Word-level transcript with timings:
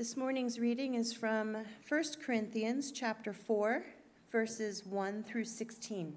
This 0.00 0.16
morning's 0.16 0.58
reading 0.58 0.94
is 0.94 1.12
from 1.12 1.58
1 1.86 2.02
Corinthians 2.24 2.90
chapter 2.90 3.34
4, 3.34 3.84
verses 4.32 4.86
1 4.86 5.24
through 5.24 5.44
16. 5.44 6.16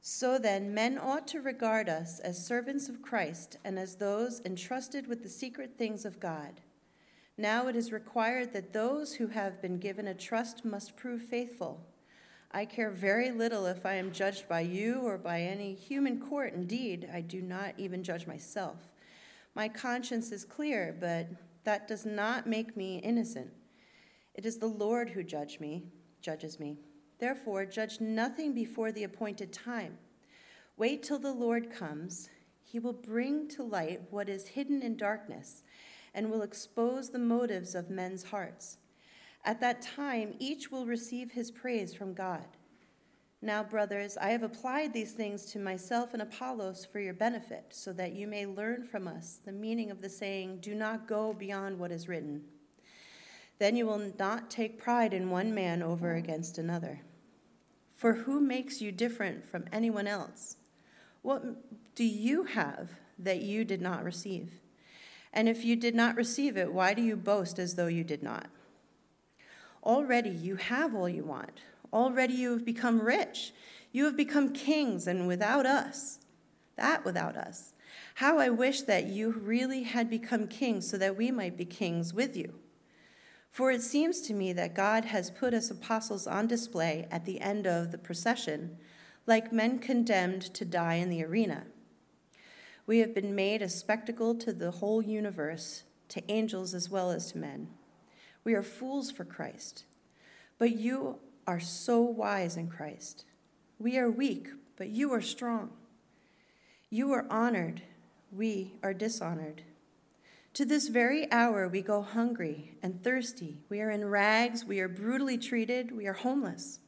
So 0.00 0.36
then, 0.36 0.74
men 0.74 0.98
ought 0.98 1.28
to 1.28 1.40
regard 1.40 1.88
us 1.88 2.18
as 2.18 2.44
servants 2.44 2.88
of 2.88 3.02
Christ 3.02 3.58
and 3.64 3.78
as 3.78 3.94
those 3.94 4.42
entrusted 4.44 5.06
with 5.06 5.22
the 5.22 5.28
secret 5.28 5.78
things 5.78 6.04
of 6.04 6.18
God. 6.18 6.60
Now 7.38 7.68
it 7.68 7.76
is 7.76 7.92
required 7.92 8.52
that 8.52 8.72
those 8.72 9.14
who 9.14 9.28
have 9.28 9.62
been 9.62 9.78
given 9.78 10.08
a 10.08 10.14
trust 10.14 10.64
must 10.64 10.96
prove 10.96 11.22
faithful. 11.22 11.86
I 12.50 12.64
care 12.64 12.90
very 12.90 13.30
little 13.30 13.64
if 13.66 13.86
I 13.86 13.94
am 13.94 14.10
judged 14.10 14.48
by 14.48 14.62
you 14.62 15.02
or 15.02 15.18
by 15.18 15.40
any 15.42 15.74
human 15.74 16.18
court. 16.18 16.52
Indeed, 16.52 17.08
I 17.14 17.20
do 17.20 17.40
not 17.40 17.74
even 17.78 18.02
judge 18.02 18.26
myself. 18.26 18.90
My 19.54 19.68
conscience 19.68 20.32
is 20.32 20.44
clear, 20.44 20.92
but 20.98 21.28
that 21.66 21.88
does 21.88 22.06
not 22.06 22.46
make 22.46 22.76
me 22.76 22.98
innocent. 22.98 23.50
It 24.34 24.46
is 24.46 24.58
the 24.58 24.66
Lord 24.66 25.10
who 25.10 25.24
judge 25.24 25.58
me, 25.58 25.84
judges 26.22 26.60
me. 26.60 26.78
Therefore, 27.18 27.66
judge 27.66 28.00
nothing 28.00 28.54
before 28.54 28.92
the 28.92 29.02
appointed 29.02 29.52
time. 29.52 29.98
Wait 30.76 31.02
till 31.02 31.18
the 31.18 31.32
Lord 31.32 31.70
comes. 31.70 32.30
He 32.62 32.78
will 32.78 32.92
bring 32.92 33.48
to 33.48 33.64
light 33.64 34.02
what 34.10 34.28
is 34.28 34.48
hidden 34.48 34.80
in 34.80 34.96
darkness 34.96 35.64
and 36.14 36.30
will 36.30 36.42
expose 36.42 37.10
the 37.10 37.18
motives 37.18 37.74
of 37.74 37.90
men's 37.90 38.24
hearts. 38.24 38.78
At 39.44 39.60
that 39.60 39.82
time, 39.82 40.34
each 40.38 40.70
will 40.70 40.86
receive 40.86 41.32
his 41.32 41.50
praise 41.50 41.92
from 41.94 42.14
God. 42.14 42.46
Now, 43.42 43.62
brothers, 43.62 44.16
I 44.16 44.30
have 44.30 44.42
applied 44.42 44.92
these 44.92 45.12
things 45.12 45.44
to 45.52 45.58
myself 45.58 46.14
and 46.14 46.22
Apollos 46.22 46.84
for 46.84 47.00
your 47.00 47.14
benefit, 47.14 47.66
so 47.70 47.92
that 47.92 48.14
you 48.14 48.26
may 48.26 48.46
learn 48.46 48.82
from 48.82 49.06
us 49.06 49.38
the 49.44 49.52
meaning 49.52 49.90
of 49.90 50.00
the 50.00 50.08
saying, 50.08 50.58
Do 50.60 50.74
not 50.74 51.06
go 51.06 51.32
beyond 51.32 51.78
what 51.78 51.92
is 51.92 52.08
written. 52.08 52.44
Then 53.58 53.76
you 53.76 53.86
will 53.86 54.12
not 54.18 54.50
take 54.50 54.80
pride 54.80 55.12
in 55.12 55.30
one 55.30 55.54
man 55.54 55.82
over 55.82 56.14
against 56.14 56.58
another. 56.58 57.00
For 57.94 58.12
who 58.12 58.40
makes 58.40 58.80
you 58.80 58.92
different 58.92 59.44
from 59.44 59.64
anyone 59.72 60.06
else? 60.06 60.56
What 61.22 61.42
do 61.94 62.04
you 62.04 62.44
have 62.44 62.90
that 63.18 63.40
you 63.40 63.64
did 63.64 63.80
not 63.80 64.04
receive? 64.04 64.60
And 65.32 65.48
if 65.48 65.64
you 65.64 65.76
did 65.76 65.94
not 65.94 66.16
receive 66.16 66.56
it, 66.56 66.72
why 66.72 66.94
do 66.94 67.02
you 67.02 67.16
boast 67.16 67.58
as 67.58 67.74
though 67.74 67.86
you 67.86 68.04
did 68.04 68.22
not? 68.22 68.46
Already 69.82 70.30
you 70.30 70.56
have 70.56 70.94
all 70.94 71.08
you 71.08 71.24
want. 71.24 71.60
Already 71.96 72.34
you 72.34 72.50
have 72.50 72.66
become 72.66 73.00
rich. 73.00 73.54
You 73.90 74.04
have 74.04 74.18
become 74.18 74.52
kings, 74.52 75.06
and 75.06 75.26
without 75.26 75.64
us, 75.64 76.18
that 76.76 77.06
without 77.06 77.38
us. 77.38 77.72
How 78.16 78.38
I 78.38 78.50
wish 78.50 78.82
that 78.82 79.06
you 79.06 79.30
really 79.30 79.84
had 79.84 80.10
become 80.10 80.46
kings 80.46 80.90
so 80.90 80.98
that 80.98 81.16
we 81.16 81.30
might 81.30 81.56
be 81.56 81.64
kings 81.64 82.12
with 82.12 82.36
you. 82.36 82.52
For 83.50 83.70
it 83.70 83.80
seems 83.80 84.20
to 84.22 84.34
me 84.34 84.52
that 84.52 84.74
God 84.74 85.06
has 85.06 85.30
put 85.30 85.54
us 85.54 85.70
apostles 85.70 86.26
on 86.26 86.46
display 86.46 87.08
at 87.10 87.24
the 87.24 87.40
end 87.40 87.66
of 87.66 87.92
the 87.92 87.98
procession, 87.98 88.76
like 89.26 89.50
men 89.50 89.78
condemned 89.78 90.42
to 90.52 90.66
die 90.66 90.96
in 90.96 91.08
the 91.08 91.24
arena. 91.24 91.64
We 92.86 92.98
have 92.98 93.14
been 93.14 93.34
made 93.34 93.62
a 93.62 93.70
spectacle 93.70 94.34
to 94.34 94.52
the 94.52 94.70
whole 94.72 95.00
universe, 95.00 95.84
to 96.10 96.30
angels 96.30 96.74
as 96.74 96.90
well 96.90 97.10
as 97.10 97.32
to 97.32 97.38
men. 97.38 97.68
We 98.44 98.52
are 98.52 98.62
fools 98.62 99.10
for 99.10 99.24
Christ. 99.24 99.86
But 100.58 100.76
you 100.76 101.20
are 101.46 101.60
so 101.60 102.00
wise 102.00 102.56
in 102.56 102.68
Christ. 102.68 103.24
We 103.78 103.98
are 103.98 104.10
weak, 104.10 104.48
but 104.76 104.88
you 104.88 105.12
are 105.12 105.20
strong. 105.20 105.70
You 106.90 107.12
are 107.12 107.26
honored, 107.30 107.82
we 108.32 108.74
are 108.82 108.94
dishonored. 108.94 109.62
To 110.54 110.64
this 110.64 110.88
very 110.88 111.30
hour, 111.30 111.68
we 111.68 111.82
go 111.82 112.00
hungry 112.00 112.78
and 112.82 113.02
thirsty. 113.02 113.58
We 113.68 113.80
are 113.80 113.90
in 113.90 114.06
rags, 114.06 114.64
we 114.64 114.80
are 114.80 114.88
brutally 114.88 115.36
treated, 115.36 115.94
we 115.94 116.06
are 116.06 116.14
homeless. 116.14 116.80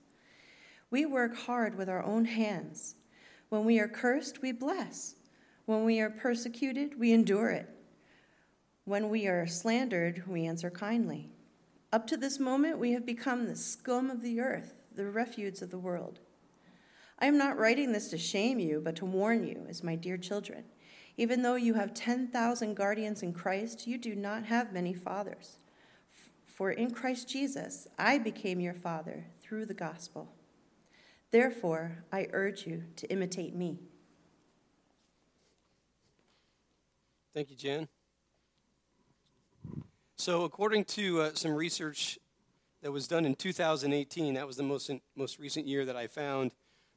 We 0.90 1.04
work 1.04 1.36
hard 1.36 1.76
with 1.76 1.88
our 1.88 2.02
own 2.02 2.24
hands. 2.24 2.94
When 3.50 3.64
we 3.64 3.78
are 3.78 3.88
cursed, 3.88 4.40
we 4.40 4.52
bless. 4.52 5.16
When 5.66 5.84
we 5.84 6.00
are 6.00 6.08
persecuted, 6.08 6.98
we 6.98 7.12
endure 7.12 7.50
it. 7.50 7.68
When 8.84 9.10
we 9.10 9.26
are 9.26 9.46
slandered, 9.46 10.26
we 10.26 10.46
answer 10.46 10.70
kindly. 10.70 11.28
Up 11.92 12.06
to 12.08 12.16
this 12.16 12.38
moment, 12.38 12.78
we 12.78 12.92
have 12.92 13.06
become 13.06 13.46
the 13.46 13.56
scum 13.56 14.10
of 14.10 14.20
the 14.20 14.40
earth, 14.40 14.74
the 14.94 15.06
refuse 15.06 15.62
of 15.62 15.70
the 15.70 15.78
world. 15.78 16.20
I 17.18 17.26
am 17.26 17.38
not 17.38 17.58
writing 17.58 17.92
this 17.92 18.08
to 18.10 18.18
shame 18.18 18.58
you, 18.58 18.80
but 18.84 18.94
to 18.96 19.06
warn 19.06 19.42
you, 19.44 19.66
as 19.68 19.82
my 19.82 19.96
dear 19.96 20.18
children. 20.18 20.64
Even 21.16 21.42
though 21.42 21.56
you 21.56 21.74
have 21.74 21.94
10,000 21.94 22.74
guardians 22.74 23.22
in 23.22 23.32
Christ, 23.32 23.86
you 23.86 23.98
do 23.98 24.14
not 24.14 24.44
have 24.44 24.72
many 24.72 24.92
fathers. 24.94 25.56
For 26.46 26.70
in 26.70 26.90
Christ 26.90 27.28
Jesus, 27.28 27.88
I 27.98 28.18
became 28.18 28.60
your 28.60 28.74
father 28.74 29.26
through 29.40 29.66
the 29.66 29.74
gospel. 29.74 30.32
Therefore, 31.30 32.04
I 32.12 32.28
urge 32.32 32.66
you 32.66 32.84
to 32.96 33.10
imitate 33.10 33.54
me. 33.54 33.80
Thank 37.34 37.50
you, 37.50 37.56
Jen. 37.56 37.88
So, 40.20 40.42
according 40.42 40.86
to 40.86 41.20
uh, 41.20 41.30
some 41.34 41.54
research 41.54 42.18
that 42.82 42.90
was 42.90 43.06
done 43.06 43.24
in 43.24 43.36
2018, 43.36 44.34
that 44.34 44.48
was 44.48 44.56
the 44.56 44.64
most, 44.64 44.90
in, 44.90 45.00
most 45.14 45.38
recent 45.38 45.64
year 45.64 45.84
that 45.84 45.94
I 45.94 46.08
found 46.08 46.50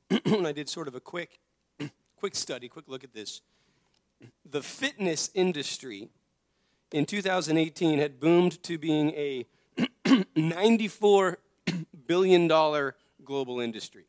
when 0.26 0.48
I 0.48 0.52
did 0.52 0.68
sort 0.68 0.88
of 0.88 0.96
a 0.96 1.00
quick, 1.00 1.40
quick 2.16 2.34
study, 2.34 2.68
quick 2.68 2.86
look 2.88 3.04
at 3.04 3.14
this. 3.14 3.42
The 4.50 4.64
fitness 4.64 5.30
industry 5.36 6.10
in 6.92 7.06
2018 7.06 8.00
had 8.00 8.20
boomed 8.20 8.64
to 8.64 8.80
being 8.80 9.12
a 9.12 9.46
$94 10.08 11.36
billion 12.08 12.48
global 13.24 13.60
industry. 13.60 14.06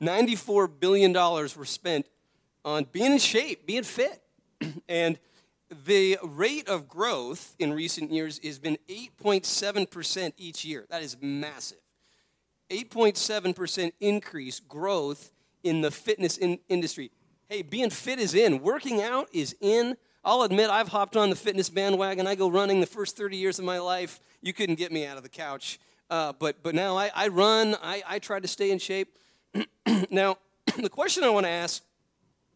$94 0.00 0.70
billion 0.78 1.12
were 1.12 1.64
spent 1.64 2.06
on 2.64 2.86
being 2.92 3.14
in 3.14 3.18
shape, 3.18 3.66
being 3.66 3.82
fit. 3.82 4.22
and 4.88 5.18
the 5.70 6.18
rate 6.22 6.68
of 6.68 6.88
growth 6.88 7.54
in 7.58 7.72
recent 7.72 8.10
years 8.10 8.40
has 8.44 8.58
been 8.58 8.78
8.7% 8.88 10.32
each 10.36 10.64
year. 10.64 10.86
That 10.88 11.02
is 11.02 11.16
massive. 11.20 11.78
8.7% 12.70 13.92
increase 14.00 14.60
growth 14.60 15.30
in 15.62 15.80
the 15.80 15.90
fitness 15.90 16.36
in 16.36 16.58
industry. 16.68 17.10
Hey, 17.48 17.62
being 17.62 17.90
fit 17.90 18.18
is 18.18 18.34
in, 18.34 18.62
working 18.62 19.02
out 19.02 19.28
is 19.32 19.56
in. 19.60 19.96
I'll 20.24 20.42
admit 20.42 20.68
I've 20.68 20.88
hopped 20.88 21.16
on 21.16 21.30
the 21.30 21.36
fitness 21.36 21.70
bandwagon. 21.70 22.26
I 22.26 22.34
go 22.34 22.50
running 22.50 22.80
the 22.80 22.86
first 22.86 23.16
30 23.16 23.36
years 23.36 23.58
of 23.58 23.64
my 23.64 23.78
life. 23.78 24.20
You 24.42 24.52
couldn't 24.52 24.76
get 24.76 24.92
me 24.92 25.06
out 25.06 25.16
of 25.16 25.22
the 25.22 25.28
couch. 25.28 25.78
Uh, 26.10 26.32
but, 26.38 26.62
but 26.62 26.74
now 26.74 26.96
I, 26.96 27.10
I 27.14 27.28
run, 27.28 27.76
I, 27.82 28.02
I 28.06 28.18
try 28.18 28.40
to 28.40 28.48
stay 28.48 28.70
in 28.70 28.78
shape. 28.78 29.16
now, 30.10 30.38
the 30.78 30.88
question 30.88 31.24
I 31.24 31.30
want 31.30 31.44
to 31.44 31.50
ask 31.50 31.82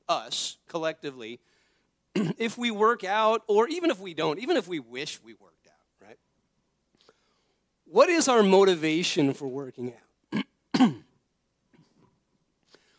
us 0.09 0.59
collectively 0.69 1.41
if 2.39 2.59
we 2.59 2.71
work 2.71 3.05
out, 3.05 3.43
or 3.47 3.69
even 3.69 3.91
if 3.91 3.99
we 3.99 4.15
don't, 4.15 4.39
even 4.39 4.57
if 4.57 4.69
we 4.69 4.79
wish 4.79 5.21
we 5.23 5.35
worked 5.35 5.67
out, 5.67 6.07
right? 6.07 6.19
What 7.87 8.09
is 8.09 8.29
our 8.29 8.43
motivation 8.43 9.35
for 9.35 9.49
working 9.49 9.93
out? 9.93 10.45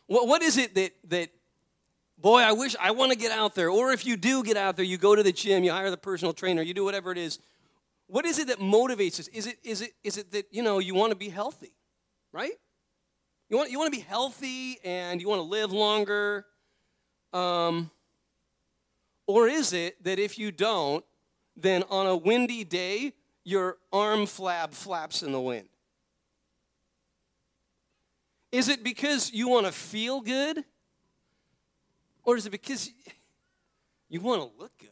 what, 0.08 0.28
what 0.28 0.42
is 0.42 0.58
it 0.58 0.76
that, 0.76 0.92
that, 1.10 1.30
boy, 2.18 2.42
I 2.42 2.54
wish 2.54 2.76
I 2.80 2.92
want 2.92 3.12
to 3.12 3.18
get 3.18 3.32
out 3.32 3.56
there? 3.56 3.70
Or 3.70 3.92
if 3.92 4.06
you 4.06 4.18
do 4.18 4.44
get 4.44 4.58
out 4.58 4.76
there, 4.76 4.86
you 4.86 4.98
go 4.98 5.16
to 5.16 5.24
the 5.24 5.32
gym, 5.32 5.64
you 5.64 5.72
hire 5.72 5.92
the 5.92 5.98
personal 5.98 6.34
trainer, 6.34 6.62
you 6.62 6.74
do 6.74 6.84
whatever 6.84 7.12
it 7.12 7.18
is. 7.18 7.40
What 8.08 8.26
is 8.26 8.38
it 8.40 8.48
that 8.48 8.60
motivates 8.60 9.20
us? 9.20 9.28
Is 9.30 9.48
it, 9.48 9.58
is 9.64 9.82
it, 9.82 9.92
is 10.04 10.18
it 10.18 10.32
that, 10.32 10.48
you 10.52 10.62
know, 10.64 10.80
you 10.80 10.94
want 10.94 11.12
to 11.12 11.16
be 11.16 11.30
healthy, 11.30 11.74
right? 12.32 12.54
You 13.50 13.58
want, 13.58 13.72
you 13.72 13.78
want 13.78 13.94
to 13.94 13.98
be 13.98 14.04
healthy 14.04 14.78
and 14.84 15.22
you 15.22 15.30
want 15.30 15.40
to 15.40 15.48
live 15.48 15.72
longer. 15.72 16.46
Um, 17.34 17.92
or 19.26 19.48
is 19.48 19.74
it 19.74 20.04
that 20.04 20.20
if 20.20 20.38
you 20.38 20.52
don't, 20.52 21.04
then 21.56 21.84
on 21.90 22.08
a 22.08 22.16
windy 22.16 22.64
day, 22.64 23.14
your 23.44 23.78
arm 23.92 24.22
flab 24.22 24.74
flaps 24.74 25.24
in 25.24 25.32
the 25.32 25.40
wind? 25.40 25.70
Is 28.52 28.70
it 28.70 28.84
because 28.84 29.32
you 29.34 29.50
want 29.50 29.66
to 29.66 29.72
feel 29.72 30.22
good? 30.22 30.64
Or 32.24 32.38
is 32.38 32.46
it 32.46 32.52
because 32.52 32.90
you 34.10 34.22
want 34.22 34.42
to 34.42 34.62
look 34.62 34.72
good? 34.78 34.90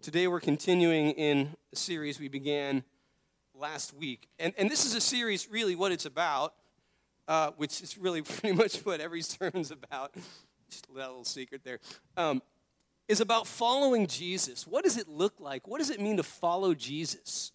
Today 0.00 0.28
we're 0.28 0.40
continuing 0.40 1.10
in 1.12 1.54
a 1.72 1.76
series 1.76 2.20
we 2.20 2.28
began 2.28 2.84
last 3.54 3.94
week. 3.94 4.28
And, 4.38 4.52
and 4.58 4.70
this 4.70 4.84
is 4.84 4.94
a 4.94 5.00
series, 5.00 5.48
really, 5.50 5.74
what 5.74 5.92
it's 5.92 6.04
about, 6.04 6.54
uh, 7.26 7.52
which 7.56 7.80
is 7.80 7.96
really 7.96 8.22
pretty 8.22 8.54
much 8.54 8.78
what 8.80 9.00
every 9.00 9.22
sermon's 9.22 9.70
about 9.70 10.14
little 10.92 11.24
secret 11.24 11.62
there. 11.64 11.80
Um, 12.16 12.42
is 13.08 13.20
about 13.20 13.46
following 13.46 14.06
Jesus. 14.06 14.66
What 14.66 14.84
does 14.84 14.96
it 14.96 15.08
look 15.08 15.34
like? 15.38 15.68
What 15.68 15.78
does 15.78 15.90
it 15.90 16.00
mean 16.00 16.16
to 16.16 16.22
follow 16.22 16.74
Jesus? 16.74 17.52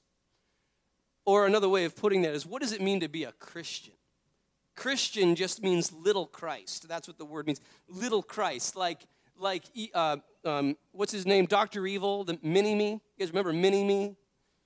Or 1.25 1.45
another 1.45 1.69
way 1.69 1.85
of 1.85 1.95
putting 1.95 2.21
that 2.23 2.33
is, 2.33 2.45
what 2.45 2.61
does 2.61 2.71
it 2.71 2.81
mean 2.81 2.99
to 2.99 3.07
be 3.07 3.23
a 3.23 3.31
Christian? 3.33 3.93
Christian 4.75 5.35
just 5.35 5.61
means 5.61 5.91
little 5.91 6.25
Christ. 6.25 6.87
That's 6.87 7.07
what 7.07 7.17
the 7.17 7.25
word 7.25 7.47
means. 7.47 7.59
Little 7.87 8.23
Christ, 8.23 8.75
like 8.75 9.05
like 9.37 9.63
uh, 9.93 10.17
um, 10.45 10.77
what's 10.91 11.11
his 11.11 11.25
name? 11.25 11.45
Dr. 11.45 11.85
Evil, 11.87 12.23
the 12.23 12.37
mini 12.43 12.75
me. 12.75 12.91
You 12.91 12.99
guys 13.19 13.29
remember 13.29 13.53
mini 13.53 13.83
me? 13.83 14.15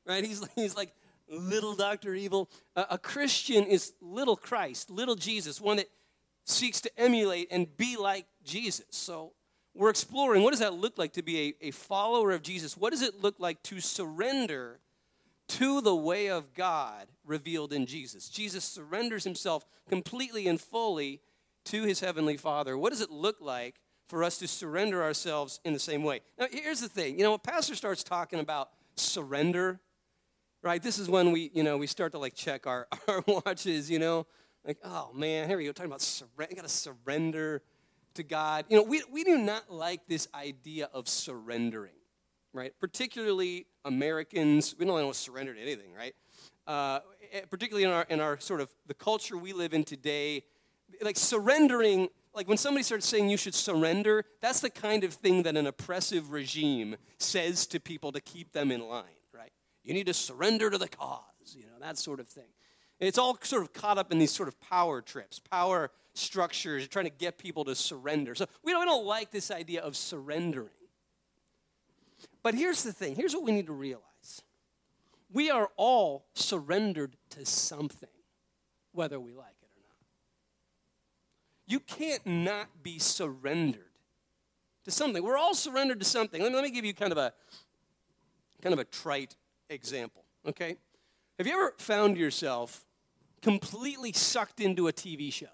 Right? 0.05 0.23
He's, 0.23 0.45
he's 0.55 0.75
like 0.75 0.93
little 1.29 1.75
Dr. 1.75 2.13
Evil. 2.13 2.49
Uh, 2.75 2.85
a 2.89 2.97
Christian 2.97 3.65
is 3.65 3.93
little 4.01 4.35
Christ, 4.35 4.89
little 4.89 5.15
Jesus, 5.15 5.61
one 5.61 5.77
that 5.77 5.89
seeks 6.45 6.81
to 6.81 6.99
emulate 6.99 7.47
and 7.51 7.75
be 7.77 7.97
like 7.97 8.25
Jesus. 8.43 8.85
So 8.91 9.33
we're 9.75 9.89
exploring 9.89 10.43
what 10.43 10.51
does 10.51 10.59
that 10.59 10.75
look 10.75 10.97
like 10.97 11.13
to 11.13 11.23
be 11.23 11.55
a, 11.61 11.67
a 11.67 11.71
follower 11.71 12.31
of 12.31 12.41
Jesus? 12.41 12.77
What 12.77 12.91
does 12.91 13.01
it 13.01 13.21
look 13.21 13.39
like 13.39 13.61
to 13.63 13.79
surrender 13.79 14.79
to 15.49 15.81
the 15.81 15.95
way 15.95 16.29
of 16.29 16.53
God 16.53 17.07
revealed 17.25 17.73
in 17.73 17.85
Jesus? 17.85 18.29
Jesus 18.29 18.63
surrenders 18.63 19.23
himself 19.23 19.65
completely 19.89 20.47
and 20.47 20.61
fully 20.61 21.21
to 21.65 21.83
his 21.83 21.99
heavenly 21.99 22.37
Father. 22.37 22.77
What 22.77 22.91
does 22.91 23.01
it 23.01 23.09
look 23.09 23.37
like 23.39 23.75
for 24.07 24.23
us 24.23 24.37
to 24.39 24.47
surrender 24.47 25.01
ourselves 25.01 25.59
in 25.63 25.73
the 25.73 25.79
same 25.79 26.03
way? 26.03 26.21
Now, 26.37 26.47
here's 26.51 26.81
the 26.81 26.89
thing 26.89 27.17
you 27.17 27.23
know, 27.23 27.31
when 27.31 27.39
Pastor 27.39 27.75
starts 27.75 28.03
talking 28.03 28.39
about 28.39 28.69
surrender, 28.95 29.79
right, 30.61 30.83
this 30.83 30.99
is 30.99 31.09
when 31.09 31.31
we, 31.31 31.49
you 31.53 31.63
know, 31.63 31.77
we 31.77 31.87
start 31.87 32.11
to 32.11 32.19
like 32.19 32.35
check 32.35 32.67
our, 32.67 32.87
our 33.07 33.23
watches, 33.25 33.89
you 33.89 33.97
know, 33.97 34.27
like, 34.65 34.77
oh 34.83 35.11
man, 35.13 35.47
here 35.47 35.57
we 35.57 35.65
go, 35.65 35.71
talking 35.71 35.89
about 35.89 36.01
surrender, 36.01 36.47
you 36.51 36.55
gotta 36.55 36.69
surrender 36.69 37.63
to 38.15 38.23
God. 38.23 38.65
You 38.69 38.77
know, 38.77 38.83
we, 38.83 39.03
we 39.11 39.23
do 39.23 39.37
not 39.37 39.71
like 39.71 40.07
this 40.07 40.27
idea 40.33 40.89
of 40.93 41.07
surrendering, 41.07 41.93
right? 42.53 42.73
Particularly 42.79 43.67
Americans, 43.85 44.75
we 44.77 44.85
don't 44.85 44.93
want 44.93 45.13
to 45.13 45.19
surrender 45.19 45.53
to 45.53 45.61
anything, 45.61 45.93
right? 45.93 46.13
Uh, 46.65 46.99
eh, 47.31 47.41
particularly 47.49 47.83
in 47.83 47.91
our, 47.91 48.05
in 48.09 48.19
our 48.19 48.39
sort 48.39 48.61
of 48.61 48.69
the 48.87 48.93
culture 48.93 49.37
we 49.37 49.53
live 49.53 49.73
in 49.73 49.83
today, 49.83 50.43
like 51.01 51.17
surrendering, 51.17 52.09
like 52.33 52.47
when 52.47 52.57
somebody 52.57 52.83
starts 52.83 53.07
saying 53.07 53.29
you 53.29 53.37
should 53.37 53.55
surrender, 53.55 54.25
that's 54.41 54.59
the 54.59 54.69
kind 54.69 55.03
of 55.03 55.13
thing 55.13 55.43
that 55.43 55.57
an 55.57 55.67
oppressive 55.67 56.31
regime 56.31 56.95
says 57.17 57.67
to 57.67 57.79
people 57.79 58.11
to 58.11 58.21
keep 58.21 58.51
them 58.53 58.71
in 58.71 58.87
line, 58.87 59.03
right? 59.33 59.51
You 59.83 59.93
need 59.93 60.05
to 60.05 60.13
surrender 60.13 60.69
to 60.69 60.77
the 60.77 60.87
cause, 60.87 61.55
you 61.55 61.63
know, 61.63 61.79
that 61.81 61.97
sort 61.97 62.19
of 62.19 62.27
thing. 62.27 62.45
It's 62.99 63.17
all 63.17 63.37
sort 63.41 63.63
of 63.63 63.73
caught 63.73 63.97
up 63.97 64.11
in 64.11 64.19
these 64.19 64.31
sort 64.31 64.47
of 64.47 64.59
power 64.61 65.01
trips, 65.01 65.39
power 65.39 65.91
structures, 66.13 66.87
trying 66.87 67.05
to 67.05 67.11
get 67.11 67.37
people 67.37 67.65
to 67.65 67.75
surrender. 67.75 68.35
So 68.35 68.45
we 68.63 68.71
don't, 68.71 68.81
we 68.81 68.85
don't 68.85 69.05
like 69.05 69.31
this 69.31 69.51
idea 69.51 69.81
of 69.81 69.95
surrendering. 69.97 70.69
But 72.41 72.55
here's 72.55 72.83
the 72.83 72.93
thing 72.93 73.15
here's 73.15 73.33
what 73.33 73.43
we 73.43 73.51
need 73.51 73.67
to 73.67 73.73
realize 73.73 74.41
we 75.31 75.49
are 75.49 75.69
all 75.75 76.25
surrendered 76.35 77.15
to 77.31 77.45
something, 77.45 78.09
whether 78.91 79.19
we 79.19 79.33
like 79.33 79.55
it 79.61 79.69
or 79.75 79.81
not. 79.87 79.97
You 81.65 81.79
can't 81.79 82.25
not 82.25 82.67
be 82.83 82.99
surrendered 82.99 83.81
to 84.85 84.91
something. 84.91 85.23
We're 85.23 85.37
all 85.37 85.55
surrendered 85.55 85.99
to 85.99 86.05
something. 86.05 86.41
Let 86.41 86.51
me, 86.51 86.55
let 86.55 86.63
me 86.63 86.71
give 86.71 86.85
you 86.85 86.93
kind 86.93 87.11
of 87.11 87.17
a 87.17 87.33
kind 88.61 88.73
of 88.73 88.79
a 88.79 88.85
trite 88.85 89.35
example, 89.69 90.23
okay? 90.47 90.77
Have 91.37 91.47
you 91.47 91.53
ever 91.53 91.73
found 91.77 92.17
yourself 92.17 92.85
completely 93.41 94.13
sucked 94.13 94.59
into 94.59 94.87
a 94.87 94.93
TV 94.93 95.33
show? 95.33 95.47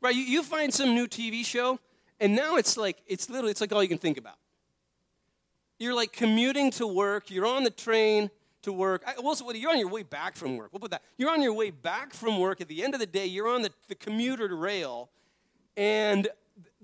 Right, 0.00 0.14
you, 0.14 0.22
you 0.22 0.42
find 0.42 0.72
some 0.72 0.94
new 0.94 1.06
TV 1.06 1.44
show, 1.44 1.78
and 2.18 2.34
now 2.34 2.56
it's 2.56 2.76
like 2.76 2.98
it's 3.06 3.28
literally 3.28 3.50
it's 3.50 3.60
like 3.60 3.72
all 3.72 3.82
you 3.82 3.88
can 3.88 3.98
think 3.98 4.18
about. 4.18 4.36
You're 5.78 5.94
like 5.94 6.12
commuting 6.12 6.70
to 6.72 6.86
work, 6.86 7.30
you're 7.30 7.46
on 7.46 7.64
the 7.64 7.70
train 7.70 8.30
to 8.62 8.72
work. 8.72 9.02
I, 9.06 9.14
well, 9.20 9.34
so 9.34 9.50
you're 9.52 9.70
on 9.70 9.78
your 9.78 9.90
way 9.90 10.02
back 10.02 10.36
from 10.36 10.56
work. 10.56 10.70
We'll 10.72 10.80
put 10.80 10.90
that. 10.92 11.02
You're 11.18 11.30
on 11.30 11.42
your 11.42 11.52
way 11.52 11.70
back 11.70 12.14
from 12.14 12.38
work. 12.38 12.60
At 12.60 12.68
the 12.68 12.82
end 12.82 12.94
of 12.94 13.00
the 13.00 13.06
day, 13.06 13.26
you're 13.26 13.48
on 13.48 13.62
the, 13.62 13.70
the 13.88 13.94
commuter 13.94 14.54
rail, 14.56 15.10
and 15.76 16.28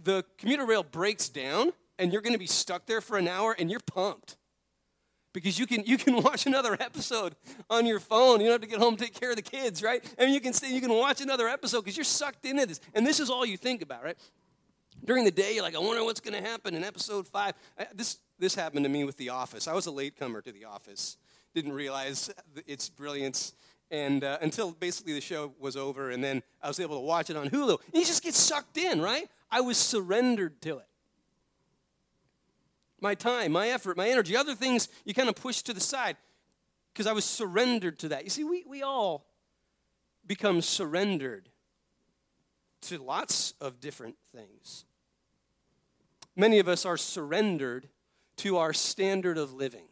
the 0.03 0.25
commuter 0.37 0.67
rail 0.67 0.83
breaks 0.83 1.31
down, 1.31 1.73
and 1.99 2.13
you're 2.13 2.23
going 2.23 2.35
to 2.35 2.39
be 2.39 2.47
stuck 2.47 2.85
there 2.85 3.01
for 3.01 3.17
an 3.17 3.29
hour, 3.29 3.57
and 3.59 3.71
you're 3.71 3.81
pumped 3.81 4.37
because 5.33 5.59
you 5.59 5.67
can 5.67 5.85
you 5.85 5.97
can 5.97 6.17
watch 6.23 6.47
another 6.47 6.77
episode 6.81 7.35
on 7.69 7.87
your 7.87 8.01
phone. 8.01 8.41
You 8.41 8.47
don't 8.47 8.55
have 8.55 8.61
to 8.63 8.67
get 8.67 8.79
home 8.79 8.95
and 8.95 8.99
take 8.99 9.19
care 9.19 9.31
of 9.31 9.37
the 9.37 9.43
kids, 9.43 9.83
right? 9.83 10.05
I 10.19 10.25
mean, 10.25 10.35
you 10.35 10.41
can 10.41 10.53
stay, 10.53 10.73
you 10.73 10.81
can 10.81 10.93
watch 10.93 11.21
another 11.21 11.49
episode 11.49 11.83
because 11.83 11.97
you're 11.97 12.05
sucked 12.05 12.45
into 12.45 12.67
this, 12.67 12.81
and 12.95 13.07
this 13.07 13.21
is 13.21 13.31
all 13.31 13.45
you 13.45 13.57
think 13.57 13.83
about, 13.83 14.03
right? 14.03 14.17
During 15.05 15.25
the 15.25 15.31
day, 15.31 15.55
you're 15.55 15.63
like, 15.63 15.75
I 15.75 15.79
wonder 15.79 16.05
what's 16.05 16.21
going 16.21 16.41
to 16.41 16.47
happen 16.47 16.75
in 16.75 16.85
episode 16.85 17.27
five. 17.27 17.55
This 17.95 18.19
this 18.39 18.55
happened 18.55 18.85
to 18.85 18.91
me 18.91 19.05
with 19.05 19.17
The 19.17 19.31
Office. 19.31 19.69
I 19.69 19.73
was 19.75 19.87
a 19.87 19.91
latecomer 19.91 20.43
to 20.43 20.53
The 20.53 20.65
Office, 20.65 21.17
didn't 21.55 21.73
realize 21.73 22.31
its 22.67 22.89
brilliance. 22.89 23.55
And 23.93 24.23
uh, 24.23 24.39
until 24.41 24.71
basically 24.71 25.15
the 25.15 25.21
show 25.21 25.53
was 25.59 25.77
over, 25.77 26.11
and 26.11 26.23
then 26.23 26.45
I 26.63 26.69
was 26.69 26.79
able 26.79 26.97
to 26.97 27.05
watch 27.05 27.29
it 27.29 27.37
on 27.37 27.51
Hulu. 27.51 27.77
And 27.87 27.95
you 27.95 28.05
just 28.05 28.23
get 28.23 28.35
sucked 28.35 28.77
in, 28.77 29.03
right? 29.03 29.29
I 29.51 29.63
was 29.63 29.79
surrendered 29.79 30.63
to 30.63 30.79
it 30.79 30.87
my 33.01 33.15
time, 33.15 33.53
my 33.53 33.69
effort, 33.69 33.97
my 33.97 34.09
energy, 34.09 34.37
other 34.37 34.55
things 34.55 34.89
you 35.05 35.15
kind 35.15 35.29
of 35.29 35.37
push 35.37 35.63
to 35.63 35.73
the 35.73 35.81
side 35.81 36.17
because 36.93 37.07
I 37.07 37.13
was 37.13 37.25
surrendered 37.25 37.99
to 38.01 38.09
that. 38.09 38.25
You 38.25 38.31
see, 38.31 38.45
we, 38.45 38.65
we 38.67 38.83
all 38.83 39.27
become 40.27 40.63
surrendered 40.63 41.49
to 42.83 42.99
lots 42.99 43.55
of 43.61 43.81
different 43.81 44.17
things. 44.35 44.85
Many 46.37 46.59
of 46.59 46.69
us 46.69 46.87
are 46.87 46.97
surrendered 46.97 47.89
to 48.39 48.57
our 48.57 48.73
standard 48.73 49.37
of 49.37 49.53
living 49.53 49.90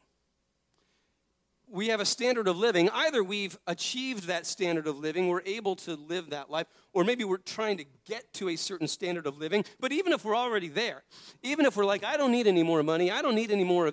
we 1.70 1.88
have 1.88 2.00
a 2.00 2.04
standard 2.04 2.48
of 2.48 2.56
living. 2.56 2.88
Either 2.90 3.22
we've 3.22 3.58
achieved 3.66 4.24
that 4.24 4.46
standard 4.46 4.86
of 4.86 4.98
living, 4.98 5.28
we're 5.28 5.42
able 5.44 5.76
to 5.76 5.96
live 5.96 6.30
that 6.30 6.50
life, 6.50 6.66
or 6.92 7.04
maybe 7.04 7.24
we're 7.24 7.36
trying 7.38 7.76
to 7.78 7.84
get 8.06 8.32
to 8.34 8.48
a 8.48 8.56
certain 8.56 8.88
standard 8.88 9.26
of 9.26 9.38
living. 9.38 9.64
But 9.80 9.92
even 9.92 10.12
if 10.12 10.24
we're 10.24 10.36
already 10.36 10.68
there, 10.68 11.02
even 11.42 11.66
if 11.66 11.76
we're 11.76 11.84
like, 11.84 12.04
I 12.04 12.16
don't 12.16 12.32
need 12.32 12.46
any 12.46 12.62
more 12.62 12.82
money, 12.82 13.10
I 13.10 13.22
don't 13.22 13.34
need 13.34 13.50
any 13.50 13.64
more, 13.64 13.92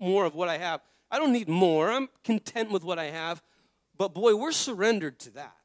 more 0.00 0.24
of 0.24 0.34
what 0.34 0.48
I 0.48 0.58
have, 0.58 0.80
I 1.10 1.18
don't 1.18 1.32
need 1.32 1.48
more, 1.48 1.90
I'm 1.90 2.08
content 2.24 2.70
with 2.70 2.84
what 2.84 2.98
I 2.98 3.06
have. 3.06 3.42
But 3.96 4.14
boy, 4.14 4.34
we're 4.34 4.52
surrendered 4.52 5.18
to 5.20 5.30
that. 5.32 5.56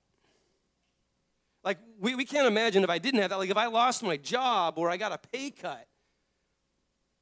Like, 1.63 1.79
we, 1.99 2.15
we 2.15 2.25
can't 2.25 2.47
imagine 2.47 2.83
if 2.83 2.89
I 2.89 2.97
didn't 2.97 3.19
have 3.21 3.31
that. 3.31 3.39
Like, 3.39 3.49
if 3.49 3.57
I 3.57 3.67
lost 3.67 4.03
my 4.03 4.15
job 4.15 4.75
or 4.77 4.89
I 4.89 4.97
got 4.97 5.11
a 5.11 5.17
pay 5.17 5.49
cut, 5.51 5.85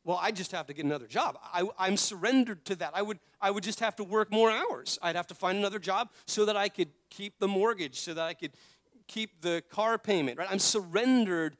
well, 0.05 0.19
I 0.21 0.31
just 0.31 0.51
have 0.51 0.67
to 0.67 0.73
get 0.73 0.85
another 0.85 1.07
job. 1.07 1.37
I, 1.51 1.67
am 1.79 1.97
surrendered 1.97 2.63
to 2.65 2.75
that. 2.75 2.91
I 2.93 3.01
would, 3.01 3.17
I 3.41 3.49
would 3.49 3.63
just 3.63 3.79
have 3.79 3.95
to 3.95 4.03
work 4.03 4.31
more 4.31 4.51
hours. 4.51 4.99
I'd 5.01 5.15
have 5.15 5.25
to 5.27 5.35
find 5.35 5.57
another 5.57 5.79
job 5.79 6.11
so 6.27 6.45
that 6.45 6.55
I 6.55 6.69
could 6.69 6.89
keep 7.09 7.39
the 7.39 7.47
mortgage, 7.47 7.99
so 7.99 8.13
that 8.13 8.23
I 8.23 8.35
could 8.35 8.51
keep 9.07 9.41
the 9.41 9.63
car 9.69 9.97
payment, 9.97 10.37
right? 10.37 10.47
I'm 10.49 10.59
surrendered 10.59 11.57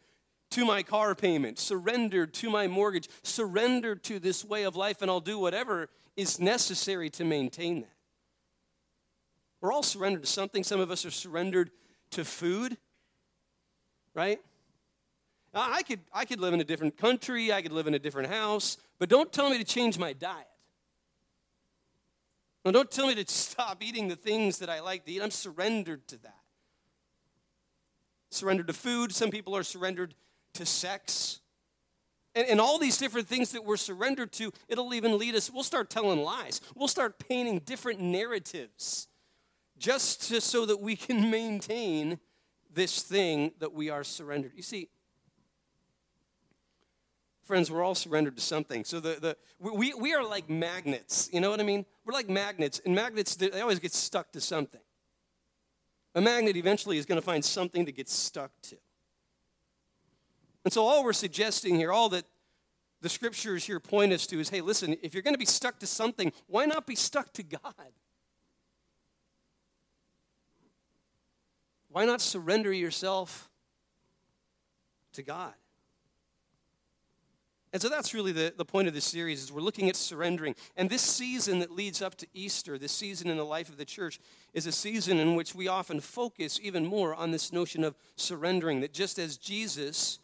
to 0.51 0.63
my 0.63 0.83
car 0.83 1.15
payment, 1.15 1.57
surrendered 1.57 2.35
to 2.35 2.51
my 2.51 2.67
mortgage, 2.67 3.09
surrendered 3.23 4.03
to 4.03 4.19
this 4.19 4.45
way 4.45 4.63
of 4.63 4.75
life, 4.75 5.01
and 5.01 5.09
I'll 5.09 5.19
do 5.19 5.39
whatever 5.39 5.89
is 6.15 6.39
necessary 6.39 7.09
to 7.09 7.25
maintain 7.25 7.81
that. 7.81 7.89
We're 9.59 9.73
all 9.73 9.83
surrendered 9.83 10.23
to 10.23 10.29
something. 10.29 10.63
Some 10.63 10.79
of 10.79 10.91
us 10.91 11.03
are 11.03 11.11
surrendered 11.11 11.71
to 12.11 12.23
food, 12.23 12.77
right? 14.13 14.39
I 15.55 15.83
could, 15.83 16.01
I 16.13 16.25
could 16.25 16.39
live 16.39 16.53
in 16.53 16.59
a 16.59 16.65
different 16.65 16.97
country, 16.97 17.53
I 17.53 17.61
could 17.61 17.71
live 17.71 17.87
in 17.87 17.93
a 17.93 17.99
different 17.99 18.29
house, 18.29 18.77
but 18.99 19.09
don't 19.09 19.31
tell 19.31 19.49
me 19.49 19.57
to 19.57 19.63
change 19.63 19.97
my 19.97 20.11
diet. 20.11 20.47
No, 22.65 22.71
don't 22.71 22.89
tell 22.89 23.07
me 23.07 23.15
to 23.15 23.31
stop 23.31 23.83
eating 23.83 24.07
the 24.07 24.15
things 24.15 24.57
that 24.57 24.69
I 24.69 24.81
like 24.81 25.05
to 25.05 25.11
eat. 25.11 25.21
I'm 25.21 25.31
surrendered 25.31 26.07
to 26.07 26.17
that. 26.23 26.39
Surrendered 28.31 28.67
to 28.67 28.73
food. 28.73 29.13
Some 29.13 29.29
people 29.29 29.55
are 29.55 29.63
surrendered 29.63 30.15
to 30.55 30.65
sex. 30.65 31.41
And, 32.33 32.47
and 32.47 32.59
all 32.59 32.79
these 32.79 32.97
different 32.97 33.27
things 33.27 33.51
that 33.51 33.63
we're 33.63 33.77
surrendered 33.77 34.31
to, 34.33 34.51
it'll 34.67 34.95
even 34.95 35.19
lead 35.19 35.35
us, 35.35 35.51
we'll 35.51 35.63
start 35.63 35.91
telling 35.91 36.21
lies. 36.23 36.59
We'll 36.75 36.87
start 36.87 37.19
painting 37.19 37.59
different 37.59 38.01
narratives 38.01 39.07
just 39.77 40.29
to, 40.29 40.41
so 40.41 40.65
that 40.65 40.81
we 40.81 40.95
can 40.95 41.29
maintain 41.29 42.19
this 42.73 43.03
thing 43.03 43.51
that 43.59 43.73
we 43.73 43.91
are 43.91 44.03
surrendered. 44.03 44.53
You 44.55 44.63
see, 44.63 44.89
Friends, 47.45 47.69
we're 47.69 47.83
all 47.83 47.93
surrendered 47.93 48.35
to 48.37 48.41
something. 48.41 48.83
So 48.83 48.99
the, 48.99 49.17
the, 49.21 49.37
we, 49.59 49.93
we 49.93 50.13
are 50.15 50.27
like 50.27 50.49
magnets. 50.49 51.29
You 51.31 51.41
know 51.41 51.51
what 51.51 51.59
I 51.59 51.63
mean? 51.63 51.85
We're 52.03 52.13
like 52.13 52.27
magnets, 52.27 52.81
and 52.85 52.95
magnets, 52.95 53.35
they 53.35 53.61
always 53.61 53.79
get 53.79 53.93
stuck 53.93 54.31
to 54.31 54.41
something. 54.41 54.81
A 56.15 56.21
magnet 56.21 56.55
eventually 56.55 56.97
is 56.97 57.05
going 57.05 57.19
to 57.19 57.25
find 57.25 57.45
something 57.45 57.85
to 57.85 57.91
get 57.91 58.09
stuck 58.09 58.51
to. 58.63 58.77
And 60.63 60.73
so 60.73 60.83
all 60.85 61.03
we're 61.03 61.13
suggesting 61.13 61.75
here, 61.75 61.91
all 61.91 62.09
that 62.09 62.25
the 63.01 63.09
scriptures 63.09 63.65
here 63.65 63.79
point 63.79 64.11
us 64.11 64.25
to 64.27 64.39
is 64.39 64.49
hey, 64.49 64.61
listen, 64.61 64.97
if 65.03 65.13
you're 65.13 65.21
going 65.21 65.35
to 65.35 65.39
be 65.39 65.45
stuck 65.45 65.77
to 65.79 65.87
something, 65.87 66.31
why 66.47 66.65
not 66.65 66.87
be 66.87 66.95
stuck 66.95 67.31
to 67.33 67.43
God? 67.43 67.91
Why 71.89 72.05
not 72.05 72.21
surrender 72.21 72.73
yourself 72.73 73.49
to 75.13 75.21
God? 75.21 75.53
And 77.75 77.81
so 77.81 77.89
that's 77.89 78.13
really 78.13 78.31
the, 78.31 78.53
the 78.55 78.63
point 78.63 78.87
of 78.87 78.93
this 78.93 79.03
series 79.03 79.43
is 79.43 79.51
we're 79.51 79.59
looking 79.59 79.89
at 79.89 79.97
surrendering. 79.97 80.55
And 80.77 80.89
this 80.89 81.01
season 81.01 81.59
that 81.59 81.71
leads 81.71 82.01
up 82.01 82.15
to 82.15 82.27
Easter, 82.33 82.77
this 82.77 82.93
season 82.93 83.29
in 83.29 83.35
the 83.35 83.43
life 83.43 83.67
of 83.67 83.75
the 83.75 83.83
church, 83.83 84.17
is 84.53 84.65
a 84.65 84.71
season 84.71 85.19
in 85.19 85.35
which 85.35 85.53
we 85.53 85.67
often 85.67 85.99
focus 85.99 86.57
even 86.63 86.85
more 86.85 87.13
on 87.13 87.31
this 87.31 87.51
notion 87.51 87.83
of 87.83 87.97
surrendering. 88.15 88.79
That 88.79 88.93
just 88.93 89.19
as 89.19 89.35
Jesus 89.35 90.19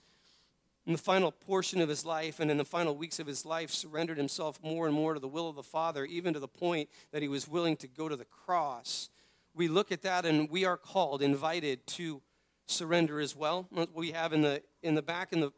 in 0.86 0.94
the 0.94 0.98
final 0.98 1.30
portion 1.30 1.82
of 1.82 1.90
his 1.90 2.06
life 2.06 2.40
and 2.40 2.50
in 2.50 2.56
the 2.56 2.64
final 2.64 2.96
weeks 2.96 3.20
of 3.20 3.28
his 3.28 3.46
life 3.46 3.70
surrendered 3.70 4.18
himself 4.18 4.58
more 4.64 4.86
and 4.86 4.96
more 4.96 5.14
to 5.14 5.20
the 5.20 5.28
will 5.28 5.50
of 5.50 5.58
the 5.58 5.62
Father, 5.62 6.06
even 6.06 6.34
to 6.34 6.40
the 6.40 6.48
point 6.48 6.88
that 7.12 7.22
he 7.22 7.28
was 7.28 7.50
willing 7.50 7.76
to 7.76 7.88
go 7.90 8.08
to 8.08 8.16
the 8.16 8.24
cross. 8.24 9.10
We 9.54 9.68
look 9.68 9.92
at 9.92 10.04
that 10.04 10.26
and 10.26 10.50
we 10.50 10.64
are 10.64 10.78
called, 10.78 11.22
invited 11.22 11.86
to 11.88 12.22
surrender 12.68 13.20
as 13.20 13.36
well. 13.36 13.68
We 13.94 14.12
have 14.12 14.32
in 14.32 14.40
the 14.40 14.64
in 14.82 14.96
the 14.96 15.02
back 15.02 15.34
in 15.34 15.42
the 15.42 15.52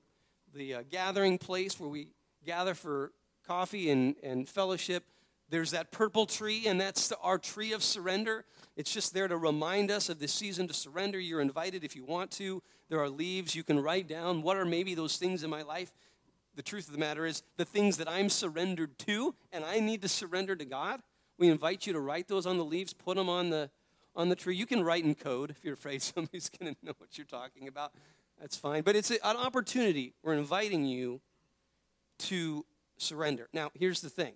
the 0.53 0.75
uh, 0.75 0.83
gathering 0.89 1.37
place 1.37 1.79
where 1.79 1.89
we 1.89 2.07
gather 2.45 2.73
for 2.73 3.11
coffee 3.47 3.89
and, 3.89 4.15
and 4.23 4.47
fellowship. 4.47 5.03
There's 5.49 5.71
that 5.71 5.91
purple 5.91 6.25
tree, 6.25 6.67
and 6.67 6.79
that's 6.79 7.09
the, 7.09 7.17
our 7.17 7.37
tree 7.37 7.73
of 7.73 7.83
surrender. 7.83 8.45
It's 8.75 8.91
just 8.91 9.13
there 9.13 9.27
to 9.27 9.37
remind 9.37 9.91
us 9.91 10.09
of 10.09 10.19
the 10.19 10.27
season 10.27 10.67
to 10.67 10.73
surrender. 10.73 11.19
You're 11.19 11.41
invited 11.41 11.83
if 11.83 11.95
you 11.95 12.05
want 12.05 12.31
to. 12.31 12.61
There 12.89 12.99
are 12.99 13.09
leaves 13.09 13.55
you 13.55 13.63
can 13.63 13.79
write 13.79 14.07
down. 14.07 14.41
What 14.41 14.57
are 14.57 14.65
maybe 14.65 14.95
those 14.95 15.17
things 15.17 15.43
in 15.43 15.49
my 15.49 15.61
life? 15.61 15.91
The 16.55 16.63
truth 16.63 16.87
of 16.87 16.93
the 16.93 16.99
matter 16.99 17.25
is, 17.25 17.43
the 17.57 17.65
things 17.65 17.97
that 17.97 18.09
I'm 18.09 18.29
surrendered 18.29 18.97
to, 18.99 19.35
and 19.51 19.65
I 19.65 19.79
need 19.79 20.01
to 20.03 20.07
surrender 20.07 20.55
to 20.55 20.65
God. 20.65 21.01
We 21.37 21.49
invite 21.49 21.87
you 21.87 21.93
to 21.93 21.99
write 21.99 22.27
those 22.27 22.45
on 22.45 22.57
the 22.57 22.65
leaves, 22.65 22.93
put 22.93 23.17
them 23.17 23.29
on 23.29 23.49
the 23.49 23.69
on 24.15 24.29
the 24.29 24.35
tree. 24.35 24.55
You 24.55 24.65
can 24.65 24.83
write 24.83 25.03
in 25.03 25.15
code 25.15 25.51
if 25.51 25.63
you're 25.63 25.73
afraid 25.73 26.01
somebody's 26.01 26.49
going 26.49 26.73
to 26.73 26.85
know 26.85 26.93
what 26.97 27.17
you're 27.17 27.25
talking 27.25 27.67
about. 27.67 27.93
That's 28.39 28.57
fine. 28.57 28.83
But 28.83 28.95
it's 28.95 29.11
an 29.11 29.19
opportunity. 29.23 30.13
We're 30.23 30.33
inviting 30.33 30.85
you 30.85 31.21
to 32.19 32.65
surrender. 32.97 33.47
Now, 33.53 33.71
here's 33.73 34.01
the 34.01 34.09
thing. 34.09 34.33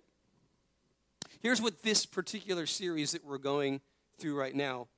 Here's 1.40 1.60
what 1.60 1.82
this 1.82 2.06
particular 2.06 2.66
series 2.66 3.12
that 3.12 3.24
we're 3.24 3.38
going 3.38 3.80
through 4.18 4.38
right 4.38 4.54
now 4.54 4.88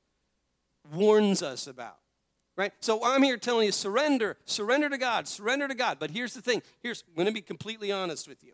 warns 0.93 1.43
us 1.43 1.67
about. 1.67 1.97
Right? 2.57 2.73
So 2.81 3.05
I'm 3.05 3.23
here 3.23 3.37
telling 3.37 3.67
you 3.67 3.73
surrender, 3.73 4.37
surrender 4.45 4.89
to 4.91 4.99
God, 4.99 5.27
surrender 5.27 5.67
to 5.69 5.75
God. 5.75 5.99
But 5.99 6.11
here's 6.11 6.35
the 6.35 6.43
thing. 6.43 6.63
Here's 6.83 7.05
I'm 7.09 7.15
going 7.15 7.27
to 7.27 7.33
be 7.33 7.41
completely 7.41 7.91
honest 7.91 8.29
with 8.29 8.43
you. 8.45 8.53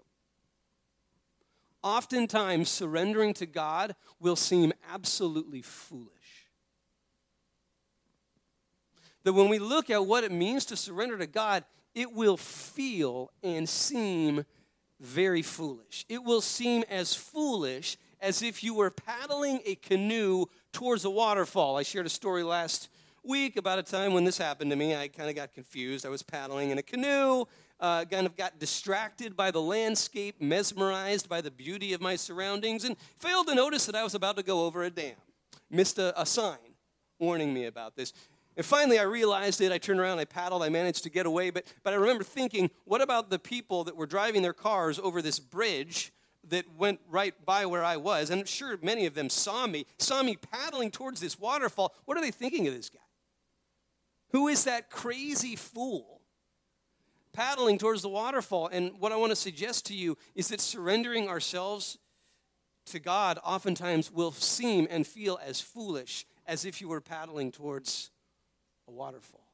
Oftentimes 1.82 2.68
surrendering 2.68 3.34
to 3.34 3.46
God 3.46 3.94
will 4.20 4.36
seem 4.36 4.72
absolutely 4.92 5.62
foolish. 5.62 6.10
That 9.26 9.32
when 9.32 9.48
we 9.48 9.58
look 9.58 9.90
at 9.90 10.06
what 10.06 10.22
it 10.22 10.30
means 10.30 10.64
to 10.66 10.76
surrender 10.76 11.18
to 11.18 11.26
God, 11.26 11.64
it 11.96 12.12
will 12.12 12.36
feel 12.36 13.32
and 13.42 13.68
seem 13.68 14.44
very 15.00 15.42
foolish. 15.42 16.06
It 16.08 16.22
will 16.22 16.40
seem 16.40 16.84
as 16.88 17.12
foolish 17.12 17.96
as 18.20 18.40
if 18.40 18.62
you 18.62 18.72
were 18.72 18.92
paddling 18.92 19.62
a 19.66 19.74
canoe 19.74 20.44
towards 20.72 21.04
a 21.04 21.10
waterfall. 21.10 21.76
I 21.76 21.82
shared 21.82 22.06
a 22.06 22.08
story 22.08 22.44
last 22.44 22.88
week 23.24 23.56
about 23.56 23.80
a 23.80 23.82
time 23.82 24.14
when 24.14 24.22
this 24.22 24.38
happened 24.38 24.70
to 24.70 24.76
me. 24.76 24.94
I 24.94 25.08
kind 25.08 25.28
of 25.28 25.34
got 25.34 25.52
confused. 25.52 26.06
I 26.06 26.08
was 26.08 26.22
paddling 26.22 26.70
in 26.70 26.78
a 26.78 26.82
canoe, 26.84 27.46
uh, 27.80 28.04
kind 28.04 28.26
of 28.26 28.36
got 28.36 28.60
distracted 28.60 29.36
by 29.36 29.50
the 29.50 29.60
landscape, 29.60 30.40
mesmerized 30.40 31.28
by 31.28 31.40
the 31.40 31.50
beauty 31.50 31.94
of 31.94 32.00
my 32.00 32.14
surroundings, 32.14 32.84
and 32.84 32.96
failed 33.18 33.48
to 33.48 33.56
notice 33.56 33.86
that 33.86 33.96
I 33.96 34.04
was 34.04 34.14
about 34.14 34.36
to 34.36 34.44
go 34.44 34.66
over 34.66 34.84
a 34.84 34.90
dam. 34.90 35.16
Missed 35.68 35.98
a, 35.98 36.18
a 36.20 36.24
sign 36.24 36.58
warning 37.18 37.52
me 37.52 37.64
about 37.64 37.96
this. 37.96 38.12
And 38.56 38.64
finally, 38.64 38.98
I 38.98 39.02
realized 39.02 39.60
it. 39.60 39.70
I 39.70 39.78
turned 39.78 40.00
around, 40.00 40.18
I 40.18 40.24
paddled, 40.24 40.62
I 40.62 40.70
managed 40.70 41.02
to 41.02 41.10
get 41.10 41.26
away. 41.26 41.50
But, 41.50 41.66
but 41.82 41.92
I 41.92 41.96
remember 41.96 42.24
thinking, 42.24 42.70
what 42.84 43.02
about 43.02 43.28
the 43.28 43.38
people 43.38 43.84
that 43.84 43.96
were 43.96 44.06
driving 44.06 44.42
their 44.42 44.54
cars 44.54 44.98
over 44.98 45.20
this 45.20 45.38
bridge 45.38 46.12
that 46.48 46.64
went 46.78 47.00
right 47.10 47.34
by 47.44 47.66
where 47.66 47.84
I 47.84 47.98
was? 47.98 48.30
And 48.30 48.40
I'm 48.40 48.46
sure 48.46 48.78
many 48.82 49.04
of 49.04 49.14
them 49.14 49.28
saw 49.28 49.66
me, 49.66 49.84
saw 49.98 50.22
me 50.22 50.36
paddling 50.36 50.90
towards 50.90 51.20
this 51.20 51.38
waterfall. 51.38 51.94
What 52.06 52.16
are 52.16 52.22
they 52.22 52.30
thinking 52.30 52.66
of 52.66 52.74
this 52.74 52.88
guy? 52.88 52.98
Who 54.30 54.48
is 54.48 54.64
that 54.64 54.90
crazy 54.90 55.54
fool 55.54 56.22
paddling 57.34 57.76
towards 57.76 58.00
the 58.00 58.08
waterfall? 58.08 58.68
And 58.72 58.92
what 58.98 59.12
I 59.12 59.16
want 59.16 59.32
to 59.32 59.36
suggest 59.36 59.84
to 59.86 59.94
you 59.94 60.16
is 60.34 60.48
that 60.48 60.62
surrendering 60.62 61.28
ourselves 61.28 61.98
to 62.86 63.00
God 63.00 63.38
oftentimes 63.44 64.10
will 64.10 64.32
seem 64.32 64.86
and 64.90 65.06
feel 65.06 65.38
as 65.44 65.60
foolish 65.60 66.24
as 66.46 66.64
if 66.64 66.80
you 66.80 66.88
were 66.88 67.00
paddling 67.00 67.52
towards 67.52 68.10
a 68.88 68.90
waterfall. 68.90 69.46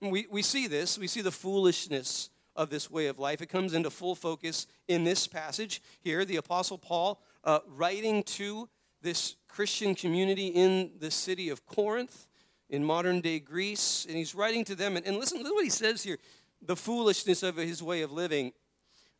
We, 0.00 0.26
we 0.30 0.42
see 0.42 0.66
this, 0.66 0.98
we 0.98 1.06
see 1.06 1.22
the 1.22 1.32
foolishness 1.32 2.30
of 2.54 2.70
this 2.70 2.90
way 2.90 3.06
of 3.06 3.18
life. 3.18 3.40
It 3.40 3.48
comes 3.48 3.74
into 3.74 3.90
full 3.90 4.14
focus 4.14 4.66
in 4.86 5.04
this 5.04 5.26
passage 5.26 5.82
here. 6.00 6.24
The 6.24 6.36
Apostle 6.36 6.78
Paul 6.78 7.20
uh, 7.44 7.60
writing 7.66 8.22
to 8.24 8.68
this 9.02 9.36
Christian 9.48 9.94
community 9.94 10.48
in 10.48 10.92
the 10.98 11.10
city 11.10 11.48
of 11.50 11.66
Corinth 11.66 12.26
in 12.68 12.84
modern 12.84 13.20
day 13.20 13.38
Greece, 13.38 14.06
and 14.08 14.16
he's 14.16 14.34
writing 14.34 14.64
to 14.66 14.74
them. 14.74 14.96
And, 14.96 15.06
and 15.06 15.16
listen, 15.16 15.38
listen 15.38 15.54
what 15.54 15.64
he 15.64 15.70
says 15.70 16.02
here 16.02 16.18
the 16.60 16.76
foolishness 16.76 17.44
of 17.44 17.56
his 17.56 17.82
way 17.82 18.02
of 18.02 18.10
living. 18.10 18.52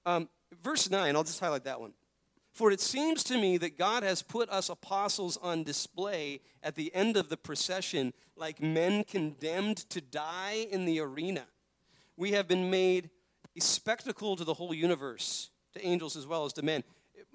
Um, 0.05 0.29
verse 0.63 0.91
9, 0.91 1.15
I'll 1.15 1.23
just 1.23 1.39
highlight 1.39 1.65
that 1.65 1.81
one. 1.81 1.93
For 2.59 2.73
it 2.73 2.81
seems 2.81 3.23
to 3.23 3.39
me 3.39 3.57
that 3.59 3.79
God 3.79 4.03
has 4.03 4.21
put 4.21 4.49
us 4.49 4.69
apostles 4.69 5.37
on 5.37 5.63
display 5.63 6.41
at 6.61 6.75
the 6.75 6.93
end 6.93 7.17
of 7.17 7.29
the 7.29 7.37
procession 7.37 8.13
like 8.35 8.61
men 8.61 9.05
condemned 9.05 9.77
to 9.91 10.01
die 10.01 10.67
in 10.69 10.85
the 10.85 10.99
arena. 10.99 11.45
We 12.17 12.33
have 12.33 12.49
been 12.49 12.69
made 12.69 13.11
a 13.57 13.61
spectacle 13.61 14.35
to 14.35 14.43
the 14.43 14.55
whole 14.55 14.75
universe, 14.75 15.51
to 15.75 15.87
angels 15.87 16.17
as 16.17 16.27
well 16.27 16.47
as 16.47 16.53
to 16.55 16.65
men. 16.65 16.83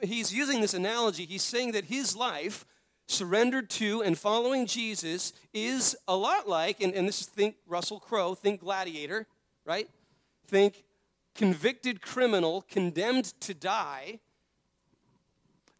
He's 0.01 0.33
using 0.33 0.59
this 0.59 0.73
analogy. 0.73 1.23
He's 1.23 1.41
saying 1.41 1.71
that 1.71 1.85
his 1.85 2.17
life, 2.17 2.65
surrendered 3.07 3.69
to 3.69 4.03
and 4.03 4.17
following 4.17 4.65
Jesus, 4.65 5.31
is 5.53 5.95
a 6.05 6.17
lot 6.17 6.49
like, 6.49 6.81
and, 6.81 6.93
and 6.93 7.07
this 7.07 7.21
is 7.21 7.27
think 7.27 7.55
Russell 7.65 8.01
Crowe, 8.01 8.35
think 8.35 8.59
gladiator, 8.59 9.25
right? 9.63 9.89
Think 10.47 10.83
convicted 11.33 12.01
criminal 12.01 12.63
condemned 12.63 13.27
to 13.39 13.53
die 13.53 14.19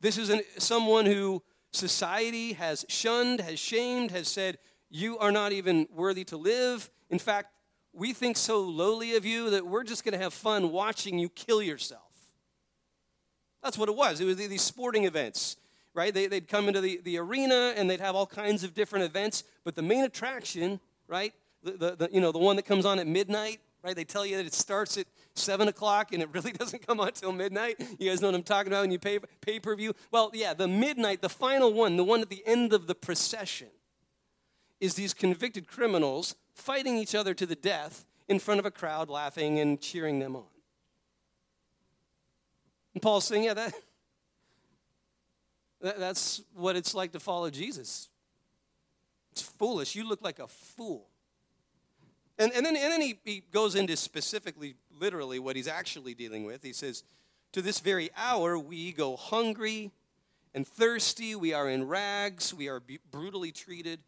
this 0.03 0.17
is 0.17 0.29
an, 0.29 0.41
someone 0.57 1.05
who 1.05 1.41
society 1.71 2.53
has 2.53 2.85
shunned, 2.89 3.39
has 3.39 3.57
shamed, 3.57 4.11
has 4.11 4.27
said, 4.27 4.57
You 4.89 5.17
are 5.17 5.31
not 5.31 5.53
even 5.53 5.87
worthy 5.95 6.25
to 6.25 6.35
live. 6.35 6.89
In 7.09 7.19
fact, 7.19 7.53
we 7.93 8.11
think 8.11 8.35
so 8.35 8.59
lowly 8.59 9.15
of 9.15 9.25
you 9.25 9.51
that 9.51 9.65
we're 9.65 9.85
just 9.85 10.03
going 10.03 10.11
to 10.11 10.19
have 10.19 10.33
fun 10.33 10.73
watching 10.73 11.17
you 11.19 11.29
kill 11.29 11.61
yourself. 11.61 12.01
That's 13.63 13.77
what 13.77 13.87
it 13.87 13.95
was. 13.95 14.19
It 14.19 14.25
was 14.25 14.35
these 14.35 14.61
sporting 14.61 15.05
events, 15.05 15.55
right? 15.93 16.13
They, 16.13 16.27
would 16.27 16.49
come 16.49 16.67
into 16.67 16.81
the, 16.81 16.99
the 17.05 17.17
arena 17.17 17.73
and 17.77 17.89
they'd 17.89 18.01
have 18.01 18.13
all 18.13 18.27
kinds 18.27 18.65
of 18.65 18.73
different 18.73 19.05
events, 19.05 19.45
but 19.63 19.75
the 19.75 19.81
main 19.81 20.03
attraction, 20.03 20.81
right? 21.07 21.33
The, 21.63 21.71
the, 21.71 21.95
the, 21.95 22.09
you 22.11 22.19
know, 22.19 22.33
the 22.33 22.39
one 22.39 22.57
that 22.57 22.65
comes 22.65 22.85
on 22.85 22.99
at 22.99 23.07
midnight, 23.07 23.61
right? 23.83 23.95
They 23.95 24.05
tell 24.05 24.25
you 24.25 24.37
that 24.37 24.45
it 24.45 24.53
starts 24.53 24.97
at 24.97 25.07
7 25.35 25.67
o'clock 25.67 26.13
and 26.13 26.23
it 26.23 26.29
really 26.31 26.51
doesn't 26.53 26.87
come 26.87 26.99
on 26.99 27.11
till 27.11 27.31
midnight. 27.31 27.75
You 27.99 28.09
guys 28.09 28.21
know 28.21 28.29
what 28.29 28.35
I'm 28.35 28.43
talking 28.43 28.71
about 28.71 28.81
when 28.81 28.91
you 28.91 28.99
pay 28.99 29.19
pay 29.41 29.59
per 29.59 29.75
view? 29.75 29.93
Well, 30.11 30.31
yeah, 30.33 30.53
the 30.53 30.67
midnight, 30.67 31.21
the 31.21 31.29
final 31.29 31.73
one, 31.73 31.97
the 31.97 32.03
one 32.03 32.21
at 32.21 32.29
the 32.29 32.43
end 32.45 32.73
of 32.73 32.87
the 32.87 32.95
procession, 32.95 33.67
is 34.79 34.95
these 34.95 35.13
convicted 35.13 35.67
criminals 35.67 36.35
fighting 36.53 36.97
each 36.97 37.15
other 37.15 37.33
to 37.33 37.45
the 37.45 37.55
death 37.55 38.05
in 38.27 38.39
front 38.39 38.59
of 38.59 38.65
a 38.65 38.71
crowd, 38.71 39.09
laughing 39.09 39.59
and 39.59 39.79
cheering 39.81 40.19
them 40.19 40.35
on. 40.35 40.43
And 42.93 43.01
Paul's 43.01 43.25
saying, 43.25 43.43
yeah, 43.43 43.53
that, 43.53 43.73
that 45.81 45.99
that's 45.99 46.41
what 46.53 46.75
it's 46.75 46.93
like 46.93 47.11
to 47.13 47.19
follow 47.19 47.49
Jesus. 47.49 48.09
It's 49.31 49.41
foolish. 49.41 49.95
You 49.95 50.07
look 50.07 50.21
like 50.21 50.39
a 50.39 50.47
fool. 50.47 51.07
And, 52.39 52.51
and 52.53 52.65
then, 52.65 52.75
and 52.75 52.91
then 52.91 53.01
he, 53.01 53.19
he 53.23 53.43
goes 53.51 53.75
into 53.75 53.95
specifically, 53.95 54.75
literally, 54.99 55.39
what 55.39 55.55
he's 55.55 55.67
actually 55.67 56.13
dealing 56.13 56.45
with. 56.45 56.63
He 56.63 56.73
says, 56.73 57.03
To 57.53 57.61
this 57.61 57.79
very 57.79 58.09
hour, 58.17 58.57
we 58.57 58.91
go 58.91 59.15
hungry 59.15 59.91
and 60.55 60.67
thirsty. 60.67 61.35
We 61.35 61.53
are 61.53 61.69
in 61.69 61.87
rags. 61.87 62.53
We 62.53 62.69
are 62.69 62.81
brutally 63.11 63.51
treated. 63.51 63.99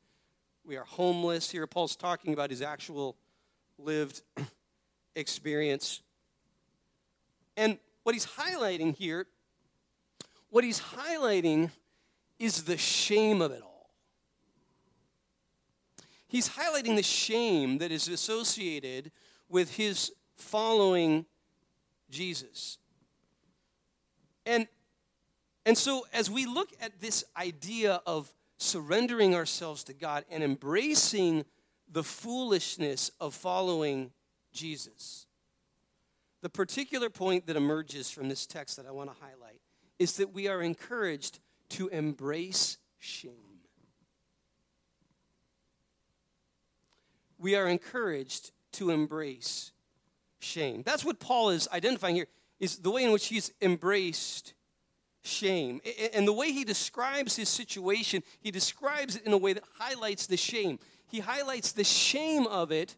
We 0.66 0.78
are 0.78 0.84
homeless. 0.84 1.52
Here, 1.52 1.68
Paul's 1.68 1.96
talking 1.96 2.34
about 2.34 2.50
his 2.50 2.62
actual 2.62 3.16
lived 3.78 4.22
experience. 5.16 6.02
And 7.56 7.78
what 8.04 8.16
he's 8.16 8.26
highlighting 8.26 8.96
here, 8.96 9.28
what 10.50 10.64
he's 10.64 10.80
highlighting 10.80 11.70
is 12.40 12.64
the 12.64 12.78
shame 12.78 13.42
of 13.42 13.52
it 13.52 13.62
all 13.62 13.75
he's 16.28 16.50
highlighting 16.50 16.96
the 16.96 17.04
shame 17.04 17.78
that 17.80 17.92
is 17.92 18.08
associated 18.08 19.12
with 19.50 19.76
his 19.76 20.12
following 20.36 21.26
Jesus. 22.10 22.78
And, 24.46 24.68
and 25.66 25.78
so, 25.78 26.06
as 26.14 26.30
we 26.30 26.46
look 26.46 26.70
at 26.82 27.00
this 27.00 27.24
idea 27.38 28.02
of 28.06 28.32
surrendering 28.58 29.36
ourselves 29.36 29.84
to 29.86 29.94
God 29.94 30.24
and 30.30 30.44
embracing 30.44 31.46
the 31.92 32.04
foolishness 32.04 33.12
of 33.20 33.34
following 33.34 34.12
Jesus, 34.54 35.26
the 36.42 36.50
particular 36.50 37.10
point 37.10 37.48
that 37.48 37.56
emerges 37.56 38.12
from 38.12 38.30
this 38.30 38.46
text 38.46 38.78
that 38.78 38.86
I 38.86 38.92
want 38.92 39.10
to 39.10 39.16
highlight 39.20 39.62
is 39.98 40.18
that 40.18 40.34
we 40.34 40.48
are 40.48 40.62
encouraged 40.62 41.40
to 41.70 41.88
embrace 41.88 42.78
shame. 43.00 43.45
We 47.40 47.56
are 47.56 47.68
encouraged 47.68 48.52
to 48.74 48.90
embrace 48.90 49.72
shame. 50.40 50.84
That's 50.86 51.04
what 51.04 51.20
Paul 51.20 51.50
is 51.50 51.68
identifying 51.72 52.16
here, 52.16 52.28
is 52.60 52.78
the 52.78 52.92
way 52.92 53.04
in 53.04 53.12
which 53.12 53.28
he's 53.28 53.52
embraced 53.62 54.54
shame. 55.24 55.82
And 56.14 56.28
the 56.28 56.34
way 56.34 56.52
he 56.52 56.64
describes 56.64 57.36
his 57.36 57.50
situation, 57.50 58.24
he 58.40 58.52
describes 58.52 59.16
it 59.16 59.24
in 59.26 59.34
a 59.34 59.38
way 59.38 59.54
that 59.54 59.64
highlights 59.80 60.28
the 60.28 60.38
shame. 60.38 60.80
He 61.08 61.20
highlights 61.20 61.72
the 61.72 61.84
shame 61.84 62.48
of 62.48 62.72
it 62.72 62.96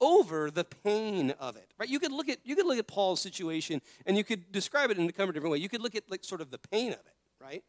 over 0.00 0.50
the 0.50 0.64
pain 0.64 1.32
of 1.40 1.56
it. 1.56 1.72
Right? 1.78 1.88
You 1.88 1.98
could 1.98 2.12
look 2.12 2.28
at 2.28 2.38
you 2.44 2.56
could 2.56 2.66
look 2.66 2.78
at 2.78 2.86
Paul's 2.86 3.20
situation 3.20 3.80
and 4.06 4.16
you 4.16 4.24
could 4.24 4.52
describe 4.52 4.90
it 4.90 4.98
in 4.98 5.08
a 5.08 5.12
couple 5.12 5.32
different 5.32 5.52
way. 5.52 5.58
You 5.58 5.68
could 5.68 5.82
look 5.82 5.94
at 5.94 6.10
like 6.10 6.24
sort 6.24 6.40
of 6.40 6.50
the 6.50 6.58
pain 6.58 6.88
of 6.92 6.98
it, 6.98 7.14
right? 7.40 7.62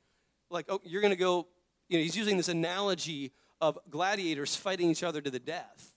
Like, 0.49 0.65
oh, 0.69 0.81
you're 0.83 1.01
gonna 1.01 1.15
go, 1.15 1.47
you 1.89 1.97
know, 1.97 2.03
he's 2.03 2.17
using 2.17 2.37
this 2.37 2.49
analogy 2.49 3.31
of 3.61 3.79
gladiators 3.89 4.55
fighting 4.55 4.89
each 4.89 5.03
other 5.03 5.21
to 5.21 5.31
the 5.31 5.39
death. 5.39 5.94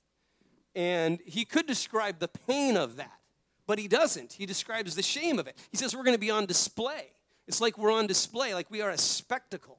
And 0.74 1.18
he 1.24 1.44
could 1.44 1.66
describe 1.66 2.18
the 2.18 2.28
pain 2.28 2.76
of 2.76 2.96
that, 2.96 3.18
but 3.66 3.78
he 3.78 3.88
doesn't. 3.88 4.32
He 4.32 4.46
describes 4.46 4.94
the 4.94 5.02
shame 5.02 5.38
of 5.38 5.46
it. 5.46 5.56
He 5.70 5.76
says 5.76 5.96
we're 5.96 6.04
going 6.04 6.14
to 6.14 6.20
be 6.20 6.30
on 6.30 6.46
display. 6.46 7.12
It's 7.46 7.60
like 7.60 7.78
we're 7.78 7.92
on 7.92 8.06
display, 8.06 8.54
like 8.54 8.70
we 8.70 8.82
are 8.82 8.90
a 8.90 8.98
spectacle. 8.98 9.78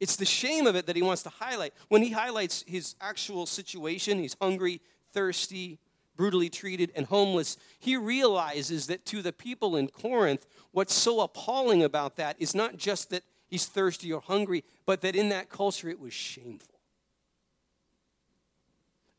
It's 0.00 0.16
the 0.16 0.24
shame 0.24 0.66
of 0.66 0.74
it 0.76 0.86
that 0.86 0.96
he 0.96 1.02
wants 1.02 1.22
to 1.22 1.28
highlight. 1.28 1.74
When 1.88 2.02
he 2.02 2.10
highlights 2.10 2.64
his 2.66 2.94
actual 3.00 3.46
situation, 3.46 4.18
he's 4.18 4.36
hungry, 4.40 4.80
thirsty, 5.12 5.78
brutally 6.16 6.48
treated, 6.48 6.92
and 6.96 7.06
homeless, 7.06 7.56
he 7.78 7.96
realizes 7.96 8.86
that 8.86 9.04
to 9.06 9.22
the 9.22 9.32
people 9.32 9.76
in 9.76 9.88
Corinth, 9.88 10.46
what's 10.72 10.94
so 10.94 11.20
appalling 11.20 11.82
about 11.82 12.16
that 12.16 12.36
is 12.38 12.54
not 12.54 12.76
just 12.76 13.10
that 13.10 13.22
he's 13.46 13.66
thirsty 13.66 14.12
or 14.12 14.20
hungry, 14.20 14.64
but 14.86 15.00
that 15.02 15.14
in 15.14 15.28
that 15.28 15.48
culture 15.48 15.88
it 15.88 16.00
was 16.00 16.12
shameful 16.12 16.73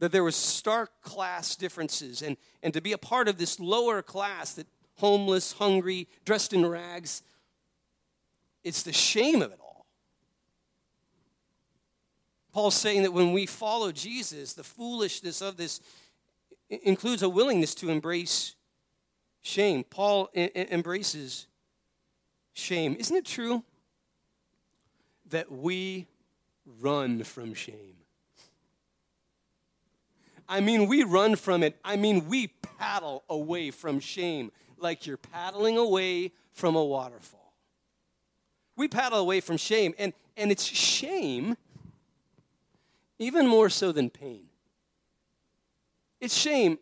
that 0.06 0.12
there 0.12 0.24
was 0.24 0.36
stark 0.36 1.02
class 1.02 1.56
differences. 1.56 2.22
And, 2.22 2.38
and 2.62 2.72
to 2.76 2.82
be 2.82 2.92
a 2.92 2.98
part 2.98 3.28
of 3.28 3.40
this 3.40 3.60
lower 3.60 4.04
class 4.04 4.54
that 4.54 4.68
homeless 4.98 5.54
hungry 5.54 6.08
dressed 6.26 6.54
in 6.54 6.64
rags 6.64 7.24
it's 8.64 8.82
the 8.82 8.94
shame 8.94 9.44
of 9.44 9.52
it 9.52 9.60
all. 9.62 9.86
Paul's 12.52 12.76
saying 12.76 13.04
that 13.04 13.14
when 13.14 13.34
we 13.34 13.46
follow 13.46 13.92
jesus 13.92 14.54
the 14.54 14.64
foolishness 14.64 15.42
of 15.42 15.58
this 15.58 15.82
includes 16.70 17.22
a 17.24 17.30
willingness 17.30 17.76
to 17.76 17.90
embrace 17.90 18.56
shame. 19.42 19.84
Paul 19.84 20.30
embraces 20.34 21.48
shame. 22.54 22.96
Isn't 22.98 23.18
it 23.18 23.26
true 23.26 23.64
that 25.30 25.52
we 25.52 26.08
run 26.80 27.24
from 27.24 27.54
shame 27.54 28.05
I 30.48 30.62
mean, 30.62 30.88
we 30.88 31.04
run 31.04 31.36
from 31.36 31.64
it. 31.64 31.78
I 31.84 31.96
mean, 31.96 32.28
we 32.28 32.48
paddle 32.78 33.24
away 33.30 33.72
from 33.72 34.00
shame 34.00 34.52
like 34.78 35.08
you're 35.08 35.18
paddling 35.18 35.78
away 35.78 36.32
from 36.54 36.76
a 36.76 36.84
waterfall. 36.84 37.54
We 38.76 38.88
paddle 38.88 39.20
away 39.20 39.40
from 39.40 39.58
shame, 39.58 39.94
and, 39.98 40.14
and 40.36 40.52
it's 40.52 40.64
shame 40.64 41.58
even 43.18 43.48
more 43.48 43.70
so 43.70 43.92
than 43.92 44.10
pain. 44.10 44.46
It's 46.20 46.36
shame 46.36 46.80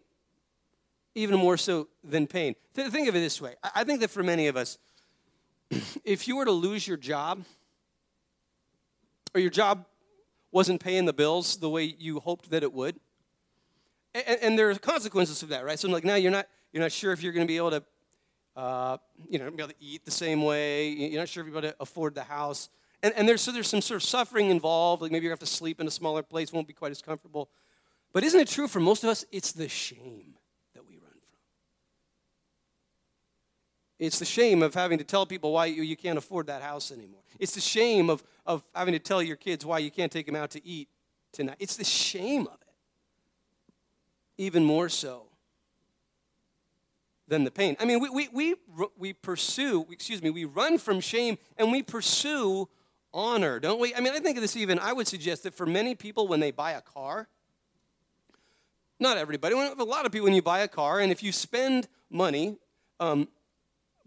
even 1.16 1.38
more 1.38 1.58
so 1.58 1.88
than 2.04 2.28
pain. 2.28 2.56
Think 2.74 3.08
of 3.08 3.16
it 3.16 3.20
this 3.20 3.40
way 3.40 3.56
I 3.76 3.84
think 3.84 4.00
that 4.02 4.10
for 4.10 4.24
many 4.24 4.48
of 4.48 4.58
us, 4.58 4.78
if 6.04 6.28
you 6.28 6.38
were 6.38 6.46
to 6.46 6.52
lose 6.52 6.88
your 6.88 6.98
job, 6.98 7.44
or 9.36 9.40
your 9.40 9.50
job 9.50 9.86
wasn't 10.52 10.80
paying 10.82 11.06
the 11.06 11.14
bills 11.14 11.58
the 11.58 11.70
way 11.70 11.84
you 11.84 12.20
hoped 12.20 12.52
that 12.52 12.64
it 12.64 12.72
would, 12.74 13.00
and, 14.14 14.40
and 14.42 14.60
there 14.60 14.70
are 14.70 14.76
consequences 14.76 15.44
of 15.44 15.50
that, 15.50 15.66
right? 15.66 15.80
So 15.80 15.88
I'm 15.88 15.94
like 15.94 16.04
now 16.04 16.16
you're 16.16 16.32
not 16.32 16.48
you're 16.72 16.82
not 16.82 16.92
sure 16.92 17.12
if 17.12 17.22
you're 17.22 17.34
going 17.34 17.46
to 17.46 17.52
be 17.52 17.58
able 17.58 17.72
to, 17.72 17.84
uh, 18.56 18.98
you 19.30 19.40
know, 19.40 19.50
be 19.52 19.62
able 19.62 19.70
to 19.70 19.76
eat 19.80 20.06
the 20.06 20.12
same 20.12 20.44
way. 20.44 20.90
You're 20.90 21.22
not 21.22 21.30
sure 21.30 21.42
if 21.42 21.48
you're 21.48 21.58
able 21.58 21.70
to 21.70 21.76
afford 21.80 22.16
the 22.16 22.24
house. 22.24 22.70
And, 23.02 23.14
and 23.16 23.28
there's 23.28 23.42
so 23.42 23.52
there's 23.52 23.68
some 23.68 23.82
sort 23.82 24.02
of 24.02 24.08
suffering 24.08 24.50
involved. 24.50 25.02
Like 25.02 25.12
maybe 25.12 25.26
you 25.26 25.30
have 25.30 25.40
to 25.40 25.46
sleep 25.46 25.80
in 25.80 25.88
a 25.88 25.92
smaller 25.92 26.24
place, 26.24 26.52
won't 26.52 26.68
be 26.68 26.74
quite 26.74 26.92
as 26.92 27.02
comfortable. 27.02 27.50
But 28.12 28.24
isn't 28.24 28.40
it 28.40 28.48
true 28.48 28.68
for 28.68 28.80
most 28.80 29.04
of 29.04 29.10
us? 29.10 29.26
It's 29.32 29.52
the 29.52 29.68
shame 29.68 30.36
that 30.74 30.88
we 30.88 30.96
run 30.96 31.10
from. 31.10 31.40
It's 34.00 34.20
the 34.20 34.26
shame 34.26 34.62
of 34.62 34.74
having 34.74 35.00
to 35.00 35.04
tell 35.04 35.26
people 35.26 35.52
why 35.52 35.66
you, 35.66 35.82
you 35.82 35.98
can't 35.98 36.18
afford 36.18 36.48
that 36.48 36.62
house 36.62 36.92
anymore. 36.92 37.22
It's 37.40 37.54
the 37.54 37.62
shame 37.62 38.10
of, 38.10 38.24
of 38.46 38.64
having 38.76 38.94
to 38.94 39.00
tell 39.00 39.22
your 39.22 39.36
kids 39.36 39.66
why 39.66 39.80
you 39.80 39.90
can't 39.90 40.12
take 40.12 40.28
them 40.28 40.36
out 40.36 40.52
to 40.52 40.66
eat 40.66 40.90
tonight. 41.32 41.58
It's 41.60 41.76
the 41.76 41.84
shame 41.84 42.48
of 42.48 42.54
it 42.62 42.63
even 44.44 44.64
more 44.64 44.90
so 44.90 45.28
than 47.28 47.44
the 47.44 47.52
pain. 47.52 47.76
I 47.80 47.86
mean, 47.86 48.00
we, 48.00 48.10
we, 48.10 48.30
we, 48.32 48.56
we 48.98 49.14
pursue, 49.14 49.86
excuse 49.92 50.22
me, 50.22 50.30
we 50.30 50.46
run 50.46 50.78
from 50.78 51.00
shame 51.00 51.38
and 51.58 51.72
we 51.72 51.82
pursue 51.82 52.68
honor, 53.14 53.60
don't 53.60 53.80
we? 53.80 53.96
I 53.96 54.00
mean, 54.00 54.14
I 54.14 54.20
think 54.20 54.38
of 54.38 54.42
this 54.42 54.58
even, 54.58 54.80
I 54.80 54.94
would 54.94 55.08
suggest 55.08 55.44
that 55.44 55.54
for 55.54 55.66
many 55.66 55.96
people 55.96 56.28
when 56.28 56.40
they 56.40 56.52
buy 56.52 56.72
a 56.72 56.82
car, 56.82 57.28
not 59.00 59.18
everybody, 59.18 59.56
a 59.56 59.84
lot 59.84 60.06
of 60.06 60.12
people 60.12 60.26
when 60.26 60.36
you 60.36 60.42
buy 60.42 60.60
a 60.60 60.68
car, 60.68 61.00
and 61.00 61.12
if 61.12 61.24
you 61.24 61.32
spend 61.32 61.88
money 62.10 62.58
um, 63.00 63.28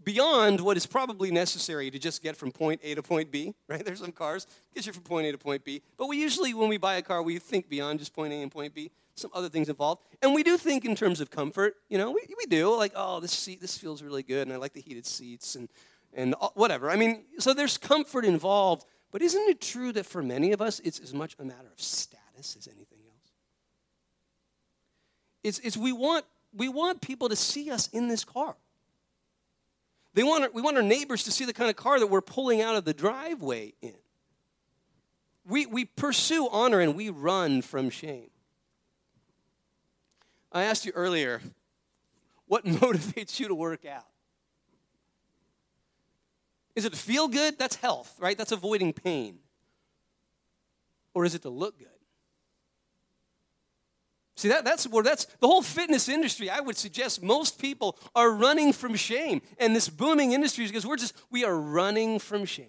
beyond 0.03 0.61
what 0.61 0.77
is 0.77 0.85
probably 0.85 1.31
necessary 1.31 1.91
to 1.91 1.99
just 1.99 2.23
get 2.23 2.35
from 2.35 2.51
point 2.51 2.81
A 2.83 2.95
to 2.95 3.03
point 3.03 3.31
B, 3.31 3.53
right? 3.67 3.83
There's 3.83 3.99
some 3.99 4.11
cars 4.11 4.47
get 4.73 4.85
you 4.85 4.93
from 4.93 5.03
point 5.03 5.27
A 5.27 5.31
to 5.31 5.37
point 5.37 5.63
B, 5.63 5.81
but 5.97 6.07
we 6.07 6.17
usually, 6.17 6.53
when 6.53 6.69
we 6.69 6.77
buy 6.77 6.95
a 6.95 7.01
car, 7.01 7.21
we 7.21 7.39
think 7.39 7.67
beyond 7.67 7.99
just 7.99 8.13
point 8.13 8.33
A 8.33 8.37
and 8.37 8.51
point 8.51 8.73
B 8.73 8.91
some 9.17 9.31
other 9.33 9.49
things 9.49 9.67
involved. 9.67 10.03
And 10.21 10.33
we 10.33 10.43
do 10.43 10.57
think 10.57 10.85
in 10.85 10.95
terms 10.95 11.19
of 11.19 11.31
comfort, 11.31 11.75
you 11.89 11.97
know, 11.97 12.11
we, 12.11 12.21
we 12.37 12.45
do. 12.45 12.75
Like, 12.75 12.93
oh, 12.95 13.19
this 13.19 13.31
seat, 13.31 13.59
this 13.59 13.77
feels 13.77 14.01
really 14.03 14.23
good, 14.23 14.47
and 14.47 14.53
I 14.53 14.57
like 14.57 14.73
the 14.73 14.81
heated 14.81 15.05
seats, 15.05 15.55
and, 15.55 15.69
and 16.13 16.35
whatever. 16.53 16.89
I 16.89 16.95
mean, 16.95 17.23
so 17.39 17.53
there's 17.53 17.77
comfort 17.77 18.25
involved, 18.25 18.85
but 19.11 19.21
isn't 19.21 19.49
it 19.49 19.59
true 19.59 19.91
that 19.93 20.05
for 20.05 20.21
many 20.21 20.51
of 20.51 20.61
us, 20.61 20.79
it's 20.81 20.99
as 20.99 21.13
much 21.13 21.35
a 21.39 21.43
matter 21.43 21.67
of 21.71 21.81
status 21.81 22.55
as 22.57 22.67
anything 22.67 22.99
else? 23.07 23.31
It's, 25.43 25.59
it's 25.59 25.77
we, 25.77 25.91
want, 25.91 26.25
we 26.55 26.69
want 26.69 27.01
people 27.01 27.29
to 27.29 27.35
see 27.35 27.71
us 27.71 27.87
in 27.87 28.07
this 28.07 28.23
car. 28.23 28.55
They 30.13 30.23
want 30.23 30.43
our, 30.43 30.49
we 30.51 30.61
want 30.61 30.77
our 30.77 30.83
neighbors 30.83 31.23
to 31.23 31.31
see 31.31 31.45
the 31.45 31.53
kind 31.53 31.69
of 31.69 31.75
car 31.75 31.99
that 31.99 32.07
we're 32.07 32.21
pulling 32.21 32.61
out 32.61 32.75
of 32.75 32.85
the 32.85 32.93
driveway 32.93 33.73
in. 33.81 33.93
We, 35.47 35.65
we 35.65 35.85
pursue 35.85 36.49
honor 36.49 36.81
and 36.81 36.95
we 36.95 37.09
run 37.09 37.61
from 37.61 37.89
shame. 37.89 38.29
I 40.51 40.63
asked 40.63 40.85
you 40.85 40.91
earlier, 40.95 41.41
what 42.47 42.65
motivates 42.65 43.39
you 43.39 43.47
to 43.47 43.55
work 43.55 43.85
out? 43.85 44.05
Is 46.75 46.85
it 46.85 46.93
to 46.93 46.99
feel 46.99 47.27
good? 47.27 47.57
That's 47.57 47.75
health, 47.75 48.15
right? 48.19 48.37
That's 48.37 48.51
avoiding 48.51 48.93
pain. 48.93 49.39
Or 51.13 51.25
is 51.25 51.33
it 51.33 51.41
to 51.41 51.49
look 51.49 51.79
good? 51.79 51.87
See, 54.35 54.49
that, 54.49 54.63
that's 54.63 54.85
where 54.85 55.03
that's 55.03 55.25
the 55.39 55.47
whole 55.47 55.63
fitness 55.63 56.07
industry. 56.07 56.47
I 56.51 56.59
would 56.59 56.77
suggest 56.77 57.23
most 57.23 57.59
people 57.59 57.97
are 58.15 58.29
running 58.29 58.71
from 58.71 58.93
shame. 58.93 59.41
And 59.57 59.75
this 59.75 59.89
booming 59.89 60.33
industry 60.33 60.63
is 60.63 60.69
because 60.69 60.85
we're 60.85 60.97
just, 60.97 61.15
we 61.31 61.43
are 61.43 61.57
running 61.57 62.19
from 62.19 62.45
shame. 62.45 62.67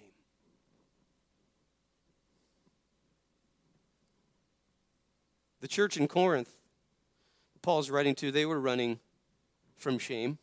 The 5.61 5.69
church 5.69 5.99
in 5.99 6.09
Corinth 6.09 6.58
Paul's 7.63 7.91
writing 7.91 8.15
to, 8.17 8.31
they 8.31 8.47
were 8.47 8.61
running 8.61 8.99
from 9.77 9.99
shame. 9.99 10.39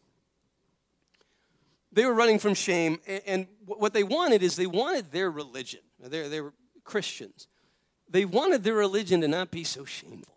They 1.92 2.06
were 2.06 2.14
running 2.14 2.40
from 2.40 2.56
shame, 2.56 3.00
and 3.26 3.48
what 3.66 3.94
they 3.94 4.04
wanted 4.04 4.44
is 4.44 4.58
they 4.58 4.68
wanted 4.68 5.12
their 5.12 5.32
religion. 5.32 5.80
They, 6.00 6.28
they 6.28 6.42
were 6.42 6.54
Christians. 6.84 7.48
They 8.10 8.26
wanted 8.26 8.64
their 8.64 8.76
religion 8.76 9.22
to 9.22 9.30
not 9.30 9.50
be 9.50 9.64
so 9.64 9.86
shameful. 9.86 10.36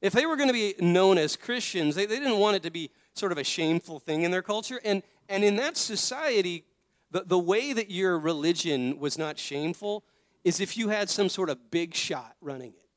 If 0.00 0.12
they 0.12 0.26
were 0.26 0.36
going 0.36 0.48
to 0.48 0.54
be 0.54 0.74
known 0.78 1.18
as 1.18 1.36
Christians, 1.36 1.94
they, 1.94 2.06
they 2.06 2.18
didn't 2.18 2.38
want 2.38 2.56
it 2.56 2.62
to 2.62 2.70
be 2.70 2.90
sort 3.14 3.32
of 3.32 3.38
a 3.38 3.44
shameful 3.44 3.98
thing 3.98 4.22
in 4.22 4.30
their 4.30 4.42
culture. 4.42 4.80
And, 4.84 5.02
and 5.28 5.44
in 5.44 5.56
that 5.56 5.76
society, 5.76 6.64
the, 7.10 7.24
the 7.24 7.38
way 7.38 7.72
that 7.72 7.90
your 7.90 8.18
religion 8.18 8.98
was 8.98 9.18
not 9.18 9.38
shameful 9.38 10.04
is 10.44 10.60
if 10.60 10.76
you 10.76 10.88
had 10.88 11.10
some 11.10 11.28
sort 11.28 11.50
of 11.50 11.70
big 11.70 11.94
shot 11.94 12.34
running 12.40 12.70
it. 12.70 12.88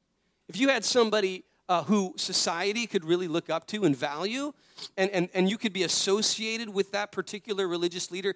If 0.48 0.58
you 0.58 0.70
had 0.70 0.86
somebody 0.86 1.44
uh, 1.70 1.84
who 1.84 2.14
society 2.18 2.86
could 2.88 3.06
really 3.06 3.28
look 3.28 3.50
up 3.50 3.68
to 3.68 3.86
and 3.86 3.96
value, 3.96 4.54
and, 4.98 5.10
and, 5.12 5.30
and 5.34 5.50
you 5.50 5.58
could 5.58 5.74
be 5.74 5.84
associated 5.84 6.70
with 6.70 6.92
that 6.92 7.12
particular 7.12 7.68
religious 7.68 8.12
leader 8.12 8.36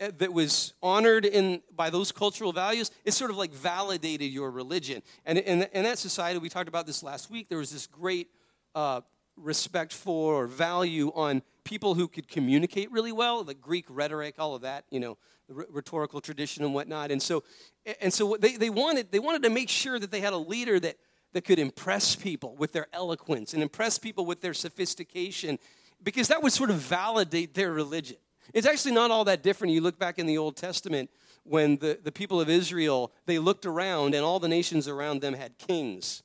uh, 0.00 0.10
that 0.18 0.32
was 0.32 0.74
honored 0.82 1.24
in 1.24 1.62
by 1.74 1.90
those 1.90 2.12
cultural 2.12 2.52
values, 2.52 2.90
it 3.04 3.12
sort 3.12 3.30
of 3.30 3.36
like 3.36 3.52
validated 3.52 4.30
your 4.30 4.50
religion. 4.50 5.02
And 5.24 5.38
in, 5.38 5.62
in 5.72 5.82
that 5.84 5.98
society, 5.98 6.38
we 6.38 6.48
talked 6.48 6.68
about 6.68 6.86
this 6.86 7.02
last 7.02 7.30
week, 7.30 7.48
there 7.48 7.58
was 7.58 7.70
this 7.70 7.86
great 7.86 8.28
uh, 8.74 9.00
respect 9.36 9.92
for 9.92 10.34
or 10.34 10.46
value 10.46 11.12
on 11.14 11.42
people 11.64 11.94
who 11.94 12.08
could 12.08 12.28
communicate 12.28 12.90
really 12.90 13.12
well, 13.12 13.44
the 13.44 13.54
Greek 13.54 13.86
rhetoric, 13.88 14.36
all 14.38 14.54
of 14.54 14.62
that, 14.62 14.84
you 14.90 15.00
know, 15.00 15.16
the 15.48 15.54
rhetorical 15.70 16.20
tradition 16.20 16.64
and 16.64 16.74
whatnot. 16.74 17.10
And 17.10 17.22
so, 17.22 17.44
and 18.00 18.12
so 18.12 18.36
they, 18.38 18.56
they, 18.56 18.70
wanted, 18.70 19.10
they 19.10 19.18
wanted 19.18 19.42
to 19.42 19.50
make 19.50 19.68
sure 19.68 19.98
that 19.98 20.10
they 20.10 20.20
had 20.20 20.32
a 20.32 20.38
leader 20.38 20.78
that 20.80 20.96
that 21.32 21.44
could 21.44 21.58
impress 21.58 22.14
people 22.14 22.54
with 22.56 22.72
their 22.72 22.86
eloquence 22.92 23.54
and 23.54 23.62
impress 23.62 23.98
people 23.98 24.26
with 24.26 24.40
their 24.40 24.54
sophistication 24.54 25.58
because 26.02 26.28
that 26.28 26.42
would 26.42 26.52
sort 26.52 26.70
of 26.70 26.76
validate 26.76 27.54
their 27.54 27.72
religion. 27.72 28.16
It's 28.52 28.66
actually 28.66 28.92
not 28.92 29.10
all 29.10 29.24
that 29.24 29.42
different. 29.42 29.72
You 29.72 29.80
look 29.80 29.98
back 29.98 30.18
in 30.18 30.26
the 30.26 30.38
Old 30.38 30.56
Testament 30.56 31.10
when 31.44 31.76
the, 31.78 31.98
the 32.02 32.12
people 32.12 32.40
of 32.40 32.48
Israel, 32.48 33.12
they 33.26 33.38
looked 33.38 33.66
around 33.66 34.14
and 34.14 34.24
all 34.24 34.38
the 34.38 34.48
nations 34.48 34.88
around 34.88 35.20
them 35.20 35.34
had 35.34 35.58
kings. 35.58 36.22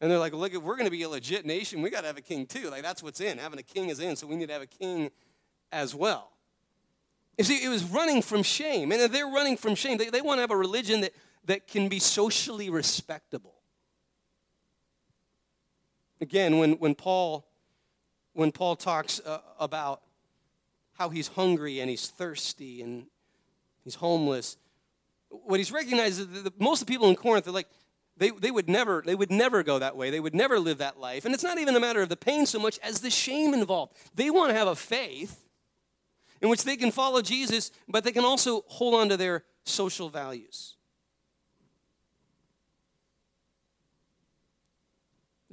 And 0.00 0.10
they're 0.10 0.18
like, 0.18 0.34
look, 0.34 0.52
if 0.52 0.62
we're 0.62 0.76
going 0.76 0.86
to 0.86 0.90
be 0.90 1.02
a 1.02 1.08
legit 1.08 1.46
nation, 1.46 1.80
we 1.80 1.90
got 1.90 2.02
to 2.02 2.06
have 2.06 2.18
a 2.18 2.22
king 2.22 2.46
too. 2.46 2.68
Like, 2.70 2.82
that's 2.82 3.02
what's 3.02 3.20
in. 3.20 3.38
Having 3.38 3.60
a 3.60 3.62
king 3.62 3.88
is 3.88 3.98
in, 3.98 4.14
so 4.14 4.26
we 4.26 4.36
need 4.36 4.48
to 4.48 4.52
have 4.52 4.62
a 4.62 4.66
king 4.66 5.10
as 5.72 5.94
well. 5.94 6.32
You 7.38 7.44
see, 7.44 7.64
it 7.64 7.68
was 7.68 7.84
running 7.84 8.22
from 8.22 8.42
shame. 8.42 8.92
And 8.92 9.12
they're 9.12 9.26
running 9.26 9.56
from 9.56 9.74
shame, 9.74 9.96
they, 9.98 10.10
they 10.10 10.20
want 10.20 10.38
to 10.38 10.42
have 10.42 10.50
a 10.50 10.56
religion 10.56 11.00
that, 11.00 11.12
that 11.46 11.66
can 11.66 11.88
be 11.88 11.98
socially 11.98 12.68
respectable. 12.68 13.55
Again, 16.20 16.58
when, 16.58 16.72
when, 16.72 16.94
Paul, 16.94 17.46
when 18.32 18.52
Paul 18.52 18.76
talks 18.76 19.20
uh, 19.20 19.40
about 19.58 20.02
how 20.94 21.10
he's 21.10 21.28
hungry 21.28 21.80
and 21.80 21.90
he's 21.90 22.08
thirsty 22.08 22.82
and 22.82 23.06
he's 23.84 23.96
homeless, 23.96 24.56
what 25.28 25.58
he's 25.60 25.72
recognized 25.72 26.20
is 26.20 26.42
that 26.44 26.60
most 26.60 26.80
of 26.80 26.86
the 26.86 26.92
people 26.92 27.08
in 27.08 27.16
Corinth 27.16 27.46
are 27.46 27.52
like, 27.52 27.68
they, 28.16 28.30
they, 28.30 28.50
would 28.50 28.68
never, 28.68 29.02
they 29.04 29.14
would 29.14 29.30
never 29.30 29.62
go 29.62 29.78
that 29.78 29.96
way. 29.96 30.10
They 30.10 30.20
would 30.20 30.34
never 30.34 30.58
live 30.58 30.78
that 30.78 30.98
life. 30.98 31.26
And 31.26 31.34
it's 31.34 31.44
not 31.44 31.58
even 31.58 31.76
a 31.76 31.80
matter 31.80 32.00
of 32.00 32.08
the 32.08 32.16
pain 32.16 32.46
so 32.46 32.58
much 32.58 32.78
as 32.82 33.00
the 33.00 33.10
shame 33.10 33.52
involved. 33.52 33.94
They 34.14 34.30
want 34.30 34.50
to 34.50 34.54
have 34.56 34.68
a 34.68 34.76
faith 34.76 35.44
in 36.40 36.48
which 36.48 36.64
they 36.64 36.76
can 36.76 36.90
follow 36.90 37.20
Jesus, 37.20 37.70
but 37.88 38.04
they 38.04 38.12
can 38.12 38.24
also 38.24 38.64
hold 38.68 38.94
on 38.94 39.10
to 39.10 39.16
their 39.16 39.44
social 39.64 40.08
values. 40.08 40.75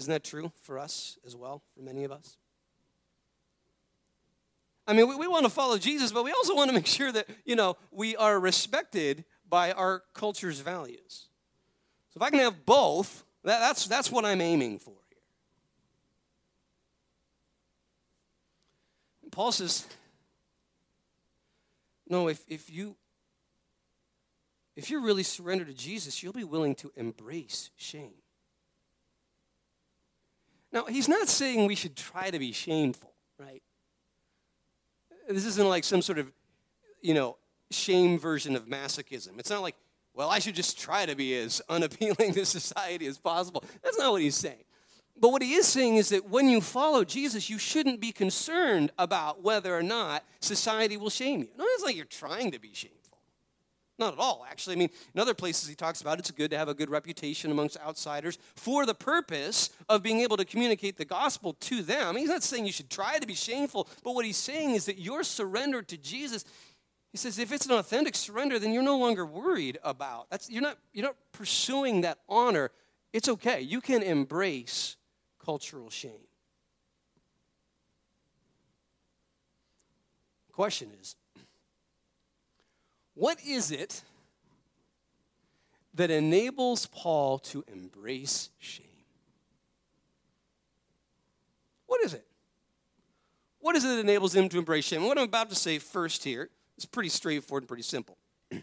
Isn't 0.03 0.11
that 0.11 0.25
true 0.25 0.51
for 0.63 0.79
us 0.79 1.17
as 1.25 1.33
well, 1.33 1.61
for 1.73 1.81
many 1.81 2.03
of 2.03 2.11
us? 2.11 2.35
I 4.85 4.91
mean, 4.91 5.07
we, 5.07 5.15
we 5.15 5.27
want 5.29 5.45
to 5.45 5.49
follow 5.49 5.77
Jesus, 5.77 6.11
but 6.11 6.25
we 6.25 6.33
also 6.33 6.53
want 6.53 6.69
to 6.69 6.75
make 6.75 6.87
sure 6.87 7.09
that, 7.09 7.25
you 7.45 7.55
know, 7.55 7.77
we 7.89 8.17
are 8.17 8.37
respected 8.37 9.23
by 9.47 9.71
our 9.71 10.03
culture's 10.13 10.59
values. 10.59 11.29
So 12.09 12.17
if 12.17 12.21
I 12.21 12.31
can 12.31 12.39
have 12.39 12.65
both, 12.65 13.23
that, 13.45 13.61
that's, 13.61 13.87
that's 13.87 14.11
what 14.11 14.25
I'm 14.25 14.41
aiming 14.41 14.79
for 14.79 14.91
here. 15.07 15.21
And 19.23 19.31
Paul 19.31 19.53
says, 19.53 19.87
no, 22.09 22.27
if, 22.27 22.43
if 22.49 22.69
you 22.69 22.97
if 24.75 24.89
you're 24.89 25.01
really 25.01 25.23
surrendered 25.23 25.67
to 25.67 25.73
Jesus, 25.73 26.21
you'll 26.21 26.33
be 26.33 26.43
willing 26.43 26.75
to 26.75 26.91
embrace 26.97 27.69
shame. 27.77 28.22
Now, 30.73 30.85
he's 30.85 31.07
not 31.07 31.29
saying 31.29 31.67
we 31.67 31.75
should 31.75 31.95
try 31.95 32.31
to 32.31 32.39
be 32.39 32.51
shameful, 32.51 33.13
right? 33.39 33.61
This 35.29 35.45
isn't 35.45 35.69
like 35.69 35.83
some 35.83 36.01
sort 36.01 36.17
of, 36.17 36.31
you 37.01 37.13
know, 37.13 37.37
shame 37.69 38.17
version 38.17 38.55
of 38.55 38.65
masochism. 38.65 39.37
It's 39.37 39.51
not 39.51 39.61
like, 39.61 39.75
well, 40.15 40.29
I 40.29 40.39
should 40.39 40.55
just 40.55 40.79
try 40.79 41.05
to 41.05 41.15
be 41.15 41.35
as 41.37 41.61
unappealing 41.69 42.33
to 42.33 42.45
society 42.45 43.05
as 43.05 43.19
possible. 43.19 43.63
That's 43.83 43.99
not 43.99 44.11
what 44.11 44.21
he's 44.21 44.35
saying. 44.35 44.63
But 45.15 45.29
what 45.29 45.43
he 45.43 45.53
is 45.53 45.67
saying 45.67 45.97
is 45.97 46.09
that 46.09 46.29
when 46.29 46.49
you 46.49 46.59
follow 46.59 47.03
Jesus, 47.03 47.47
you 47.47 47.59
shouldn't 47.59 48.01
be 48.01 48.11
concerned 48.11 48.91
about 48.97 49.43
whether 49.43 49.77
or 49.77 49.83
not 49.83 50.23
society 50.41 50.97
will 50.97 51.11
shame 51.11 51.41
you. 51.41 51.49
No, 51.55 51.65
it's 51.67 51.83
like 51.83 51.95
you're 51.95 52.05
trying 52.05 52.49
to 52.49 52.59
be 52.59 52.73
shameful. 52.73 53.02
Not 53.99 54.13
at 54.13 54.19
all, 54.19 54.45
actually. 54.49 54.75
I 54.75 54.79
mean, 54.79 54.89
in 55.13 55.21
other 55.21 55.35
places 55.35 55.69
he 55.69 55.75
talks 55.75 56.01
about 56.01 56.17
it's 56.17 56.31
good 56.31 56.49
to 56.51 56.57
have 56.57 56.67
a 56.67 56.73
good 56.73 56.89
reputation 56.89 57.51
amongst 57.51 57.77
outsiders 57.79 58.39
for 58.55 58.85
the 58.85 58.95
purpose 58.95 59.69
of 59.87 60.01
being 60.01 60.21
able 60.21 60.35
to 60.37 60.45
communicate 60.45 60.97
the 60.97 61.05
gospel 61.05 61.53
to 61.61 61.83
them. 61.83 62.15
He's 62.15 62.29
not 62.29 62.41
saying 62.41 62.65
you 62.65 62.71
should 62.71 62.89
try 62.89 63.19
to 63.19 63.27
be 63.27 63.35
shameful, 63.35 63.87
but 64.03 64.15
what 64.15 64.25
he's 64.25 64.37
saying 64.37 64.71
is 64.71 64.85
that 64.85 64.97
your 64.97 65.23
surrender 65.23 65.83
to 65.83 65.97
Jesus, 65.97 66.43
he 67.11 67.19
says, 67.19 67.37
if 67.37 67.51
it's 67.51 67.67
an 67.67 67.73
authentic 67.73 68.15
surrender, 68.15 68.57
then 68.57 68.73
you're 68.73 68.81
no 68.81 68.97
longer 68.97 69.27
worried 69.27 69.77
about. 69.83 70.27
That's 70.31 70.49
you're 70.49 70.63
not 70.63 70.79
you're 70.91 71.05
not 71.05 71.17
pursuing 71.31 72.01
that 72.01 72.17
honor. 72.27 72.71
It's 73.11 73.29
okay. 73.29 73.61
You 73.61 73.79
can 73.79 74.01
embrace 74.01 74.97
cultural 75.37 75.91
shame. 75.91 76.27
The 80.47 80.53
Question 80.53 80.89
is 80.99 81.15
what 83.15 83.39
is 83.45 83.71
it 83.71 84.01
that 85.93 86.09
enables 86.09 86.87
Paul 86.87 87.39
to 87.39 87.63
embrace 87.71 88.49
shame? 88.59 88.85
What 91.85 92.03
is 92.03 92.13
it? 92.13 92.25
What 93.59 93.75
is 93.75 93.85
it 93.85 93.89
that 93.89 93.99
enables 93.99 94.35
him 94.35 94.49
to 94.49 94.57
embrace 94.57 94.85
shame? 94.85 95.03
what 95.03 95.17
I'm 95.17 95.25
about 95.25 95.49
to 95.49 95.55
say 95.55 95.79
first 95.79 96.23
here 96.23 96.49
is 96.77 96.85
pretty 96.85 97.09
straightforward 97.09 97.63
and 97.63 97.67
pretty 97.67 97.83
simple. 97.83 98.17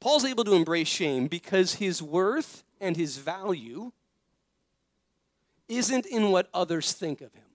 Paul's 0.00 0.24
able 0.24 0.44
to 0.44 0.54
embrace 0.54 0.88
shame 0.88 1.28
because 1.28 1.74
his 1.74 2.02
worth 2.02 2.64
and 2.80 2.96
his 2.96 3.18
value 3.18 3.92
isn't 5.68 6.06
in 6.06 6.30
what 6.30 6.48
others 6.52 6.92
think 6.92 7.20
of 7.20 7.32
him. 7.32 7.47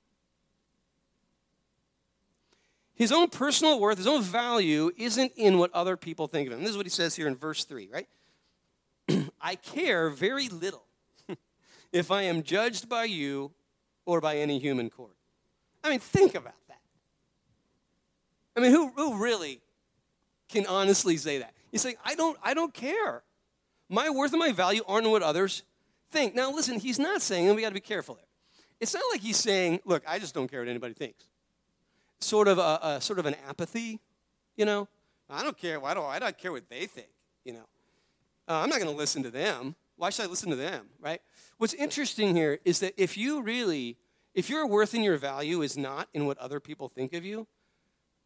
His 2.95 3.11
own 3.11 3.29
personal 3.29 3.79
worth, 3.79 3.97
his 3.97 4.07
own 4.07 4.21
value, 4.21 4.91
isn't 4.97 5.33
in 5.35 5.57
what 5.57 5.73
other 5.73 5.97
people 5.97 6.27
think 6.27 6.47
of 6.47 6.53
him. 6.53 6.61
This 6.61 6.71
is 6.71 6.77
what 6.77 6.85
he 6.85 6.91
says 6.91 7.15
here 7.15 7.27
in 7.27 7.35
verse 7.35 7.65
3, 7.65 7.89
right? 7.91 8.07
I 9.41 9.55
care 9.55 10.09
very 10.09 10.47
little 10.47 10.85
if 11.91 12.11
I 12.11 12.23
am 12.23 12.43
judged 12.43 12.87
by 12.87 13.05
you 13.05 13.51
or 14.05 14.21
by 14.21 14.37
any 14.37 14.59
human 14.59 14.89
court. 14.89 15.15
I 15.83 15.89
mean, 15.89 15.99
think 15.99 16.35
about 16.35 16.53
that. 16.67 16.79
I 18.55 18.59
mean, 18.59 18.71
who, 18.71 18.89
who 18.89 19.17
really 19.17 19.59
can 20.47 20.67
honestly 20.67 21.17
say 21.17 21.39
that? 21.39 21.53
He's 21.71 21.81
saying, 21.81 21.95
I 22.05 22.13
don't, 22.13 22.37
I 22.43 22.53
don't 22.53 22.73
care. 22.73 23.23
My 23.89 24.09
worth 24.11 24.31
and 24.31 24.39
my 24.39 24.51
value 24.51 24.83
aren't 24.87 25.09
what 25.09 25.23
others 25.23 25.63
think. 26.11 26.35
Now, 26.35 26.51
listen, 26.51 26.79
he's 26.79 26.99
not 26.99 27.21
saying, 27.21 27.47
and 27.47 27.55
we 27.55 27.63
got 27.63 27.69
to 27.69 27.73
be 27.73 27.81
careful 27.81 28.15
there. 28.15 28.25
It's 28.79 28.93
not 28.93 29.03
like 29.11 29.21
he's 29.21 29.37
saying, 29.37 29.79
look, 29.85 30.03
I 30.07 30.19
just 30.19 30.35
don't 30.35 30.49
care 30.49 30.59
what 30.59 30.69
anybody 30.69 30.93
thinks. 30.93 31.25
Sort 32.23 32.47
of 32.47 32.57
a, 32.57 32.79
a 32.81 33.01
sort 33.01 33.19
of 33.19 33.25
an 33.25 33.35
apathy, 33.47 33.99
you 34.55 34.63
know. 34.65 34.87
I 35.29 35.43
don't 35.43 35.57
care. 35.57 35.79
Why 35.79 35.93
do 35.93 36.01
I 36.01 36.19
don't 36.19 36.37
care 36.37 36.51
what 36.51 36.69
they 36.69 36.85
think? 36.85 37.09
You 37.43 37.53
know, 37.53 37.65
uh, 38.47 38.61
I'm 38.61 38.69
not 38.69 38.79
going 38.79 38.91
to 38.91 38.97
listen 38.97 39.23
to 39.23 39.29
them. 39.29 39.75
Why 39.97 40.09
should 40.09 40.25
I 40.25 40.27
listen 40.29 40.49
to 40.49 40.55
them? 40.55 40.87
Right? 41.01 41.21
What's 41.57 41.73
interesting 41.73 42.33
here 42.35 42.59
is 42.63 42.79
that 42.79 42.93
if 42.97 43.17
you 43.17 43.41
really, 43.41 43.97
if 44.33 44.49
your 44.49 44.65
worth 44.65 44.93
and 44.93 45.03
your 45.03 45.17
value 45.17 45.61
is 45.61 45.77
not 45.77 46.07
in 46.13 46.25
what 46.25 46.37
other 46.37 46.59
people 46.59 46.87
think 46.87 47.13
of 47.13 47.25
you, 47.25 47.45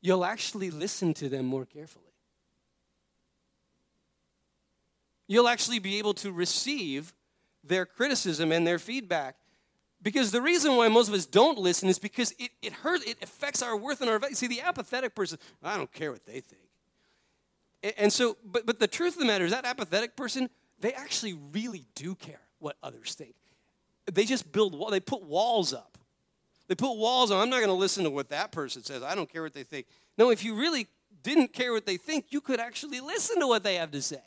you'll 0.02 0.26
actually 0.26 0.70
listen 0.70 1.14
to 1.16 1.28
them 1.28 1.46
more 1.46 1.66
carefully. 1.66 2.06
You'll 5.28 5.48
actually 5.48 5.80
be 5.80 5.98
able 5.98 6.14
to 6.16 6.32
receive 6.32 7.16
their 7.64 7.86
criticism 7.86 8.52
and 8.52 8.66
their 8.66 8.80
feedback. 8.80 9.38
Because 10.02 10.32
the 10.32 10.42
reason 10.42 10.76
why 10.76 10.88
most 10.88 11.08
of 11.08 11.14
us 11.14 11.26
don't 11.26 11.58
listen 11.58 11.90
is 11.90 11.98
because 11.98 12.32
it, 12.38 12.52
it 12.62 12.72
hurts, 12.72 13.04
it 13.06 13.18
affects 13.22 13.62
our 13.62 13.76
worth 13.76 14.02
and 14.02 14.10
our 14.10 14.20
value. 14.20 14.36
See, 14.36 14.48
the 14.48 14.62
apathetic 14.62 15.16
person, 15.16 15.40
I 15.64 15.76
don't 15.76 15.92
care 15.92 16.12
what 16.12 16.26
they 16.26 16.40
think. 16.40 16.62
And, 17.98 18.12
so, 18.12 18.38
but, 18.44 18.66
but 18.66 18.80
the 18.80 18.88
truth 18.88 19.14
of 19.14 19.20
the 19.20 19.26
matter 19.26 19.46
is 19.46 19.52
that 19.52 19.66
apathetic 19.66 20.16
person, 20.16 20.50
they 20.80 20.94
actually 20.94 21.34
really 21.52 21.86
do 21.96 22.16
care 22.16 22.42
what 22.60 22.76
others 22.84 23.14
think. 23.16 23.36
They 24.12 24.26
just 24.26 24.52
build, 24.52 24.92
they 24.92 25.00
put 25.00 25.24
walls 25.24 25.74
up. 25.74 25.98
They 26.68 26.76
put 26.76 26.98
walls 26.98 27.32
on. 27.32 27.42
I'm 27.42 27.50
not 27.50 27.58
going 27.58 27.68
to 27.70 27.74
listen 27.74 28.04
to 28.04 28.10
what 28.10 28.30
that 28.30 28.52
person 28.52 28.84
says. 28.84 29.04
I 29.04 29.16
don't 29.16 29.32
care 29.32 29.42
what 29.42 29.54
they 29.54 29.64
think. 29.64 29.88
No, 30.18 30.32
if 30.32 30.44
you 30.44 30.56
really 30.56 30.88
didn't 31.24 31.54
care 31.54 31.72
what 31.72 31.86
they 31.86 31.98
think, 31.98 32.26
you 32.30 32.42
could 32.42 32.60
actually 32.60 33.00
listen 33.00 33.40
to 33.40 33.48
what 33.48 33.64
they 33.64 33.76
have 33.76 33.92
to 33.92 34.02
say. 34.02 34.22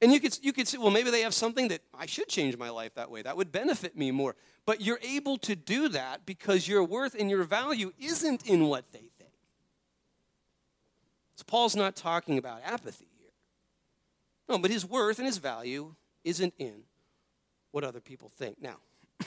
And 0.00 0.12
you 0.12 0.20
could, 0.20 0.38
you 0.42 0.52
could 0.52 0.68
say, 0.68 0.78
well, 0.78 0.90
maybe 0.90 1.10
they 1.10 1.22
have 1.22 1.34
something 1.34 1.68
that 1.68 1.80
I 1.92 2.06
should 2.06 2.28
change 2.28 2.56
my 2.56 2.70
life 2.70 2.94
that 2.94 3.10
way. 3.10 3.22
That 3.22 3.36
would 3.36 3.50
benefit 3.50 3.96
me 3.96 4.10
more. 4.12 4.36
But 4.64 4.80
you're 4.80 5.00
able 5.02 5.38
to 5.38 5.56
do 5.56 5.88
that 5.88 6.24
because 6.24 6.68
your 6.68 6.84
worth 6.84 7.16
and 7.18 7.28
your 7.28 7.42
value 7.42 7.92
isn't 7.98 8.46
in 8.46 8.66
what 8.66 8.92
they 8.92 9.10
think. 9.18 9.32
So 11.34 11.44
Paul's 11.46 11.74
not 11.74 11.96
talking 11.96 12.38
about 12.38 12.60
apathy 12.64 13.08
here. 13.18 13.30
No, 14.48 14.58
but 14.58 14.70
his 14.70 14.86
worth 14.86 15.18
and 15.18 15.26
his 15.26 15.38
value 15.38 15.94
isn't 16.22 16.54
in 16.58 16.82
what 17.72 17.82
other 17.82 18.00
people 18.00 18.28
think. 18.28 18.60
Now, 18.60 18.76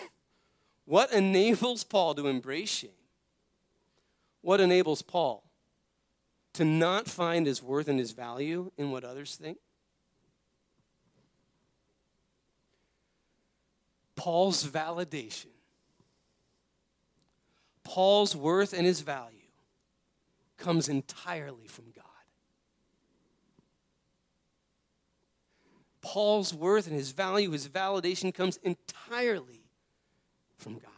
what 0.86 1.12
enables 1.12 1.84
Paul 1.84 2.16
to 2.16 2.28
embrace 2.28 2.70
shame? 2.70 2.92
What 4.42 4.62
enables 4.62 5.02
Paul 5.02 5.44
to 6.54 6.66
not 6.66 7.08
find 7.08 7.46
his 7.46 7.62
worth 7.62 7.88
and 7.88 8.00
his 8.00 8.12
value 8.12 8.72
in 8.78 8.92
what 8.92 9.04
others 9.04 9.36
think? 9.36 9.58
Paul's 14.22 14.64
validation, 14.64 15.48
Paul's 17.84 18.36
worth 18.36 18.72
and 18.72 18.86
his 18.86 19.02
value 19.02 19.50
comes 20.58 20.88
entirely 20.88 21.66
from 21.66 21.86
God. 21.86 22.06
Paul's 26.02 26.54
worth 26.54 26.86
and 26.86 26.96
his 26.96 27.14
value, 27.14 27.50
his 27.50 27.68
validation 27.68 28.32
comes 28.32 28.58
entirely 28.58 29.64
from 30.60 30.74
God. 30.74 30.92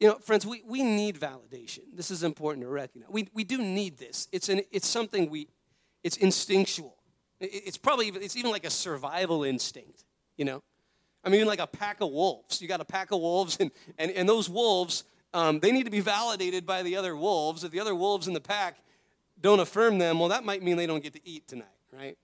You 0.00 0.08
know, 0.08 0.14
friends, 0.16 0.44
we, 0.44 0.62
we 0.66 0.82
need 0.82 1.18
validation. 1.18 1.84
This 1.94 2.10
is 2.10 2.22
important 2.22 2.66
to 2.66 2.68
recognize. 2.68 3.08
We, 3.08 3.30
we 3.32 3.44
do 3.44 3.56
need 3.56 3.96
this. 3.96 4.28
It's, 4.32 4.50
an, 4.50 4.60
it's 4.70 4.86
something 4.86 5.30
we, 5.30 5.48
it's 6.04 6.18
instinctual. 6.18 6.94
It's 7.40 7.78
probably, 7.78 8.08
even, 8.08 8.22
it's 8.22 8.36
even 8.36 8.50
like 8.50 8.66
a 8.66 8.70
survival 8.70 9.44
instinct, 9.44 10.04
you 10.38 10.46
know? 10.46 10.62
I 11.22 11.28
mean, 11.28 11.46
like 11.46 11.60
a 11.60 11.66
pack 11.66 12.00
of 12.00 12.10
wolves. 12.10 12.62
You 12.62 12.68
got 12.68 12.80
a 12.80 12.84
pack 12.86 13.10
of 13.10 13.20
wolves, 13.20 13.58
and, 13.60 13.70
and, 13.98 14.10
and 14.12 14.26
those 14.26 14.48
wolves, 14.48 15.04
um, 15.34 15.60
they 15.60 15.72
need 15.72 15.84
to 15.84 15.90
be 15.90 16.00
validated 16.00 16.64
by 16.64 16.82
the 16.82 16.96
other 16.96 17.14
wolves. 17.14 17.64
If 17.64 17.72
the 17.72 17.80
other 17.80 17.94
wolves 17.94 18.28
in 18.28 18.32
the 18.32 18.40
pack 18.40 18.78
don't 19.40 19.60
affirm 19.60 19.98
them, 19.98 20.18
well, 20.18 20.30
that 20.30 20.44
might 20.44 20.62
mean 20.62 20.76
they 20.76 20.86
don't 20.86 21.02
get 21.02 21.12
to 21.12 21.28
eat 21.28 21.46
tonight, 21.46 21.66
right? 21.92 22.16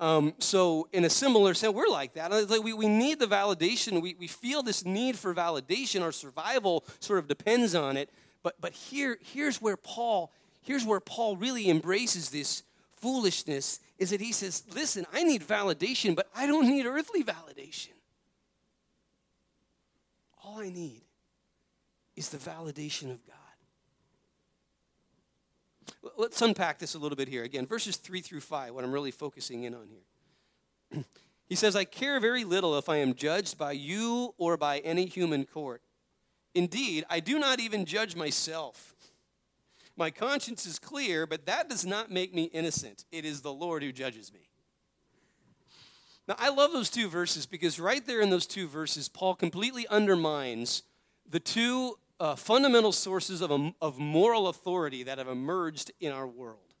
Um, 0.00 0.32
so, 0.38 0.88
in 0.92 1.04
a 1.04 1.10
similar 1.10 1.52
sense, 1.52 1.74
we're 1.74 1.86
like 1.86 2.14
that. 2.14 2.30
Like 2.30 2.64
we, 2.64 2.72
we 2.72 2.88
need 2.88 3.18
the 3.18 3.26
validation. 3.26 4.00
We, 4.00 4.16
we 4.18 4.26
feel 4.26 4.62
this 4.62 4.86
need 4.86 5.18
for 5.18 5.34
validation. 5.34 6.02
Our 6.02 6.10
survival 6.10 6.86
sort 7.00 7.18
of 7.18 7.28
depends 7.28 7.74
on 7.74 7.98
it. 7.98 8.08
But, 8.42 8.58
but 8.58 8.72
here, 8.72 9.18
here's 9.20 9.60
where 9.60 9.76
Paul, 9.76 10.32
here's 10.62 10.86
where 10.86 11.00
Paul 11.00 11.36
really 11.36 11.68
embraces 11.68 12.30
this 12.30 12.62
foolishness 13.00 13.80
is 13.98 14.10
that 14.10 14.20
he 14.20 14.32
says, 14.32 14.64
listen, 14.74 15.06
I 15.12 15.22
need 15.22 15.42
validation, 15.42 16.14
but 16.14 16.28
I 16.34 16.46
don't 16.46 16.68
need 16.68 16.86
earthly 16.86 17.24
validation. 17.24 17.90
All 20.44 20.60
I 20.60 20.70
need 20.70 21.02
is 22.16 22.28
the 22.30 22.38
validation 22.38 23.10
of 23.10 23.24
God. 23.26 23.36
Let's 26.16 26.40
unpack 26.40 26.78
this 26.78 26.94
a 26.94 26.98
little 26.98 27.16
bit 27.16 27.28
here. 27.28 27.42
Again, 27.44 27.66
verses 27.66 27.96
3 27.96 28.20
through 28.20 28.40
5, 28.40 28.74
what 28.74 28.84
I'm 28.84 28.92
really 28.92 29.10
focusing 29.10 29.64
in 29.64 29.74
on 29.74 29.88
here. 29.88 31.04
he 31.46 31.54
says, 31.54 31.76
I 31.76 31.84
care 31.84 32.18
very 32.20 32.44
little 32.44 32.78
if 32.78 32.88
I 32.88 32.96
am 32.98 33.14
judged 33.14 33.58
by 33.58 33.72
you 33.72 34.34
or 34.38 34.56
by 34.56 34.78
any 34.78 35.06
human 35.06 35.44
court. 35.44 35.82
Indeed, 36.54 37.04
I 37.10 37.20
do 37.20 37.38
not 37.38 37.60
even 37.60 37.84
judge 37.84 38.16
myself. 38.16 38.94
My 40.00 40.10
conscience 40.10 40.64
is 40.64 40.78
clear, 40.78 41.26
but 41.26 41.44
that 41.44 41.68
does 41.68 41.84
not 41.84 42.10
make 42.10 42.34
me 42.34 42.44
innocent. 42.44 43.04
It 43.12 43.26
is 43.26 43.42
the 43.42 43.52
Lord 43.52 43.82
who 43.82 43.92
judges 43.92 44.32
me. 44.32 44.48
Now, 46.26 46.36
I 46.38 46.48
love 46.48 46.72
those 46.72 46.88
two 46.88 47.06
verses 47.06 47.44
because 47.44 47.78
right 47.78 48.04
there 48.06 48.22
in 48.22 48.30
those 48.30 48.46
two 48.46 48.66
verses, 48.66 49.10
Paul 49.10 49.34
completely 49.34 49.86
undermines 49.88 50.84
the 51.28 51.38
two 51.38 51.98
uh, 52.18 52.34
fundamental 52.34 52.92
sources 52.92 53.42
of, 53.42 53.50
a, 53.50 53.74
of 53.82 53.98
moral 53.98 54.48
authority 54.48 55.02
that 55.02 55.18
have 55.18 55.28
emerged 55.28 55.92
in 56.00 56.12
our 56.12 56.26
world. 56.26 56.72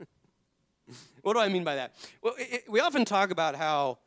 what 1.22 1.34
do 1.34 1.38
I 1.38 1.48
mean 1.48 1.62
by 1.62 1.76
that? 1.76 1.94
Well, 2.22 2.34
it, 2.36 2.64
we 2.68 2.80
often 2.80 3.04
talk 3.04 3.30
about 3.30 3.54
how 3.54 3.98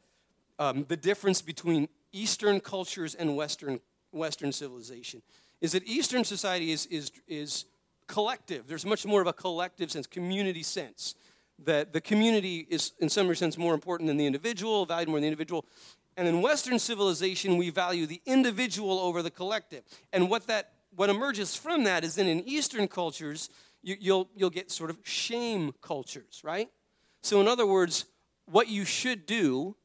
um, 0.59 0.83
the 0.89 0.97
difference 0.97 1.41
between 1.41 1.87
Eastern 2.11 2.59
cultures 2.59 3.15
and 3.15 3.37
Western, 3.37 3.79
Western 4.11 4.51
civilization 4.51 5.21
is 5.61 5.71
that 5.71 5.87
Eastern 5.87 6.25
society 6.25 6.71
is, 6.71 6.85
is, 6.87 7.11
is 7.29 7.63
collective. 8.07 8.67
There's 8.67 8.85
much 8.85 9.05
more 9.05 9.21
of 9.21 9.27
a 9.27 9.33
collective 9.33 9.91
sense, 9.91 10.07
community 10.07 10.63
sense. 10.63 11.15
That 11.65 11.91
the 11.91 12.01
community 12.01 12.67
is, 12.69 12.93
in 12.99 13.09
some 13.09 13.33
sense, 13.33 13.57
more 13.57 13.73
important 13.73 14.07
than 14.07 14.17
the 14.17 14.27
individual, 14.27 14.85
valued 14.85 15.09
more 15.09 15.17
than 15.17 15.23
the 15.23 15.27
individual. 15.27 15.65
And 16.15 16.27
in 16.27 16.41
Western 16.41 16.77
civilization, 16.77 17.57
we 17.57 17.71
value 17.71 18.05
the 18.05 18.21
individual 18.25 18.99
over 18.99 19.23
the 19.23 19.31
collective. 19.31 19.83
And 20.13 20.29
what 20.29 20.47
that 20.47 20.73
what 20.95 21.09
emerges 21.11 21.55
from 21.55 21.83
that 21.83 22.03
is 22.03 22.15
then 22.15 22.27
in 22.27 22.47
Eastern 22.47 22.87
cultures, 22.87 23.49
you, 23.83 23.95
you'll, 23.99 24.29
you'll 24.35 24.49
get 24.49 24.71
sort 24.71 24.89
of 24.89 24.97
shame 25.03 25.73
cultures, 25.81 26.41
right? 26.43 26.69
So, 27.21 27.39
in 27.39 27.47
other 27.47 27.67
words, 27.67 28.05
what 28.45 28.67
you 28.67 28.83
should 28.83 29.25
do, 29.25 29.75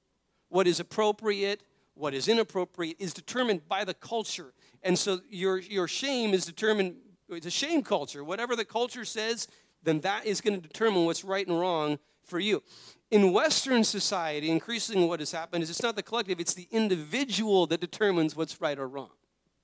what 0.48 0.66
is 0.66 0.80
appropriate, 0.80 1.62
what 1.94 2.14
is 2.14 2.28
inappropriate, 2.28 2.96
is 2.98 3.12
determined 3.12 3.68
by 3.68 3.84
the 3.84 3.94
culture. 3.94 4.54
And 4.82 4.98
so 4.98 5.20
your, 5.28 5.58
your 5.58 5.86
shame 5.86 6.32
is 6.32 6.46
determined, 6.46 6.96
it's 7.36 7.46
a 7.46 7.50
shame 7.50 7.82
culture. 7.82 8.24
Whatever 8.24 8.56
the 8.56 8.64
culture 8.64 9.04
says, 9.04 9.48
then 9.82 10.00
that 10.00 10.26
is 10.26 10.40
going 10.40 10.60
to 10.60 10.66
determine 10.66 11.04
what's 11.04 11.24
right 11.24 11.46
and 11.46 11.58
wrong 11.58 11.98
for 12.24 12.38
you. 12.38 12.62
In 13.10 13.32
Western 13.32 13.84
society, 13.84 14.50
increasingly 14.50 15.06
what 15.06 15.20
has 15.20 15.32
happened 15.32 15.62
is 15.62 15.70
it's 15.70 15.82
not 15.82 15.96
the 15.96 16.02
collective, 16.02 16.40
it's 16.40 16.54
the 16.54 16.68
individual 16.70 17.66
that 17.66 17.80
determines 17.80 18.34
what's 18.34 18.60
right 18.60 18.78
or 18.78 18.88
wrong, 18.88 19.10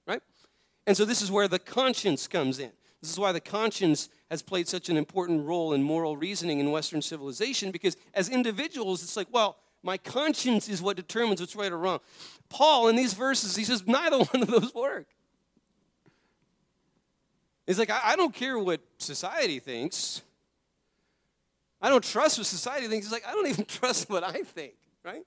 right? 0.07 0.21
And 0.87 0.97
so 0.97 1.05
this 1.05 1.23
is 1.23 1.31
where 1.31 1.49
the 1.49 1.59
conscience 1.59 2.27
comes 2.27 2.59
in. 2.59 2.73
This 3.01 3.11
is 3.11 3.19
why 3.19 3.33
the 3.33 3.41
conscience 3.41 4.09
has 4.31 4.43
played 4.43 4.69
such 4.69 4.89
an 4.89 4.97
important 4.97 5.47
role 5.47 5.73
in 5.73 5.83
moral 5.83 6.17
reasoning 6.17 6.61
in 6.61 6.71
Western 6.71 7.01
civilization 7.01 7.71
because 7.71 7.97
as 8.13 8.29
individuals, 8.29 9.03
it's 9.03 9.17
like, 9.17 9.29
well, 9.31 9.57
my 9.83 9.97
conscience 9.97 10.69
is 10.69 10.83
what 10.83 10.97
determines 10.97 11.41
what's 11.41 11.55
right 11.55 11.71
or 11.71 11.79
wrong. 11.79 12.01
Paul, 12.49 12.89
in 12.89 12.97
these 12.97 13.15
verses, 13.15 13.55
he 13.55 13.65
says 13.65 13.87
neither 13.87 14.19
one 14.19 14.43
of 14.43 14.49
those 14.49 14.75
work. 14.75 15.07
He's 17.69 17.79
like, 17.79 17.91
I, 17.91 18.01
I 18.03 18.17
don't 18.17 18.35
care 18.35 18.59
what 18.59 18.81
society 18.97 19.59
thinks. 19.61 20.23
I 21.83 21.91
don't 21.91 22.03
trust 22.03 22.39
what 22.39 22.47
society 22.47 22.89
thinks. 22.89 23.07
He's 23.07 23.13
like, 23.13 23.27
I 23.29 23.33
don't 23.33 23.47
even 23.47 23.65
trust 23.69 24.09
what 24.09 24.25
I 24.25 24.43
think, 24.43 24.73
right? 25.05 25.23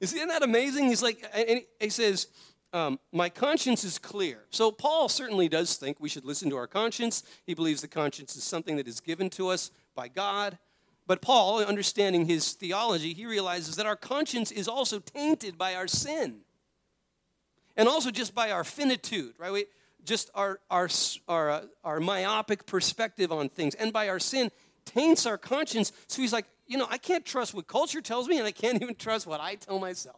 Isn't 0.00 0.28
that 0.28 0.42
amazing? 0.42 0.88
He's 0.88 1.02
like, 1.02 1.24
and 1.34 1.60
he 1.78 1.90
says, 1.90 2.28
um, 2.72 2.98
my 3.12 3.28
conscience 3.28 3.84
is 3.84 3.98
clear. 3.98 4.44
So, 4.48 4.72
Paul 4.72 5.10
certainly 5.10 5.46
does 5.46 5.76
think 5.76 5.98
we 6.00 6.08
should 6.08 6.24
listen 6.24 6.48
to 6.48 6.56
our 6.56 6.66
conscience. 6.66 7.22
He 7.44 7.52
believes 7.52 7.82
the 7.82 7.88
conscience 7.88 8.34
is 8.34 8.44
something 8.44 8.76
that 8.76 8.88
is 8.88 9.00
given 9.00 9.28
to 9.30 9.48
us 9.48 9.70
by 9.94 10.08
God. 10.08 10.58
But 11.06 11.20
Paul, 11.20 11.62
understanding 11.62 12.24
his 12.24 12.54
theology, 12.54 13.12
he 13.12 13.26
realizes 13.26 13.76
that 13.76 13.84
our 13.84 13.94
conscience 13.96 14.50
is 14.50 14.68
also 14.68 15.00
tainted 15.00 15.58
by 15.58 15.74
our 15.74 15.86
sin 15.86 16.40
and 17.76 17.88
also 17.88 18.10
just 18.10 18.34
by 18.34 18.50
our 18.50 18.64
finitude, 18.64 19.34
right? 19.38 19.52
We, 19.52 19.66
just 20.04 20.30
our, 20.34 20.60
our, 20.70 20.88
our, 21.28 21.50
uh, 21.50 21.62
our 21.84 22.00
myopic 22.00 22.66
perspective 22.66 23.32
on 23.32 23.48
things 23.48 23.74
and 23.74 23.92
by 23.92 24.08
our 24.08 24.18
sin 24.18 24.50
taints 24.84 25.26
our 25.26 25.38
conscience. 25.38 25.92
So 26.08 26.22
he's 26.22 26.32
like, 26.32 26.46
you 26.66 26.78
know, 26.78 26.86
I 26.90 26.98
can't 26.98 27.24
trust 27.24 27.54
what 27.54 27.66
culture 27.66 28.00
tells 28.00 28.28
me 28.28 28.38
and 28.38 28.46
I 28.46 28.52
can't 28.52 28.80
even 28.82 28.94
trust 28.94 29.26
what 29.26 29.40
I 29.40 29.54
tell 29.54 29.78
myself. 29.78 30.16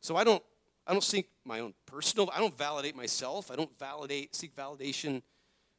So 0.00 0.16
I 0.16 0.24
don't, 0.24 0.42
I 0.86 0.92
don't 0.92 1.02
seek 1.02 1.30
my 1.46 1.60
own 1.60 1.72
personal, 1.86 2.30
I 2.34 2.38
don't 2.38 2.56
validate 2.56 2.94
myself. 2.94 3.50
I 3.50 3.56
don't 3.56 3.70
validate, 3.78 4.34
seek 4.34 4.54
validation 4.54 5.22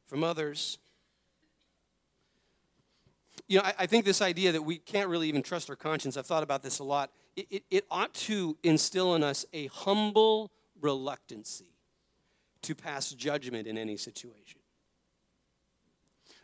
from 0.08 0.24
others. 0.24 0.78
You 3.48 3.58
know, 3.58 3.64
I, 3.64 3.74
I 3.80 3.86
think 3.86 4.04
this 4.04 4.20
idea 4.20 4.52
that 4.52 4.62
we 4.62 4.78
can't 4.78 5.08
really 5.08 5.28
even 5.28 5.42
trust 5.42 5.70
our 5.70 5.76
conscience, 5.76 6.16
I've 6.16 6.26
thought 6.26 6.42
about 6.42 6.62
this 6.64 6.80
a 6.80 6.84
lot. 6.84 7.12
It, 7.36 7.64
it, 7.70 7.84
ought 7.90 8.14
to 8.14 8.56
instill 8.62 9.14
in 9.14 9.22
us 9.22 9.44
a 9.52 9.66
humble 9.66 10.50
reluctancy 10.80 11.66
to 12.62 12.74
pass 12.74 13.10
judgment 13.12 13.66
in 13.66 13.76
any 13.76 13.98
situation. 13.98 14.60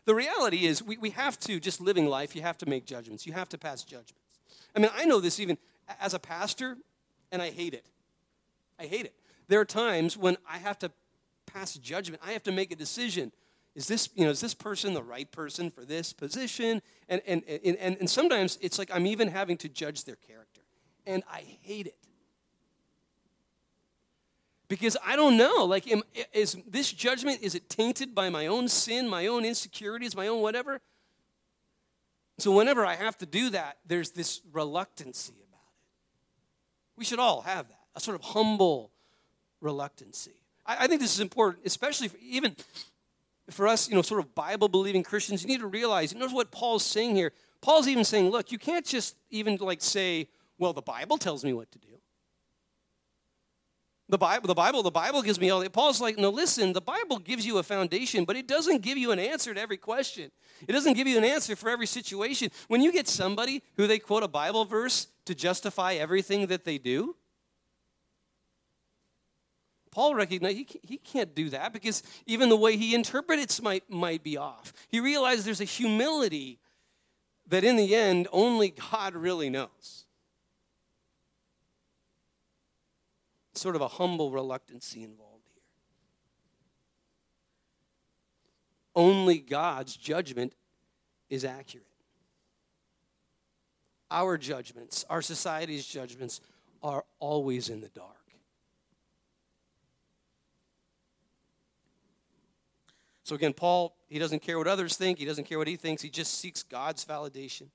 The 0.05 0.13
reality 0.13 0.65
is, 0.65 0.83
we, 0.83 0.97
we 0.97 1.09
have 1.11 1.39
to, 1.41 1.59
just 1.59 1.81
living 1.81 2.05
life, 2.05 2.35
you 2.35 2.43
have 2.43 2.57
to 2.59 2.69
make 2.69 2.85
judgments. 2.85 3.25
You 3.25 3.33
have 3.33 3.49
to 3.49 3.57
pass 3.57 3.83
judgments. 3.83 4.13
I 4.75 4.79
mean, 4.79 4.91
I 4.93 5.05
know 5.05 5.19
this 5.19 5.39
even 5.39 5.57
as 5.99 6.13
a 6.13 6.19
pastor 6.19 6.77
and 7.31 7.41
I 7.41 7.49
hate 7.49 7.73
it. 7.73 7.85
I 8.79 8.85
hate 8.85 9.05
it. 9.05 9.13
There 9.47 9.59
are 9.59 9.65
times 9.65 10.17
when 10.17 10.37
I 10.49 10.57
have 10.57 10.77
to 10.79 10.91
pass 11.45 11.75
judgment. 11.75 12.21
I 12.25 12.31
have 12.31 12.43
to 12.43 12.51
make 12.51 12.71
a 12.71 12.75
decision. 12.75 13.31
Is 13.75 13.87
this, 13.87 14.09
you 14.15 14.25
know, 14.25 14.31
is 14.31 14.41
this 14.41 14.53
person 14.53 14.93
the 14.93 15.03
right 15.03 15.31
person 15.31 15.71
for 15.71 15.83
this 15.85 16.13
position? 16.13 16.81
And, 17.09 17.21
and, 17.25 17.43
and, 17.47 17.77
and, 17.77 17.97
and 17.99 18.09
sometimes 18.09 18.57
it's 18.61 18.77
like 18.77 18.89
I'm 18.93 19.07
even 19.07 19.27
having 19.29 19.57
to 19.57 19.69
judge 19.69 20.03
their 20.03 20.15
character. 20.15 20.52
And 21.05 21.23
I 21.31 21.43
hate 21.61 21.87
it. 21.87 21.97
Because 24.67 24.97
I 25.05 25.15
don't 25.15 25.37
know, 25.37 25.65
like, 25.65 25.87
am, 25.91 26.01
is 26.33 26.57
this 26.67 26.91
judgment, 26.91 27.41
is 27.41 27.53
it 27.53 27.69
tainted 27.69 28.15
by 28.15 28.29
my 28.29 28.47
own 28.47 28.67
sin, 28.67 29.07
my 29.07 29.27
own 29.27 29.45
insecurities, 29.45 30.15
my 30.15 30.27
own 30.27 30.41
whatever? 30.41 30.81
So 32.39 32.51
whenever 32.51 32.85
I 32.85 32.95
have 32.95 33.17
to 33.19 33.25
do 33.25 33.51
that, 33.51 33.77
there's 33.85 34.11
this 34.11 34.41
reluctancy 34.51 35.33
about 35.47 35.61
it. 35.61 36.97
we 36.97 37.05
should 37.05 37.19
all 37.19 37.41
have 37.41 37.67
that, 37.67 37.81
a 37.95 37.99
sort 37.99 38.15
of 38.15 38.21
humble 38.21 38.89
reluctancy. 39.61 40.33
I, 40.65 40.85
I 40.85 40.87
think 40.87 41.01
this 41.01 41.13
is 41.13 41.19
important, 41.19 41.65
especially 41.65 42.07
for 42.07 42.17
even 42.17 42.55
for 43.49 43.67
us, 43.67 43.89
you 43.89 43.95
know, 43.95 44.01
sort 44.01 44.21
of 44.21 44.33
Bible 44.33 44.69
believing 44.69 45.03
Christians. 45.03 45.43
You 45.43 45.49
need 45.49 45.59
to 45.59 45.67
realize, 45.67 46.15
notice 46.15 46.33
what 46.33 46.49
Paul's 46.49 46.85
saying 46.85 47.15
here. 47.15 47.31
Paul's 47.61 47.87
even 47.87 48.03
saying, 48.05 48.29
look, 48.29 48.51
you 48.51 48.57
can't 48.57 48.85
just 48.85 49.15
even 49.29 49.57
like 49.57 49.81
say, 49.81 50.29
well, 50.57 50.73
the 50.73 50.81
Bible 50.81 51.17
tells 51.17 51.43
me 51.43 51.53
what 51.53 51.71
to 51.71 51.79
do. 51.79 51.87
The 54.09 54.17
Bible, 54.17 54.47
the 54.47 54.53
Bible, 54.53 54.83
the 54.83 54.91
Bible 54.91 55.21
gives 55.21 55.39
me 55.39 55.49
all 55.49 55.61
that. 55.61 55.71
Paul's 55.71 56.01
like, 56.01 56.17
no, 56.17 56.29
listen, 56.29 56.73
the 56.73 56.81
Bible 56.81 57.19
gives 57.19 57.45
you 57.45 57.57
a 57.57 57.63
foundation, 57.63 58.25
but 58.25 58.35
it 58.35 58.47
doesn't 58.47 58.81
give 58.81 58.97
you 58.97 59.11
an 59.11 59.19
answer 59.19 59.53
to 59.53 59.59
every 59.59 59.77
question. 59.77 60.29
It 60.67 60.73
doesn't 60.73 60.93
give 60.93 61.07
you 61.07 61.17
an 61.17 61.23
answer 61.23 61.55
for 61.55 61.69
every 61.69 61.87
situation. 61.87 62.51
When 62.67 62.81
you 62.81 62.91
get 62.91 63.07
somebody 63.07 63.63
who 63.75 63.87
they 63.87 63.99
quote 63.99 64.23
a 64.23 64.27
Bible 64.27 64.65
verse 64.65 65.07
to 65.25 65.33
justify 65.33 65.93
everything 65.93 66.47
that 66.47 66.65
they 66.65 66.77
do, 66.77 67.15
Paul 69.89 70.15
recognized 70.15 70.57
he, 70.57 70.67
he 70.83 70.97
can't 70.97 71.33
do 71.33 71.49
that 71.51 71.71
because 71.71 72.03
even 72.25 72.49
the 72.49 72.57
way 72.57 72.75
he 72.77 72.95
interprets 72.95 73.61
might, 73.61 73.89
might 73.89 74.23
be 74.23 74.37
off. 74.37 74.73
He 74.89 74.99
realized 74.99 75.45
there's 75.45 75.61
a 75.61 75.65
humility 75.65 76.59
that 77.47 77.63
in 77.63 77.77
the 77.77 77.95
end 77.95 78.27
only 78.31 78.71
God 78.91 79.15
really 79.15 79.49
knows. 79.49 80.02
Sort 83.55 83.75
of 83.75 83.81
a 83.81 83.87
humble 83.87 84.31
reluctancy 84.31 85.03
involved 85.03 85.47
here. 85.53 85.63
Only 88.95 89.37
God's 89.39 89.95
judgment 89.95 90.53
is 91.29 91.45
accurate. 91.45 91.87
Our 94.09 94.37
judgments, 94.37 95.05
our 95.09 95.21
society's 95.21 95.85
judgments, 95.85 96.41
are 96.81 97.03
always 97.19 97.69
in 97.69 97.81
the 97.81 97.89
dark. 97.89 98.09
So 103.23 103.35
again, 103.35 103.53
Paul, 103.53 103.95
he 104.09 104.19
doesn't 104.19 104.41
care 104.41 104.57
what 104.57 104.67
others 104.67 104.97
think, 104.97 105.17
he 105.17 105.25
doesn't 105.25 105.45
care 105.45 105.57
what 105.57 105.67
he 105.67 105.77
thinks, 105.77 106.01
he 106.01 106.09
just 106.09 106.39
seeks 106.39 106.61
God's 106.61 107.05
validation. 107.05 107.67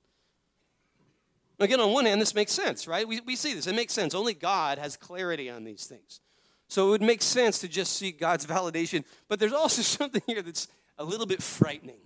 Again, 1.59 1.81
on 1.81 1.91
one 1.91 2.05
hand, 2.05 2.21
this 2.21 2.33
makes 2.33 2.53
sense, 2.53 2.87
right? 2.87 3.07
We, 3.07 3.19
we 3.21 3.35
see 3.35 3.53
this. 3.53 3.67
It 3.67 3.75
makes 3.75 3.93
sense. 3.93 4.15
Only 4.15 4.33
God 4.33 4.77
has 4.77 4.95
clarity 4.95 5.49
on 5.49 5.65
these 5.65 5.85
things. 5.85 6.21
So 6.69 6.87
it 6.87 6.89
would 6.91 7.01
make 7.01 7.21
sense 7.21 7.59
to 7.59 7.67
just 7.67 7.97
seek 7.97 8.19
God's 8.19 8.45
validation. 8.45 9.03
But 9.27 9.39
there's 9.39 9.53
also 9.53 9.81
something 9.83 10.21
here 10.25 10.41
that's 10.41 10.67
a 10.97 11.03
little 11.03 11.25
bit 11.25 11.43
frightening. 11.43 11.99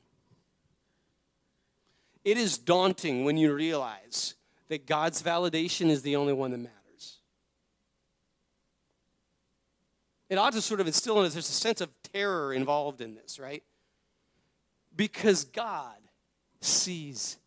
It 2.23 2.37
is 2.37 2.57
daunting 2.57 3.25
when 3.25 3.37
you 3.37 3.53
realize 3.53 4.35
that 4.69 4.87
God's 4.87 5.21
validation 5.21 5.89
is 5.89 6.01
the 6.01 6.15
only 6.15 6.33
one 6.33 6.51
that 6.51 6.57
matters. 6.57 7.17
It 10.29 10.37
ought 10.37 10.53
to 10.53 10.61
sort 10.61 10.79
of 10.79 10.87
instill 10.87 11.19
in 11.19 11.25
us 11.25 11.33
there's 11.33 11.49
a 11.49 11.51
sense 11.51 11.81
of 11.81 11.89
terror 12.11 12.53
involved 12.53 13.01
in 13.01 13.13
this, 13.13 13.37
right? 13.39 13.61
Because 14.95 15.43
God 15.43 15.97
sees 16.61 17.37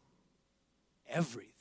everything. 1.09 1.56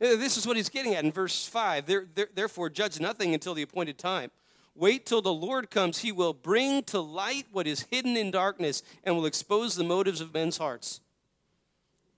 Uh, 0.00 0.16
this 0.16 0.36
is 0.36 0.46
what 0.46 0.56
he's 0.56 0.68
getting 0.68 0.94
at 0.94 1.04
in 1.04 1.12
verse 1.12 1.46
5. 1.46 1.90
Therefore, 2.34 2.68
judge 2.68 3.00
nothing 3.00 3.34
until 3.34 3.54
the 3.54 3.62
appointed 3.62 3.98
time. 3.98 4.30
Wait 4.74 5.06
till 5.06 5.22
the 5.22 5.32
Lord 5.32 5.70
comes. 5.70 5.98
He 5.98 6.12
will 6.12 6.34
bring 6.34 6.82
to 6.84 7.00
light 7.00 7.46
what 7.50 7.66
is 7.66 7.86
hidden 7.90 8.16
in 8.16 8.30
darkness 8.30 8.82
and 9.04 9.16
will 9.16 9.24
expose 9.24 9.74
the 9.74 9.84
motives 9.84 10.20
of 10.20 10.34
men's 10.34 10.58
hearts. 10.58 11.00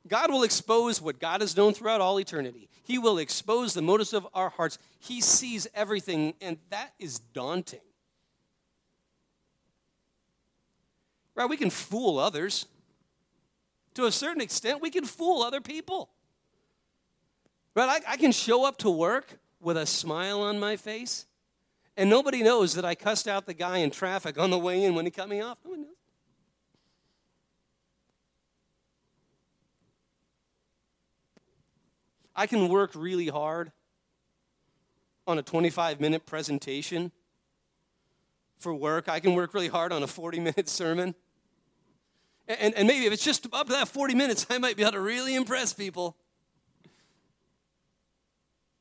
God 0.09 0.31
will 0.31 0.43
expose 0.43 1.01
what 1.01 1.21
God 1.21 1.41
has 1.41 1.57
known 1.57 1.73
throughout 1.73 2.01
all 2.01 2.19
eternity. 2.19 2.69
He 2.83 2.99
will 2.99 3.19
expose 3.19 3.75
the 3.75 3.83
motives 3.83 4.13
of 4.13 4.27
our 4.35 4.49
hearts. 4.49 4.79
He 4.99 5.21
sees 5.21 5.69
everything, 5.75 6.35
and 6.41 6.59
that 6.71 6.95
is 6.99 7.19
daunting. 7.19 7.81
Right? 11.35 11.49
We 11.49 11.57
can 11.57 11.71
fool 11.71 12.19
others. 12.19 12.67
To 13.95 14.07
a 14.07 14.13
certain 14.13 14.41
extent, 14.41 14.81
we 14.81 14.91
can 14.91 15.05
fool 15.05 15.43
other 15.43 15.61
people. 15.61 16.11
Right? 17.79 18.03
I, 18.05 18.15
I 18.15 18.17
can 18.17 18.33
show 18.33 18.65
up 18.65 18.79
to 18.79 18.91
work 18.91 19.39
with 19.61 19.77
a 19.77 19.87
smile 19.87 20.41
on 20.41 20.59
my 20.59 20.75
face 20.75 21.27
and 21.97 22.11
nobody 22.11 22.43
knows 22.43 22.75
that 22.75 22.85
I 22.85 22.97
cussed 22.97 23.29
out 23.29 23.47
the 23.47 23.55
guy 23.55 23.79
in 23.79 23.93
traffic 23.93 24.37
on 24.37 24.51
the 24.51 24.59
way 24.59 24.83
in 24.83 24.97
when 24.97 25.05
he 25.05 25.13
cut 25.13 25.29
me 25.29 25.41
off. 25.41 25.59
No 25.65 25.71
one 25.71 25.83
knows. 25.83 25.91
I 32.35 32.49
can 32.49 32.69
work 32.69 32.91
really 32.97 33.29
hard 33.29 33.71
on 35.29 35.39
a 35.39 35.43
25 35.43 36.01
minute 36.01 36.27
presentation 36.27 37.13
for 38.57 38.75
work. 38.75 39.09
I 39.09 39.21
can 39.21 39.35
work 39.35 39.55
really 39.55 39.69
hard 39.69 39.93
on 39.93 40.03
a 40.03 40.09
40 40.09 40.41
minute 40.41 40.69
sermon. 40.69 41.15
And, 42.49 42.75
and 42.75 42.89
maybe 42.89 43.07
if 43.07 43.13
it's 43.13 43.25
just 43.25 43.47
up 43.53 43.69
to 43.69 43.73
that 43.75 43.87
40 43.87 44.17
minutes, 44.17 44.47
I 44.51 44.59
might 44.59 44.77
be 44.77 44.83
able 44.83 44.93
to 44.95 45.01
really 45.01 45.37
impress 45.37 45.73
people. 45.73 46.17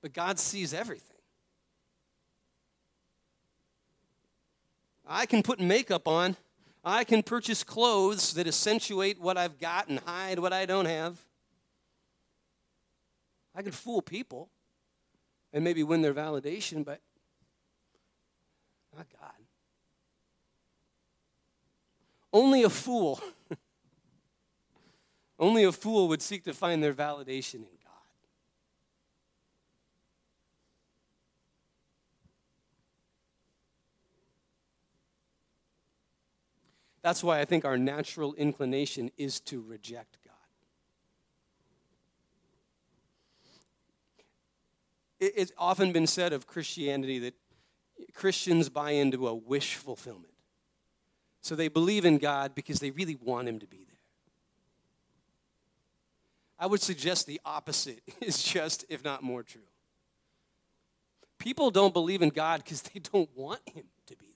But 0.01 0.13
God 0.13 0.39
sees 0.39 0.73
everything. 0.73 1.17
I 5.07 5.25
can 5.25 5.41
put 5.41 5.59
makeup 5.59 6.07
on. 6.07 6.35
I 6.83 7.03
can 7.03 7.23
purchase 7.23 7.63
clothes 7.63 8.33
that 8.33 8.47
accentuate 8.47 9.19
what 9.19 9.37
I've 9.37 9.59
got 9.59 9.87
and 9.89 9.99
hide 9.99 10.39
what 10.39 10.53
I 10.53 10.65
don't 10.65 10.85
have. 10.85 11.17
I 13.55 13.61
can 13.61 13.71
fool 13.71 14.01
people 14.01 14.49
and 15.51 15.63
maybe 15.63 15.83
win 15.83 16.01
their 16.01 16.13
validation, 16.13 16.85
but 16.85 17.01
not 18.95 19.07
God. 19.19 19.31
Only 22.31 22.63
a 22.63 22.69
fool, 22.69 23.19
only 25.39 25.63
a 25.63 25.71
fool 25.71 26.07
would 26.09 26.21
seek 26.21 26.43
to 26.43 26.53
find 26.53 26.83
their 26.83 26.93
validation 26.93 27.55
in 27.55 27.76
That's 37.07 37.23
why 37.23 37.39
I 37.39 37.45
think 37.45 37.63
our 37.63 37.77
natural 37.77 38.33
inclination 38.33 39.11
is 39.17 39.39
to 39.39 39.61
reject 39.61 40.17
God. 40.25 40.33
It's 45.17 45.53
often 45.57 45.93
been 45.93 46.05
said 46.05 46.33
of 46.33 46.47
Christianity 46.47 47.19
that 47.19 47.33
Christians 48.13 48.67
buy 48.67 48.91
into 48.91 49.25
a 49.29 49.33
wish 49.33 49.75
fulfillment. 49.75 50.33
So 51.39 51.55
they 51.55 51.69
believe 51.69 52.03
in 52.03 52.17
God 52.17 52.53
because 52.53 52.81
they 52.81 52.91
really 52.91 53.15
want 53.15 53.47
Him 53.47 53.59
to 53.59 53.67
be 53.67 53.85
there. 53.87 54.01
I 56.59 56.65
would 56.65 56.81
suggest 56.81 57.25
the 57.25 57.39
opposite 57.45 58.01
is 58.21 58.43
just, 58.43 58.83
if 58.89 59.01
not 59.05 59.23
more 59.23 59.43
true. 59.43 59.61
People 61.39 61.71
don't 61.71 61.93
believe 61.93 62.21
in 62.21 62.31
God 62.31 62.65
because 62.65 62.81
they 62.81 62.99
don't 62.99 63.29
want 63.33 63.61
Him 63.69 63.85
to 64.07 64.17
be 64.17 64.25
there. 64.25 64.33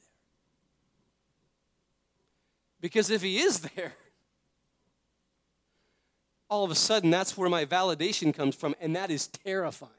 Because 2.82 3.12
if 3.12 3.22
he 3.22 3.38
is 3.38 3.60
there, 3.60 3.94
all 6.50 6.66
of 6.66 6.72
a 6.72 6.76
sudden 6.76 7.12
that's 7.12 7.38
where 7.38 7.50
my 7.50 7.64
validation 7.64 8.34
comes 8.34 8.56
from, 8.56 8.76
and 8.82 8.96
that 8.96 9.12
is 9.12 9.28
terrifying. 9.28 9.92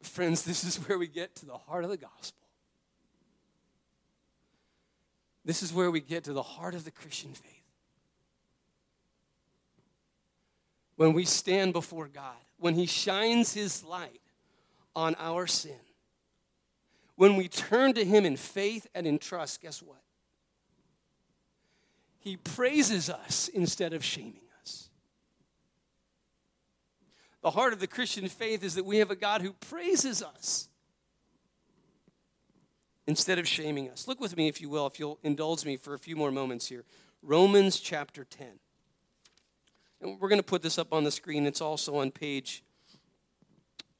Friends, 0.00 0.44
this 0.44 0.64
is 0.64 0.76
where 0.88 0.96
we 0.96 1.08
get 1.08 1.34
to 1.36 1.46
the 1.46 1.58
heart 1.58 1.84
of 1.84 1.90
the 1.90 1.98
gospel. 1.98 2.40
This 5.44 5.62
is 5.62 5.72
where 5.72 5.90
we 5.90 6.00
get 6.00 6.24
to 6.24 6.32
the 6.32 6.42
heart 6.42 6.74
of 6.74 6.84
the 6.84 6.90
Christian 6.90 7.34
faith. 7.34 7.52
When 10.94 11.12
we 11.12 11.26
stand 11.26 11.74
before 11.74 12.08
God, 12.08 12.36
when 12.58 12.74
He 12.74 12.86
shines 12.86 13.52
His 13.52 13.84
light 13.84 14.22
on 14.96 15.14
our 15.18 15.46
sin. 15.46 15.78
When 17.14 17.36
we 17.36 17.46
turn 17.46 17.92
to 17.94 18.04
Him 18.04 18.24
in 18.24 18.36
faith 18.36 18.86
and 18.94 19.06
in 19.06 19.18
trust, 19.18 19.60
guess 19.60 19.82
what? 19.82 20.00
He 22.18 22.36
praises 22.36 23.08
us 23.08 23.48
instead 23.48 23.92
of 23.92 24.02
shaming 24.02 24.42
us. 24.60 24.88
The 27.42 27.52
heart 27.52 27.72
of 27.72 27.78
the 27.78 27.86
Christian 27.86 28.28
faith 28.28 28.64
is 28.64 28.74
that 28.74 28.84
we 28.84 28.96
have 28.96 29.12
a 29.12 29.16
God 29.16 29.42
who 29.42 29.52
praises 29.52 30.22
us 30.22 30.68
instead 33.06 33.38
of 33.38 33.46
shaming 33.46 33.88
us. 33.88 34.08
Look 34.08 34.20
with 34.20 34.36
me, 34.36 34.48
if 34.48 34.60
you 34.60 34.68
will, 34.68 34.86
if 34.86 34.98
you'll 34.98 35.20
indulge 35.22 35.64
me 35.64 35.76
for 35.76 35.94
a 35.94 35.98
few 35.98 36.16
more 36.16 36.32
moments 36.32 36.66
here. 36.66 36.84
Romans 37.22 37.78
chapter 37.78 38.24
10. 38.24 38.46
And 40.00 40.20
we're 40.20 40.28
going 40.28 40.40
to 40.40 40.46
put 40.46 40.62
this 40.62 40.78
up 40.78 40.92
on 40.92 41.04
the 41.04 41.10
screen. 41.10 41.46
It's 41.46 41.60
also 41.60 41.96
on 41.96 42.10
page 42.10 42.64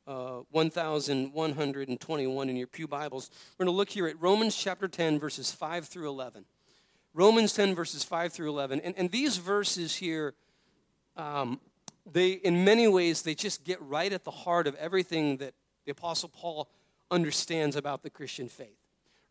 uh, 0.06 0.40
1121 0.50 2.48
in 2.48 2.56
your 2.56 2.66
Pew 2.66 2.86
Bibles. 2.86 3.30
We're 3.58 3.64
going 3.64 3.74
to 3.74 3.76
look 3.76 3.90
here 3.90 4.06
at 4.06 4.20
Romans 4.20 4.56
chapter 4.56 4.88
10, 4.88 5.18
verses 5.18 5.50
5 5.52 5.86
through 5.86 6.08
11. 6.08 6.44
Romans 7.12 7.52
10, 7.52 7.74
verses 7.74 8.04
5 8.04 8.32
through 8.32 8.50
11. 8.50 8.80
And, 8.82 8.94
and 8.96 9.10
these 9.10 9.38
verses 9.38 9.96
here, 9.96 10.34
um, 11.16 11.60
they, 12.10 12.32
in 12.32 12.64
many 12.64 12.86
ways, 12.86 13.22
they 13.22 13.34
just 13.34 13.64
get 13.64 13.80
right 13.82 14.12
at 14.12 14.24
the 14.24 14.30
heart 14.30 14.66
of 14.66 14.74
everything 14.76 15.38
that 15.38 15.54
the 15.84 15.92
Apostle 15.92 16.28
Paul 16.28 16.68
understands 17.10 17.74
about 17.74 18.02
the 18.02 18.10
Christian 18.10 18.48
faith. 18.48 18.78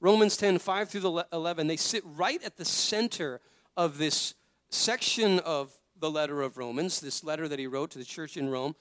Romans 0.01 0.35
10, 0.35 0.59
5 0.59 0.89
through 0.89 1.23
11, 1.31 1.67
they 1.67 1.77
sit 1.77 2.03
right 2.05 2.43
at 2.43 2.57
the 2.57 2.65
center 2.65 3.39
of 3.77 3.97
this 3.97 4.33
section 4.69 5.39
of 5.39 5.71
the 5.97 6.11
letter 6.11 6.41
of 6.41 6.57
Romans, 6.57 6.99
this 6.99 7.23
letter 7.23 7.47
that 7.47 7.59
he 7.59 7.67
wrote 7.67 7.91
to 7.91 7.97
the 7.97 8.05
church 8.05 8.35
in 8.35 8.49
Rome. 8.49 8.75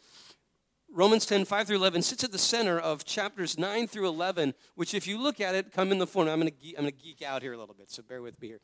Romans 0.96 1.26
10, 1.26 1.44
5 1.44 1.66
through 1.66 1.76
11 1.76 2.02
sits 2.02 2.22
at 2.22 2.30
the 2.30 2.38
center 2.38 2.78
of 2.78 3.04
chapters 3.04 3.58
9 3.58 3.88
through 3.88 4.06
11, 4.06 4.54
which, 4.76 4.94
if 4.94 5.08
you 5.08 5.18
look 5.18 5.40
at 5.40 5.56
it, 5.56 5.72
come 5.72 5.90
in 5.90 5.98
the 5.98 6.06
form. 6.06 6.28
I'm 6.28 6.38
going 6.38 6.52
going 6.62 6.84
to 6.86 6.92
geek 6.92 7.20
out 7.20 7.42
here 7.42 7.52
a 7.52 7.58
little 7.58 7.74
bit, 7.74 7.90
so 7.90 8.00
bear 8.04 8.22
with 8.22 8.40
me 8.40 8.46
here. 8.46 8.60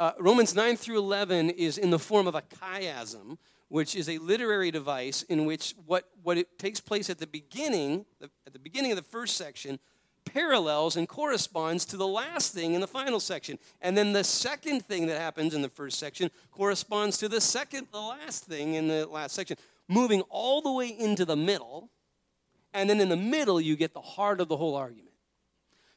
Uh, 0.00 0.10
Romans 0.18 0.52
9 0.52 0.76
through 0.76 0.98
11 0.98 1.50
is 1.50 1.78
in 1.78 1.90
the 1.90 1.98
form 1.98 2.26
of 2.26 2.34
a 2.34 2.42
chiasm, 2.42 3.38
which 3.68 3.94
is 3.94 4.08
a 4.08 4.18
literary 4.18 4.72
device 4.72 5.22
in 5.22 5.44
which 5.44 5.76
what, 5.86 6.08
what 6.24 6.36
it 6.36 6.58
takes 6.58 6.80
place 6.80 7.08
at 7.08 7.18
the 7.18 7.26
beginning, 7.28 8.04
at 8.20 8.52
the 8.52 8.58
beginning 8.58 8.90
of 8.90 8.96
the 8.96 9.04
first 9.04 9.36
section, 9.36 9.78
parallels 10.24 10.96
and 10.96 11.08
corresponds 11.08 11.84
to 11.84 11.96
the 11.96 12.06
last 12.06 12.52
thing 12.52 12.74
in 12.74 12.80
the 12.80 12.86
final 12.86 13.20
section. 13.20 13.58
And 13.80 13.96
then 13.96 14.12
the 14.12 14.24
second 14.24 14.86
thing 14.86 15.06
that 15.06 15.20
happens 15.20 15.54
in 15.54 15.62
the 15.62 15.68
first 15.68 16.00
section 16.00 16.32
corresponds 16.50 17.16
to 17.18 17.28
the 17.28 17.40
second, 17.40 17.86
the 17.92 18.00
last 18.00 18.44
thing 18.44 18.74
in 18.74 18.88
the 18.88 19.06
last 19.06 19.34
section, 19.34 19.56
moving 19.90 20.22
all 20.30 20.62
the 20.62 20.72
way 20.72 20.88
into 20.88 21.24
the 21.24 21.36
middle. 21.36 21.90
And 22.72 22.88
then 22.88 23.00
in 23.00 23.08
the 23.08 23.16
middle, 23.16 23.60
you 23.60 23.76
get 23.76 23.92
the 23.92 24.00
heart 24.00 24.40
of 24.40 24.48
the 24.48 24.56
whole 24.56 24.76
argument. 24.76 25.10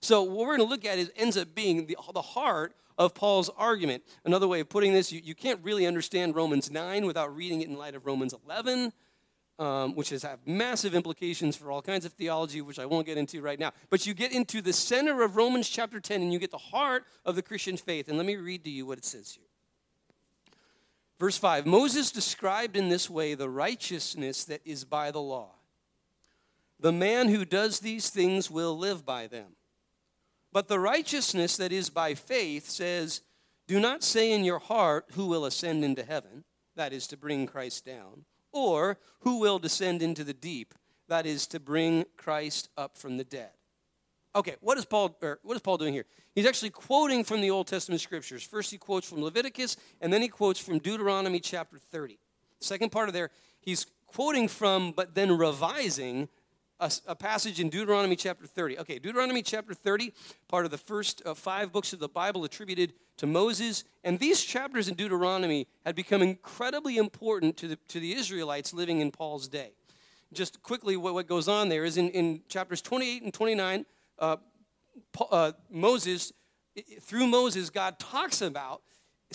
So 0.02 0.24
what 0.24 0.48
we're 0.48 0.58
going 0.58 0.68
to 0.68 0.72
look 0.72 0.84
at 0.84 0.98
is 0.98 1.12
ends 1.16 1.38
up 1.38 1.56
being 1.56 1.86
the, 1.86 1.96
the 2.14 2.22
heart 2.22 2.76
of 2.98 3.14
Paul's 3.14 3.50
argument. 3.56 4.04
Another 4.26 4.48
way 4.48 4.60
of 4.60 4.70
putting 4.70 4.94
this, 4.94 5.12
you, 5.12 5.22
you 5.24 5.36
can't 5.36 5.60
really 5.64 5.86
understand 5.86 6.36
Romans 6.36 6.70
9 6.72 7.06
without 7.06 7.34
reading 7.36 7.62
it 7.62 7.70
in 7.70 7.78
light 7.78 7.96
of 7.96 8.06
Romans 8.06 8.34
11, 8.46 8.92
um, 9.60 9.96
which 9.96 10.10
has 10.10 10.24
have 10.24 10.40
massive 10.46 10.96
implications 10.96 11.56
for 11.56 11.72
all 11.72 11.82
kinds 11.82 12.04
of 12.04 12.14
theology, 12.14 12.62
which 12.62 12.80
I 12.80 12.86
won't 12.86 13.06
get 13.06 13.18
into 13.18 13.42
right 13.42 13.60
now. 13.60 13.72
But 13.90 14.06
you 14.06 14.14
get 14.14 14.32
into 14.32 14.62
the 14.62 14.74
center 14.74 15.22
of 15.24 15.36
Romans 15.36 15.70
chapter 15.70 16.00
10, 16.00 16.22
and 16.22 16.34
you 16.34 16.40
get 16.40 16.52
the 16.52 16.58
heart 16.58 17.06
of 17.26 17.36
the 17.36 17.42
Christian 17.42 17.78
faith. 17.78 18.10
And 18.10 18.18
let 18.18 18.26
me 18.26 18.36
read 18.36 18.64
to 18.66 18.70
you 18.70 18.86
what 18.86 18.98
it 18.98 19.06
says 19.06 19.32
here. 19.32 19.53
Verse 21.20 21.38
5 21.38 21.66
Moses 21.66 22.12
described 22.12 22.76
in 22.76 22.90
this 22.90 23.10
way 23.10 23.34
the 23.34 23.50
righteousness 23.50 24.44
that 24.46 24.62
is 24.66 24.86
by 24.86 25.12
the 25.12 25.22
law. 25.22 25.52
The 26.80 26.92
man 26.92 27.30
who 27.30 27.46
does 27.46 27.80
these 27.80 28.10
things 28.10 28.52
will 28.52 28.78
live 28.78 29.06
by 29.06 29.28
them. 29.28 29.56
But 30.52 30.68
the 30.68 30.80
righteousness 30.80 31.58
that 31.58 31.72
is 31.72 31.90
by 31.90 32.14
faith 32.14 32.70
says, 32.70 33.22
Do 33.68 33.80
not 33.80 34.04
say 34.04 34.32
in 34.32 34.44
your 34.44 34.60
heart, 34.60 35.06
Who 35.14 35.28
will 35.28 35.46
ascend 35.46 35.84
into 35.84 36.04
heaven? 36.04 36.44
That 36.76 36.94
is 36.94 37.08
to 37.08 37.18
bring 37.18 37.48
Christ 37.48 37.86
down. 37.86 38.26
Or, 38.52 39.00
Who 39.22 39.40
will 39.40 39.60
descend 39.60 40.02
into 40.02 40.24
the 40.24 40.34
deep? 40.34 40.76
That 41.08 41.26
is 41.26 41.48
to 41.48 41.60
bring 41.60 42.06
Christ 42.18 42.70
up 42.78 42.98
from 42.98 43.18
the 43.18 43.24
dead. 43.24 43.52
Okay, 44.36 44.56
what 44.62 44.78
is 44.78 44.86
Paul 44.86 45.16
what 45.44 45.56
is 45.56 45.62
Paul 45.62 45.78
doing 45.78 45.94
here? 45.94 46.06
He's 46.34 46.48
actually 46.48 46.72
quoting 46.72 47.24
from 47.24 47.42
the 47.42 47.52
Old 47.52 47.68
Testament 47.68 48.02
scriptures. 48.02 48.44
First 48.44 48.72
he 48.72 48.78
quotes 48.78 49.08
from 49.08 49.24
Leviticus 49.24 49.78
and 50.02 50.12
then 50.12 50.22
he 50.22 50.28
quotes 50.28 50.60
from 50.60 50.80
Deuteronomy 50.80 51.40
chapter 51.40 51.78
30. 51.78 52.18
Second 52.60 52.92
part 52.92 53.10
of 53.10 53.14
there, 53.14 53.30
he's 53.60 53.86
quoting 54.08 54.48
from 54.48 54.92
but 54.92 55.14
then 55.14 55.38
revising 55.38 56.30
a, 56.80 56.92
a, 57.08 57.16
passage 57.16 57.60
in 57.60 57.70
Deuteronomy 57.70 58.16
chapter 58.16 58.48
30. 58.48 58.80
Okay, 58.80 59.00
Deuteronomy 59.00 59.44
chapter 59.44 59.74
30, 59.74 60.14
part 60.48 60.66
of 60.66 60.72
the 60.72 60.78
first 60.78 61.22
uh, 61.26 61.34
five 61.34 61.72
books 61.72 61.94
of 61.94 62.00
the 62.00 62.10
Bible 62.10 62.44
attributed 62.44 62.94
to 63.18 63.28
Moses. 63.28 63.84
And 64.04 64.20
these 64.20 64.44
chapters 64.44 64.88
in 64.88 64.96
Deuteronomy 64.96 65.68
had 65.86 65.96
become 65.96 66.22
incredibly 66.22 66.98
important 66.98 67.56
to 67.58 67.68
the, 67.68 67.76
to 67.90 68.00
the 68.00 68.14
Israelites 68.14 68.74
living 68.74 69.00
in 69.00 69.12
Paul's 69.12 69.48
day. 69.48 69.74
Just 70.34 70.64
quickly, 70.64 70.98
what, 70.98 71.14
what 71.14 71.28
goes 71.28 71.48
on 71.48 71.70
there 71.70 71.86
is 71.86 71.98
in, 71.98 72.10
in 72.10 72.42
chapters 72.50 72.82
28 72.82 73.22
and 73.22 73.34
29, 73.34 73.86
uh, 74.20 74.38
uh, 75.32 75.52
Moses, 75.70 76.34
through 77.02 77.28
Moses, 77.28 77.70
God 77.70 78.00
talks 78.00 78.42
about 78.42 78.82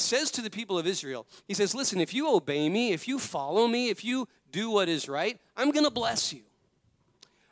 says 0.00 0.30
to 0.32 0.42
the 0.42 0.50
people 0.50 0.78
of 0.78 0.86
Israel, 0.86 1.26
He 1.46 1.54
says, 1.54 1.74
Listen, 1.74 2.00
if 2.00 2.14
you 2.14 2.32
obey 2.32 2.68
me, 2.68 2.92
if 2.92 3.08
you 3.08 3.18
follow 3.18 3.66
me, 3.66 3.88
if 3.88 4.04
you 4.04 4.28
do 4.50 4.70
what 4.70 4.88
is 4.88 5.08
right, 5.08 5.38
I'm 5.56 5.70
going 5.70 5.84
to 5.84 5.90
bless 5.90 6.32
you. 6.32 6.42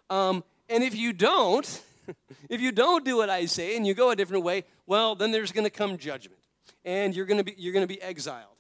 Um, 0.08 0.44
and 0.68 0.82
if 0.82 0.94
you 0.94 1.12
don't, 1.12 1.82
if 2.48 2.60
you 2.60 2.72
don't 2.72 3.04
do 3.04 3.16
what 3.16 3.30
I 3.30 3.46
say 3.46 3.76
and 3.76 3.86
you 3.86 3.94
go 3.94 4.10
a 4.10 4.16
different 4.16 4.44
way, 4.44 4.64
well, 4.86 5.14
then 5.14 5.32
there's 5.32 5.52
going 5.52 5.64
to 5.64 5.70
come 5.70 5.98
judgment, 5.98 6.40
and 6.84 7.14
you're 7.14 7.26
going 7.26 7.38
to 7.38 7.44
be 7.44 7.54
you're 7.56 7.72
going 7.72 7.86
to 7.86 7.92
be 7.92 8.00
exiled. 8.00 8.50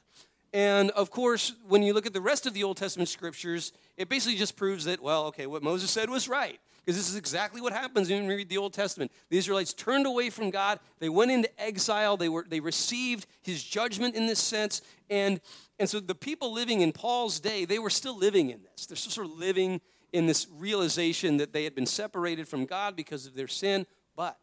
And 0.52 0.90
of 0.92 1.10
course, 1.10 1.52
when 1.68 1.82
you 1.82 1.92
look 1.92 2.06
at 2.06 2.12
the 2.12 2.20
rest 2.20 2.46
of 2.46 2.54
the 2.54 2.64
Old 2.64 2.76
Testament 2.76 3.08
scriptures, 3.08 3.72
it 3.96 4.08
basically 4.08 4.38
just 4.38 4.56
proves 4.56 4.84
that 4.86 5.02
well, 5.02 5.26
okay, 5.26 5.46
what 5.46 5.62
Moses 5.62 5.90
said 5.90 6.10
was 6.10 6.28
right. 6.28 6.60
Because 6.86 6.98
this 6.98 7.10
is 7.10 7.16
exactly 7.16 7.60
what 7.60 7.72
happens 7.72 8.08
when 8.08 8.28
we 8.28 8.36
read 8.36 8.48
the 8.48 8.58
Old 8.58 8.72
Testament. 8.72 9.10
The 9.28 9.38
Israelites 9.38 9.72
turned 9.72 10.06
away 10.06 10.30
from 10.30 10.50
God. 10.50 10.78
They 11.00 11.08
went 11.08 11.32
into 11.32 11.50
exile. 11.60 12.16
They, 12.16 12.28
were, 12.28 12.46
they 12.48 12.60
received 12.60 13.26
his 13.42 13.64
judgment 13.64 14.14
in 14.14 14.28
this 14.28 14.38
sense. 14.38 14.82
And, 15.10 15.40
and 15.80 15.90
so 15.90 15.98
the 15.98 16.14
people 16.14 16.52
living 16.52 16.82
in 16.82 16.92
Paul's 16.92 17.40
day, 17.40 17.64
they 17.64 17.80
were 17.80 17.90
still 17.90 18.16
living 18.16 18.50
in 18.50 18.62
this. 18.62 18.86
They're 18.86 18.96
still 18.96 19.10
sort 19.10 19.26
of 19.26 19.36
living 19.36 19.80
in 20.12 20.26
this 20.26 20.46
realization 20.58 21.38
that 21.38 21.52
they 21.52 21.64
had 21.64 21.74
been 21.74 21.86
separated 21.86 22.46
from 22.46 22.66
God 22.66 22.94
because 22.94 23.26
of 23.26 23.34
their 23.34 23.48
sin. 23.48 23.84
But 24.14 24.38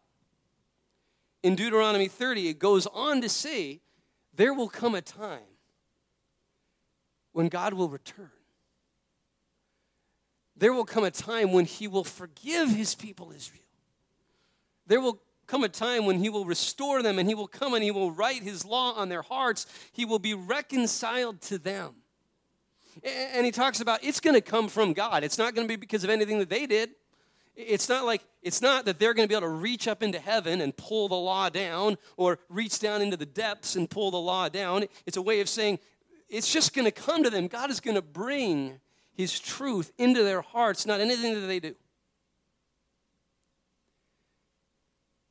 in 1.43 1.55
Deuteronomy 1.55 2.09
30, 2.09 2.49
it 2.49 2.59
goes 2.59 2.87
on 2.87 3.21
to 3.21 3.29
say, 3.29 3.79
there 4.35 4.53
will 4.53 4.67
come 4.67 4.95
a 4.95 5.01
time 5.01 5.39
when 7.31 7.47
God 7.47 7.73
will 7.73 7.87
return. 7.87 8.31
There 10.55 10.73
will 10.73 10.85
come 10.85 11.03
a 11.03 11.11
time 11.11 11.51
when 11.51 11.65
he 11.65 11.87
will 11.87 12.03
forgive 12.03 12.69
his 12.69 12.95
people 12.95 13.31
Israel. 13.31 13.61
There 14.85 15.01
will 15.01 15.21
come 15.47 15.63
a 15.63 15.69
time 15.69 16.05
when 16.05 16.19
he 16.19 16.29
will 16.29 16.45
restore 16.45 17.01
them 17.01 17.19
and 17.19 17.27
he 17.27 17.35
will 17.35 17.47
come 17.47 17.73
and 17.73 17.83
he 17.83 17.91
will 17.91 18.11
write 18.11 18.43
his 18.43 18.65
law 18.65 18.93
on 18.93 19.09
their 19.09 19.21
hearts. 19.21 19.65
He 19.91 20.05
will 20.05 20.19
be 20.19 20.33
reconciled 20.33 21.41
to 21.43 21.57
them. 21.57 21.95
And 23.03 23.45
he 23.45 23.51
talks 23.51 23.79
about 23.79 24.03
it's 24.03 24.19
going 24.19 24.35
to 24.35 24.41
come 24.41 24.67
from 24.67 24.93
God. 24.93 25.23
It's 25.23 25.37
not 25.37 25.55
going 25.55 25.67
to 25.67 25.71
be 25.71 25.75
because 25.77 26.03
of 26.03 26.09
anything 26.09 26.39
that 26.39 26.49
they 26.49 26.65
did. 26.65 26.91
It's 27.55 27.87
not 27.87 28.05
like 28.05 28.23
it's 28.41 28.61
not 28.61 28.85
that 28.85 28.99
they're 28.99 29.13
going 29.13 29.27
to 29.27 29.31
be 29.31 29.35
able 29.35 29.47
to 29.47 29.53
reach 29.53 29.87
up 29.87 30.01
into 30.01 30.19
heaven 30.19 30.59
and 30.61 30.75
pull 30.75 31.07
the 31.07 31.15
law 31.15 31.49
down 31.49 31.97
or 32.17 32.39
reach 32.49 32.79
down 32.79 33.01
into 33.01 33.15
the 33.15 33.25
depths 33.25 33.75
and 33.75 33.89
pull 33.89 34.11
the 34.11 34.19
law 34.19 34.49
down. 34.49 34.85
It's 35.05 35.17
a 35.17 35.21
way 35.21 35.39
of 35.39 35.47
saying 35.47 35.79
it's 36.29 36.51
just 36.51 36.73
going 36.73 36.85
to 36.85 36.91
come 36.91 37.23
to 37.23 37.29
them. 37.29 37.47
God 37.47 37.69
is 37.69 37.79
going 37.79 37.95
to 37.95 38.01
bring 38.01 38.79
his 39.13 39.39
truth 39.39 39.91
into 39.97 40.23
their 40.23 40.41
hearts, 40.41 40.85
not 40.85 40.99
anything 40.99 41.33
that 41.35 41.47
they 41.47 41.59
do. 41.59 41.75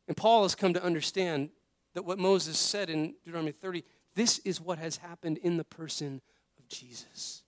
And 0.08 0.16
Paul 0.16 0.42
has 0.42 0.54
come 0.54 0.74
to 0.74 0.82
understand 0.82 1.50
that 1.94 2.04
what 2.04 2.18
Moses 2.18 2.58
said 2.58 2.90
in 2.90 3.14
Deuteronomy 3.24 3.52
30, 3.52 3.84
this 4.14 4.38
is 4.40 4.60
what 4.60 4.78
has 4.78 4.98
happened 4.98 5.38
in 5.38 5.56
the 5.56 5.64
person 5.64 6.20
of 6.58 6.68
Jesus. 6.68 7.42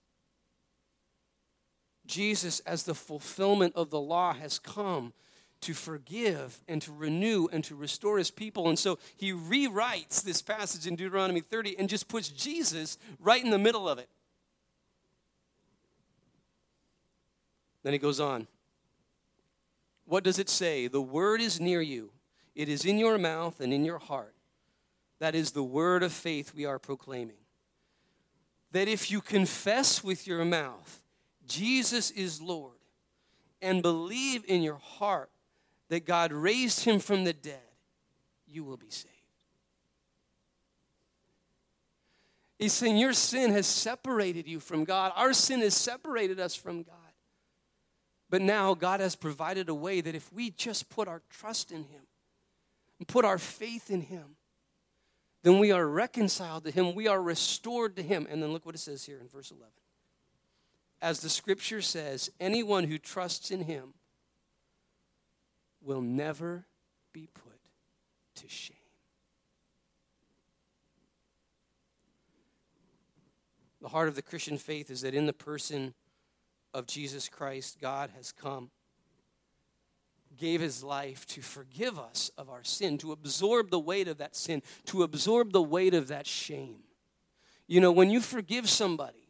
Jesus, 2.05 2.59
as 2.61 2.83
the 2.83 2.95
fulfillment 2.95 3.73
of 3.75 3.89
the 3.89 3.99
law, 3.99 4.33
has 4.33 4.59
come 4.59 5.13
to 5.61 5.73
forgive 5.73 6.61
and 6.67 6.81
to 6.83 6.91
renew 6.91 7.47
and 7.51 7.63
to 7.63 7.75
restore 7.75 8.17
his 8.17 8.29
people. 8.29 8.69
And 8.69 8.77
so 8.77 8.99
he 9.15 9.31
rewrites 9.31 10.21
this 10.21 10.41
passage 10.41 10.85
in 10.85 10.95
Deuteronomy 10.95 11.41
30 11.41 11.79
and 11.79 11.89
just 11.89 12.07
puts 12.07 12.29
Jesus 12.29 12.97
right 13.19 13.43
in 13.43 13.49
the 13.49 13.57
middle 13.57 13.89
of 13.89 13.97
it. 13.97 14.09
Then 17.85 17.93
he 17.93 17.99
goes 17.99 18.19
on. 18.19 18.47
What 20.05 20.23
does 20.23 20.39
it 20.39 20.49
say? 20.49 20.87
The 20.87 20.99
word 20.99 21.39
is 21.39 21.61
near 21.61 21.83
you, 21.83 22.09
it 22.55 22.67
is 22.67 22.83
in 22.83 22.97
your 22.97 23.19
mouth 23.19 23.59
and 23.59 23.71
in 23.71 23.85
your 23.85 23.99
heart. 23.99 24.33
That 25.19 25.35
is 25.35 25.51
the 25.51 25.63
word 25.63 26.01
of 26.01 26.11
faith 26.11 26.55
we 26.55 26.65
are 26.65 26.79
proclaiming. 26.79 27.37
That 28.71 28.87
if 28.87 29.11
you 29.11 29.21
confess 29.21 30.03
with 30.03 30.25
your 30.25 30.43
mouth, 30.43 31.03
Jesus 31.45 32.09
is 32.09 32.41
Lord 32.41 32.73
and 33.61 33.83
believe 33.83 34.43
in 34.47 34.63
your 34.63 34.79
heart 34.79 35.29
that 35.89 36.07
God 36.07 36.33
raised 36.33 36.85
him 36.85 36.99
from 36.99 37.23
the 37.23 37.33
dead, 37.33 37.61
you 38.47 38.63
will 38.63 38.77
be 38.77 38.89
saved. 38.89 39.13
He's 42.57 42.73
saying 42.73 42.97
your 42.97 43.13
sin 43.13 43.51
has 43.51 43.67
separated 43.67 44.47
you 44.47 44.59
from 44.59 44.85
God. 44.85 45.13
Our 45.15 45.33
sin 45.33 45.59
has 45.59 45.75
separated 45.75 46.39
us 46.39 46.55
from 46.55 46.81
God. 46.81 46.94
But 48.35 48.41
now 48.41 48.73
God 48.73 48.99
has 48.99 49.15
provided 49.15 49.69
a 49.69 49.73
way 49.73 50.01
that 50.01 50.13
if 50.13 50.33
we 50.33 50.49
just 50.49 50.89
put 50.89 51.07
our 51.07 51.21
trust 51.29 51.71
in 51.71 51.85
Him 51.85 52.01
and 52.99 53.07
put 53.07 53.23
our 53.23 53.37
faith 53.37 53.89
in 53.89 54.01
Him, 54.01 54.35
then 55.43 55.57
we 55.57 55.71
are 55.71 55.87
reconciled 55.87 56.65
to 56.65 56.71
Him. 56.71 56.95
We 56.95 57.07
are 57.07 57.21
restored 57.21 57.95
to 57.95 58.03
Him. 58.03 58.27
And 58.29 58.43
then 58.43 58.51
look 58.51 58.65
what 58.65 58.75
it 58.75 58.79
says 58.79 59.05
here 59.05 59.19
in 59.21 59.29
verse 59.29 59.51
11 59.51 59.71
as 61.01 61.21
the 61.21 61.29
scripture 61.29 61.81
says, 61.81 62.29
anyone 62.37 62.83
who 62.83 62.97
trusts 62.97 63.51
in 63.51 63.61
him 63.61 63.93
will 65.81 66.01
never 66.01 66.65
be 67.13 67.29
put 67.33 67.61
to 68.35 68.49
shame. 68.49 68.75
The 73.81 73.87
heart 73.87 74.09
of 74.09 74.15
the 74.15 74.21
Christian 74.21 74.57
faith 74.57 74.91
is 74.91 74.99
that 75.03 75.13
in 75.13 75.25
the 75.25 75.31
person 75.31 75.93
of 76.75 76.85
Jesus 76.87 77.29
Christ, 77.29 77.79
God 77.79 78.11
has 78.17 78.33
come, 78.33 78.69
gave 80.37 80.59
his 80.59 80.83
life 80.83 81.25
to 81.27 81.41
forgive 81.41 81.97
us 81.97 82.29
of 82.37 82.49
our 82.49 82.65
sin, 82.65 82.97
to 82.97 83.13
absorb 83.13 83.71
the 83.71 83.79
weight 83.79 84.09
of 84.09 84.17
that 84.17 84.35
sin, 84.35 84.61
to 84.87 85.03
absorb 85.03 85.53
the 85.53 85.61
weight 85.61 85.93
of 85.93 86.09
that 86.09 86.27
shame. 86.27 86.83
You 87.65 87.79
know, 87.79 87.93
when 87.93 88.09
you 88.09 88.19
forgive 88.19 88.69
somebody, 88.69 89.29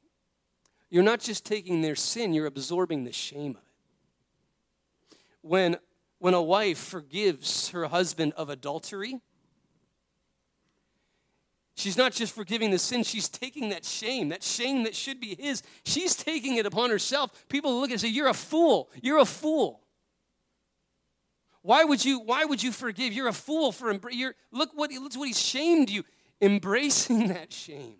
you're 0.89 1.03
not 1.03 1.19
just 1.19 1.45
taking 1.45 1.81
their 1.81 1.95
sin, 1.95 2.33
you're 2.33 2.47
absorbing 2.47 3.03
the 3.03 3.13
shame 3.13 3.51
of 3.51 3.57
it. 3.61 5.17
When, 5.41 5.77
when 6.17 6.33
a 6.33 6.41
wife 6.41 6.79
forgives 6.79 7.69
her 7.69 7.85
husband 7.85 8.33
of 8.35 8.49
adultery, 8.49 9.21
She's 11.75 11.97
not 11.97 12.13
just 12.13 12.33
forgiving 12.33 12.71
the 12.71 12.79
sin, 12.79 13.03
she's 13.03 13.27
taking 13.27 13.69
that 13.69 13.83
shame, 13.83 14.29
that 14.29 14.43
shame 14.43 14.83
that 14.83 14.95
should 14.95 15.19
be 15.19 15.35
his. 15.35 15.61
She's 15.83 16.15
taking 16.15 16.55
it 16.55 16.65
upon 16.65 16.89
herself. 16.89 17.45
People 17.49 17.81
look 17.81 17.91
and 17.91 17.99
say, 17.99 18.07
You're 18.07 18.29
a 18.29 18.33
fool. 18.33 18.89
You're 19.01 19.19
a 19.19 19.25
fool. 19.25 19.81
Why 21.61 21.83
would 21.83 22.05
you, 22.05 22.19
why 22.19 22.45
would 22.45 22.63
you 22.63 22.71
forgive? 22.71 23.11
You're 23.11 23.27
a 23.27 23.33
fool 23.33 23.71
for 23.71 23.91
you're, 24.11 24.35
look 24.51 24.69
what 24.75 24.91
look 24.91 25.15
what 25.15 25.27
he 25.27 25.33
shamed 25.33 25.89
you. 25.89 26.03
Embracing 26.41 27.27
that 27.29 27.51
shame. 27.51 27.97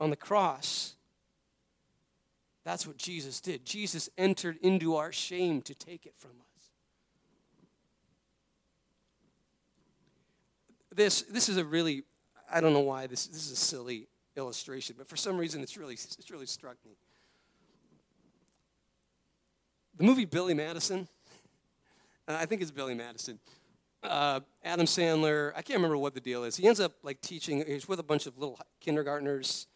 On 0.00 0.10
the 0.10 0.16
cross, 0.16 0.96
that's 2.64 2.86
what 2.86 2.96
Jesus 2.96 3.40
did. 3.40 3.64
Jesus 3.64 4.08
entered 4.18 4.56
into 4.60 4.96
our 4.96 5.12
shame 5.12 5.62
to 5.62 5.74
take 5.74 6.04
it 6.04 6.14
from 6.16 6.32
us. 6.40 6.53
This 10.94 11.22
this 11.22 11.48
is 11.48 11.56
a 11.56 11.64
really 11.64 12.04
I 12.50 12.60
don't 12.60 12.72
know 12.72 12.80
why 12.80 13.06
this 13.06 13.26
this 13.26 13.46
is 13.46 13.52
a 13.52 13.56
silly 13.56 14.08
illustration, 14.36 14.96
but 14.98 15.08
for 15.08 15.16
some 15.16 15.36
reason 15.36 15.62
it's 15.62 15.76
really 15.76 15.94
it's 15.94 16.30
really 16.30 16.46
struck 16.46 16.76
me. 16.84 16.92
The 19.96 20.04
movie 20.04 20.24
Billy 20.24 20.54
Madison, 20.54 21.06
I 22.26 22.46
think 22.46 22.62
it's 22.62 22.72
Billy 22.72 22.94
Madison. 22.94 23.38
Uh, 24.02 24.40
Adam 24.64 24.86
Sandler, 24.86 25.52
I 25.56 25.62
can't 25.62 25.78
remember 25.78 25.96
what 25.96 26.14
the 26.14 26.20
deal 26.20 26.44
is. 26.44 26.56
He 26.56 26.66
ends 26.66 26.80
up 26.80 26.92
like 27.02 27.20
teaching. 27.20 27.64
He's 27.66 27.88
with 27.88 28.00
a 28.00 28.02
bunch 28.02 28.26
of 28.26 28.36
little 28.36 28.58
kindergartners 28.80 29.66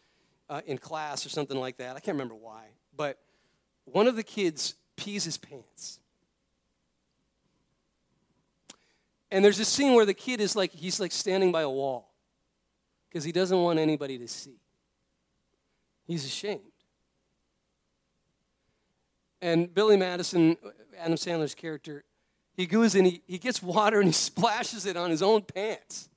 uh, 0.49 0.61
in 0.65 0.77
class 0.77 1.25
or 1.25 1.29
something 1.29 1.57
like 1.57 1.77
that. 1.77 1.95
I 1.95 1.99
can't 1.99 2.15
remember 2.15 2.35
why, 2.35 2.65
but 2.95 3.17
one 3.85 4.07
of 4.07 4.15
the 4.15 4.23
kids 4.23 4.75
pees 4.97 5.23
his 5.23 5.37
pants. 5.37 5.99
And 9.31 9.45
there's 9.45 9.57
this 9.57 9.67
scene 9.69 9.93
where 9.93 10.05
the 10.05 10.13
kid 10.13 10.41
is 10.41 10.55
like, 10.55 10.71
he's 10.71 10.99
like 10.99 11.11
standing 11.11 11.51
by 11.51 11.61
a 11.61 11.69
wall 11.69 12.11
because 13.09 13.23
he 13.23 13.31
doesn't 13.31 13.61
want 13.61 13.79
anybody 13.79 14.17
to 14.17 14.27
see. 14.27 14.59
He's 16.07 16.25
ashamed. 16.25 16.61
And 19.41 19.73
Billy 19.73 19.97
Madison, 19.97 20.57
Adam 20.97 21.13
Sandler's 21.13 21.55
character, 21.55 22.03
he 22.55 22.65
goes 22.65 22.95
and 22.95 23.05
he, 23.05 23.21
he 23.27 23.37
gets 23.37 23.63
water 23.63 23.99
and 23.99 24.07
he 24.07 24.13
splashes 24.13 24.85
it 24.85 24.97
on 24.97 25.11
his 25.11 25.21
own 25.21 25.43
pants. 25.43 26.09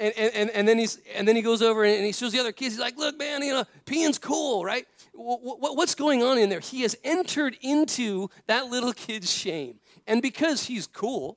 And, 0.00 0.14
and, 0.16 0.50
and, 0.50 0.66
then 0.66 0.78
he's, 0.78 0.98
and 1.14 1.26
then 1.26 1.36
he 1.36 1.42
goes 1.42 1.60
over 1.60 1.84
and 1.84 2.04
he 2.04 2.12
shows 2.12 2.32
the 2.32 2.38
other 2.38 2.52
kids. 2.52 2.74
He's 2.74 2.80
like, 2.80 2.96
look, 2.96 3.18
man, 3.18 3.42
you 3.42 3.52
know, 3.52 3.64
peeing's 3.84 4.18
cool, 4.18 4.64
right? 4.64 4.86
What's 5.12 5.94
going 5.94 6.22
on 6.22 6.38
in 6.38 6.48
there? 6.48 6.60
He 6.60 6.82
has 6.82 6.96
entered 7.02 7.56
into 7.60 8.30
that 8.46 8.66
little 8.66 8.92
kid's 8.92 9.30
shame. 9.30 9.80
And 10.06 10.22
because 10.22 10.64
he's 10.64 10.86
cool, 10.86 11.36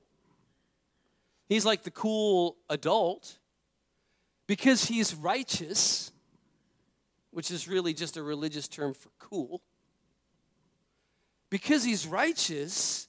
He's 1.52 1.66
like 1.66 1.82
the 1.82 1.90
cool 1.90 2.56
adult 2.70 3.38
because 4.46 4.86
he's 4.86 5.14
righteous, 5.14 6.10
which 7.30 7.50
is 7.50 7.68
really 7.68 7.92
just 7.92 8.16
a 8.16 8.22
religious 8.22 8.68
term 8.68 8.94
for 8.94 9.10
cool. 9.18 9.60
Because 11.50 11.84
he's 11.84 12.06
righteous, 12.06 13.06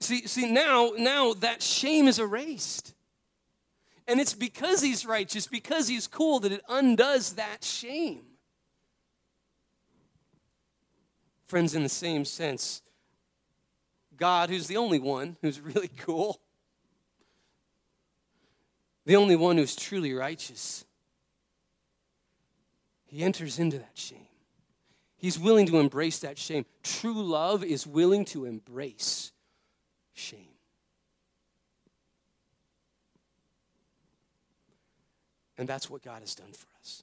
see, 0.00 0.26
see 0.26 0.52
now, 0.52 0.90
now 0.98 1.32
that 1.32 1.62
shame 1.62 2.08
is 2.08 2.18
erased. 2.18 2.94
And 4.06 4.20
it's 4.20 4.34
because 4.34 4.82
he's 4.82 5.06
righteous, 5.06 5.46
because 5.46 5.88
he's 5.88 6.06
cool, 6.06 6.40
that 6.40 6.52
it 6.52 6.62
undoes 6.68 7.36
that 7.36 7.64
shame. 7.64 8.22
Friends, 11.46 11.74
in 11.74 11.82
the 11.82 11.88
same 11.88 12.26
sense, 12.26 12.82
God, 14.14 14.50
who's 14.50 14.66
the 14.66 14.76
only 14.76 14.98
one 14.98 15.38
who's 15.40 15.58
really 15.58 15.88
cool, 15.88 16.40
the 19.06 19.16
only 19.16 19.36
one 19.36 19.56
who's 19.56 19.76
truly 19.76 20.12
righteous, 20.12 20.84
he 23.06 23.22
enters 23.22 23.58
into 23.58 23.78
that 23.78 23.92
shame. 23.94 24.26
He's 25.16 25.38
willing 25.38 25.66
to 25.66 25.78
embrace 25.78 26.18
that 26.18 26.36
shame. 26.36 26.66
True 26.82 27.22
love 27.22 27.64
is 27.64 27.86
willing 27.86 28.24
to 28.26 28.44
embrace 28.44 29.32
shame. 30.12 30.40
And 35.56 35.66
that's 35.66 35.88
what 35.88 36.02
God 36.02 36.20
has 36.20 36.34
done 36.34 36.52
for 36.52 36.66
us. 36.80 37.02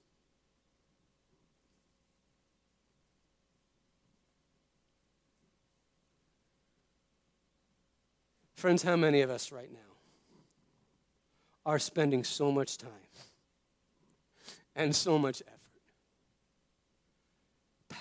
Friends, 8.56 8.84
how 8.84 8.95
many 8.95 9.22
of 9.22 9.30
us 9.30 9.51
right 9.51 9.72
now 9.72 9.83
are 11.66 11.80
spending 11.80 12.24
so 12.24 12.51
much 12.51 12.78
time 12.78 12.89
and 14.76 14.95
so 14.95 15.18
much 15.18 15.41
effort 15.47 15.64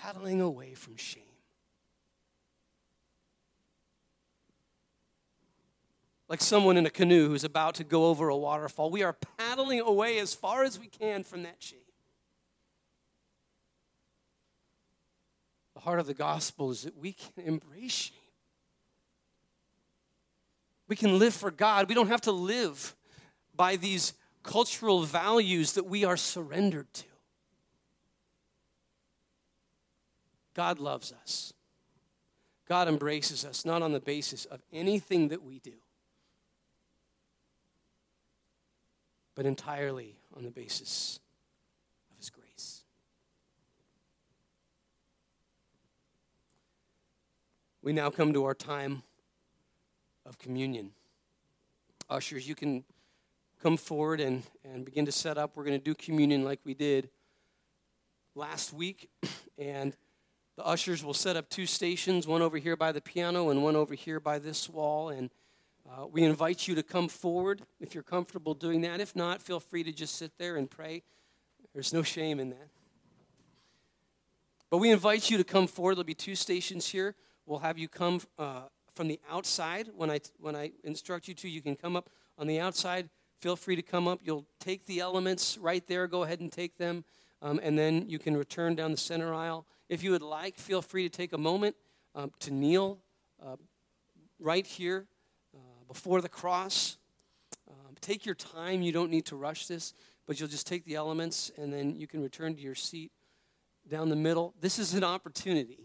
paddling 0.02 0.40
away 0.40 0.74
from 0.74 0.96
shame. 0.96 1.22
Like 6.28 6.40
someone 6.40 6.76
in 6.76 6.86
a 6.86 6.90
canoe 6.90 7.28
who's 7.28 7.44
about 7.44 7.74
to 7.76 7.84
go 7.84 8.06
over 8.06 8.28
a 8.28 8.36
waterfall, 8.36 8.90
we 8.90 9.02
are 9.02 9.12
paddling 9.38 9.80
away 9.80 10.18
as 10.18 10.34
far 10.34 10.64
as 10.64 10.80
we 10.80 10.86
can 10.86 11.24
from 11.24 11.42
that 11.42 11.56
shame. 11.58 11.78
The 15.74 15.80
heart 15.80 16.00
of 16.00 16.06
the 16.06 16.14
gospel 16.14 16.70
is 16.70 16.82
that 16.82 16.96
we 16.96 17.12
can 17.12 17.44
embrace 17.44 17.92
shame. 17.92 18.16
We 20.88 20.96
can 20.96 21.18
live 21.18 21.34
for 21.34 21.50
God. 21.50 21.88
We 21.88 21.94
don't 21.94 22.08
have 22.08 22.22
to 22.22 22.32
live 22.32 22.96
by 23.54 23.76
these 23.76 24.14
cultural 24.42 25.02
values 25.02 25.72
that 25.74 25.84
we 25.84 26.04
are 26.04 26.16
surrendered 26.16 26.92
to. 26.94 27.04
God 30.54 30.78
loves 30.78 31.12
us. 31.12 31.52
God 32.68 32.88
embraces 32.88 33.44
us, 33.44 33.64
not 33.64 33.82
on 33.82 33.92
the 33.92 34.00
basis 34.00 34.44
of 34.44 34.62
anything 34.72 35.28
that 35.28 35.42
we 35.42 35.58
do, 35.58 35.74
but 39.34 39.46
entirely 39.46 40.16
on 40.36 40.44
the 40.44 40.50
basis 40.50 41.20
of 42.10 42.18
His 42.18 42.30
grace. 42.30 42.84
We 47.82 47.92
now 47.92 48.10
come 48.10 48.32
to 48.32 48.44
our 48.44 48.54
time 48.54 49.02
of 50.24 50.38
communion. 50.38 50.92
Ushers, 52.08 52.46
you 52.46 52.54
can 52.54 52.84
come 53.62 53.76
forward 53.76 54.20
and, 54.20 54.42
and 54.64 54.84
begin 54.84 55.06
to 55.06 55.12
set 55.12 55.38
up. 55.38 55.52
We're 55.54 55.64
going 55.64 55.78
to 55.78 55.84
do 55.84 55.94
communion 55.94 56.44
like 56.44 56.58
we 56.64 56.74
did 56.74 57.08
last 58.34 58.72
week. 58.72 59.08
And 59.58 59.94
the 60.56 60.64
ushers 60.66 61.04
will 61.04 61.14
set 61.14 61.36
up 61.36 61.48
two 61.48 61.66
stations, 61.66 62.26
one 62.26 62.42
over 62.42 62.56
here 62.56 62.74
by 62.74 62.90
the 62.90 63.02
piano 63.02 63.50
and 63.50 63.62
one 63.62 63.76
over 63.76 63.94
here 63.94 64.18
by 64.18 64.38
this 64.38 64.68
wall. 64.68 65.10
And 65.10 65.30
uh, 65.88 66.06
we 66.06 66.24
invite 66.24 66.66
you 66.66 66.74
to 66.74 66.82
come 66.82 67.08
forward 67.08 67.62
if 67.78 67.94
you're 67.94 68.02
comfortable 68.02 68.54
doing 68.54 68.80
that. 68.80 68.98
If 68.98 69.14
not, 69.14 69.42
feel 69.42 69.60
free 69.60 69.84
to 69.84 69.92
just 69.92 70.16
sit 70.16 70.32
there 70.38 70.56
and 70.56 70.68
pray. 70.68 71.02
There's 71.74 71.92
no 71.92 72.02
shame 72.02 72.40
in 72.40 72.48
that. 72.50 72.68
But 74.70 74.78
we 74.78 74.90
invite 74.90 75.30
you 75.30 75.36
to 75.36 75.44
come 75.44 75.66
forward. 75.66 75.96
There'll 75.96 76.04
be 76.04 76.14
two 76.14 76.34
stations 76.34 76.88
here. 76.88 77.14
We'll 77.44 77.60
have 77.60 77.78
you 77.78 77.88
come 77.88 78.20
uh, 78.38 78.62
from 78.94 79.06
the 79.06 79.20
outside. 79.30 79.90
When 79.94 80.10
I, 80.10 80.20
when 80.40 80.56
I 80.56 80.72
instruct 80.82 81.28
you 81.28 81.34
to, 81.34 81.48
you 81.48 81.60
can 81.60 81.76
come 81.76 81.94
up 81.94 82.08
on 82.38 82.46
the 82.46 82.58
outside 82.58 83.10
feel 83.42 83.56
free 83.56 83.74
to 83.74 83.82
come 83.82 84.06
up. 84.06 84.20
You'll 84.22 84.46
take 84.60 84.86
the 84.86 85.00
elements 85.00 85.58
right 85.58 85.84
there. 85.88 86.06
Go 86.06 86.22
ahead 86.22 86.38
and 86.38 86.50
take 86.50 86.78
them. 86.78 87.04
Um, 87.42 87.58
and 87.60 87.76
then 87.76 88.08
you 88.08 88.20
can 88.20 88.36
return 88.36 88.76
down 88.76 88.92
the 88.92 88.96
center 88.96 89.34
aisle. 89.34 89.66
If 89.88 90.04
you 90.04 90.12
would 90.12 90.22
like, 90.22 90.56
feel 90.58 90.80
free 90.80 91.02
to 91.02 91.08
take 91.08 91.32
a 91.32 91.38
moment 91.38 91.74
um, 92.14 92.30
to 92.38 92.52
kneel 92.52 93.00
uh, 93.44 93.56
right 94.38 94.64
here 94.64 95.08
uh, 95.54 95.58
before 95.88 96.20
the 96.20 96.28
cross. 96.28 96.98
Um, 97.68 97.96
take 98.00 98.24
your 98.24 98.36
time. 98.36 98.80
You 98.80 98.92
don't 98.92 99.10
need 99.10 99.26
to 99.26 99.36
rush 99.36 99.66
this, 99.66 99.92
but 100.24 100.38
you'll 100.38 100.48
just 100.48 100.68
take 100.68 100.84
the 100.84 100.94
elements 100.94 101.50
and 101.58 101.72
then 101.72 101.96
you 101.96 102.06
can 102.06 102.22
return 102.22 102.54
to 102.54 102.60
your 102.62 102.76
seat 102.76 103.10
down 103.90 104.08
the 104.08 104.16
middle. 104.16 104.54
This 104.60 104.78
is 104.78 104.94
an 104.94 105.02
opportunity 105.02 105.81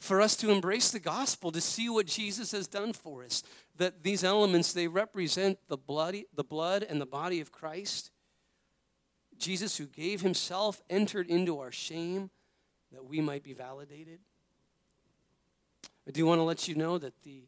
for 0.00 0.22
us 0.22 0.34
to 0.36 0.50
embrace 0.50 0.90
the 0.90 0.98
gospel, 0.98 1.52
to 1.52 1.60
see 1.60 1.88
what 1.88 2.06
Jesus 2.06 2.52
has 2.52 2.66
done 2.66 2.94
for 2.94 3.22
us. 3.22 3.42
That 3.76 4.02
these 4.02 4.24
elements, 4.24 4.72
they 4.72 4.88
represent 4.88 5.58
the, 5.68 5.76
bloody, 5.76 6.26
the 6.34 6.42
blood 6.42 6.82
and 6.88 7.00
the 7.00 7.06
body 7.06 7.40
of 7.40 7.52
Christ. 7.52 8.10
Jesus, 9.38 9.76
who 9.76 9.86
gave 9.86 10.22
himself, 10.22 10.82
entered 10.88 11.28
into 11.28 11.60
our 11.60 11.70
shame 11.70 12.30
that 12.92 13.04
we 13.04 13.20
might 13.20 13.42
be 13.42 13.52
validated. 13.52 14.18
I 16.08 16.12
do 16.12 16.26
want 16.26 16.38
to 16.38 16.44
let 16.44 16.66
you 16.66 16.74
know 16.74 16.98
that 16.98 17.22
the, 17.22 17.44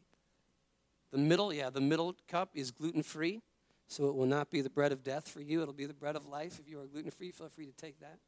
the 1.11 1.17
middle, 1.17 1.51
yeah, 1.51 1.69
the 1.69 1.81
middle 1.81 2.15
cup 2.27 2.51
is 2.53 2.71
gluten 2.71 3.03
free, 3.03 3.41
so 3.87 4.07
it 4.07 4.15
will 4.15 4.27
not 4.27 4.51
be 4.51 4.61
the 4.61 4.69
bread 4.69 4.91
of 4.91 5.03
death 5.03 5.27
for 5.27 5.41
you. 5.41 5.61
It'll 5.61 5.73
be 5.73 5.85
the 5.85 5.93
bread 5.93 6.15
of 6.15 6.27
life. 6.27 6.59
If 6.59 6.69
you 6.69 6.79
are 6.79 6.85
gluten 6.85 7.11
free, 7.11 7.31
feel 7.31 7.49
free 7.49 7.65
to 7.65 7.73
take 7.73 7.99
that. 7.99 8.19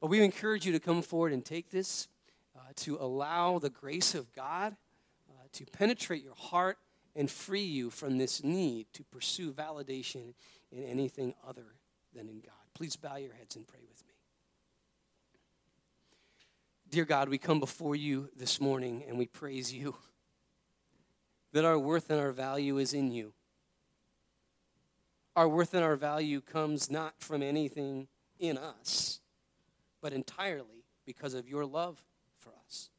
But 0.00 0.08
we 0.08 0.22
encourage 0.22 0.66
you 0.66 0.72
to 0.72 0.80
come 0.80 1.02
forward 1.02 1.32
and 1.32 1.44
take 1.44 1.70
this 1.70 2.08
uh, 2.56 2.60
to 2.76 2.96
allow 2.96 3.58
the 3.58 3.70
grace 3.70 4.14
of 4.14 4.32
God 4.32 4.76
uh, 5.30 5.32
to 5.52 5.64
penetrate 5.66 6.22
your 6.22 6.34
heart 6.34 6.78
and 7.16 7.30
free 7.30 7.62
you 7.62 7.90
from 7.90 8.18
this 8.18 8.42
need 8.42 8.86
to 8.92 9.04
pursue 9.04 9.52
validation 9.52 10.34
in 10.72 10.82
anything 10.84 11.34
other 11.46 11.76
than 12.14 12.28
in 12.28 12.40
God. 12.40 12.54
Please 12.74 12.96
bow 12.96 13.16
your 13.16 13.34
heads 13.34 13.56
and 13.56 13.66
pray 13.66 13.80
with 13.88 14.02
me. 14.06 14.14
Dear 16.90 17.04
God, 17.04 17.28
we 17.28 17.38
come 17.38 17.60
before 17.60 17.96
you 17.96 18.28
this 18.36 18.60
morning 18.60 19.04
and 19.08 19.18
we 19.18 19.26
praise 19.26 19.72
you 19.72 19.96
that 21.52 21.64
our 21.64 21.78
worth 21.78 22.10
and 22.10 22.20
our 22.20 22.32
value 22.32 22.78
is 22.78 22.92
in 22.94 23.12
you. 23.12 23.32
Our 25.36 25.48
worth 25.48 25.74
and 25.74 25.84
our 25.84 25.96
value 25.96 26.40
comes 26.40 26.90
not 26.90 27.14
from 27.18 27.42
anything 27.42 28.08
in 28.38 28.58
us, 28.58 29.20
but 30.00 30.12
entirely 30.12 30.84
because 31.06 31.34
of 31.34 31.48
your 31.48 31.64
love 31.64 32.02
for 32.38 32.52
us. 32.66 32.90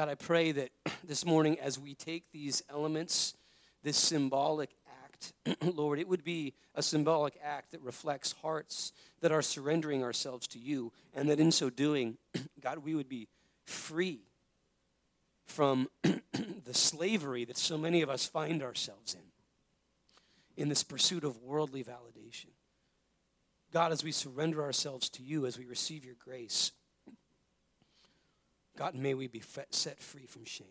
God, 0.00 0.08
I 0.08 0.14
pray 0.14 0.52
that 0.52 0.70
this 1.06 1.26
morning 1.26 1.58
as 1.60 1.78
we 1.78 1.94
take 1.94 2.24
these 2.32 2.62
elements, 2.70 3.34
this 3.82 3.98
symbolic 3.98 4.70
act, 5.04 5.34
Lord, 5.76 5.98
it 5.98 6.08
would 6.08 6.24
be 6.24 6.54
a 6.74 6.82
symbolic 6.82 7.38
act 7.44 7.72
that 7.72 7.82
reflects 7.82 8.34
hearts 8.40 8.92
that 9.20 9.30
are 9.30 9.42
surrendering 9.42 10.02
ourselves 10.02 10.46
to 10.46 10.58
you, 10.58 10.90
and 11.12 11.28
that 11.28 11.38
in 11.38 11.52
so 11.52 11.68
doing, 11.68 12.16
God, 12.62 12.78
we 12.78 12.94
would 12.94 13.10
be 13.10 13.28
free 13.66 14.20
from 15.44 15.90
the 16.02 16.72
slavery 16.72 17.44
that 17.44 17.58
so 17.58 17.76
many 17.76 18.00
of 18.00 18.08
us 18.08 18.24
find 18.24 18.62
ourselves 18.62 19.14
in, 19.14 20.62
in 20.62 20.70
this 20.70 20.82
pursuit 20.82 21.24
of 21.24 21.42
worldly 21.42 21.84
validation. 21.84 22.54
God, 23.70 23.92
as 23.92 24.02
we 24.02 24.12
surrender 24.12 24.62
ourselves 24.62 25.10
to 25.10 25.22
you, 25.22 25.44
as 25.44 25.58
we 25.58 25.66
receive 25.66 26.06
your 26.06 26.16
grace, 26.18 26.72
God, 28.80 28.94
may 28.94 29.12
we 29.12 29.26
be 29.26 29.42
set 29.72 30.02
free 30.02 30.24
from 30.24 30.46
shame. 30.46 30.66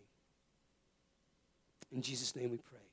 In 1.92 2.02
Jesus' 2.02 2.36
name 2.36 2.50
we 2.50 2.58
pray. 2.58 2.89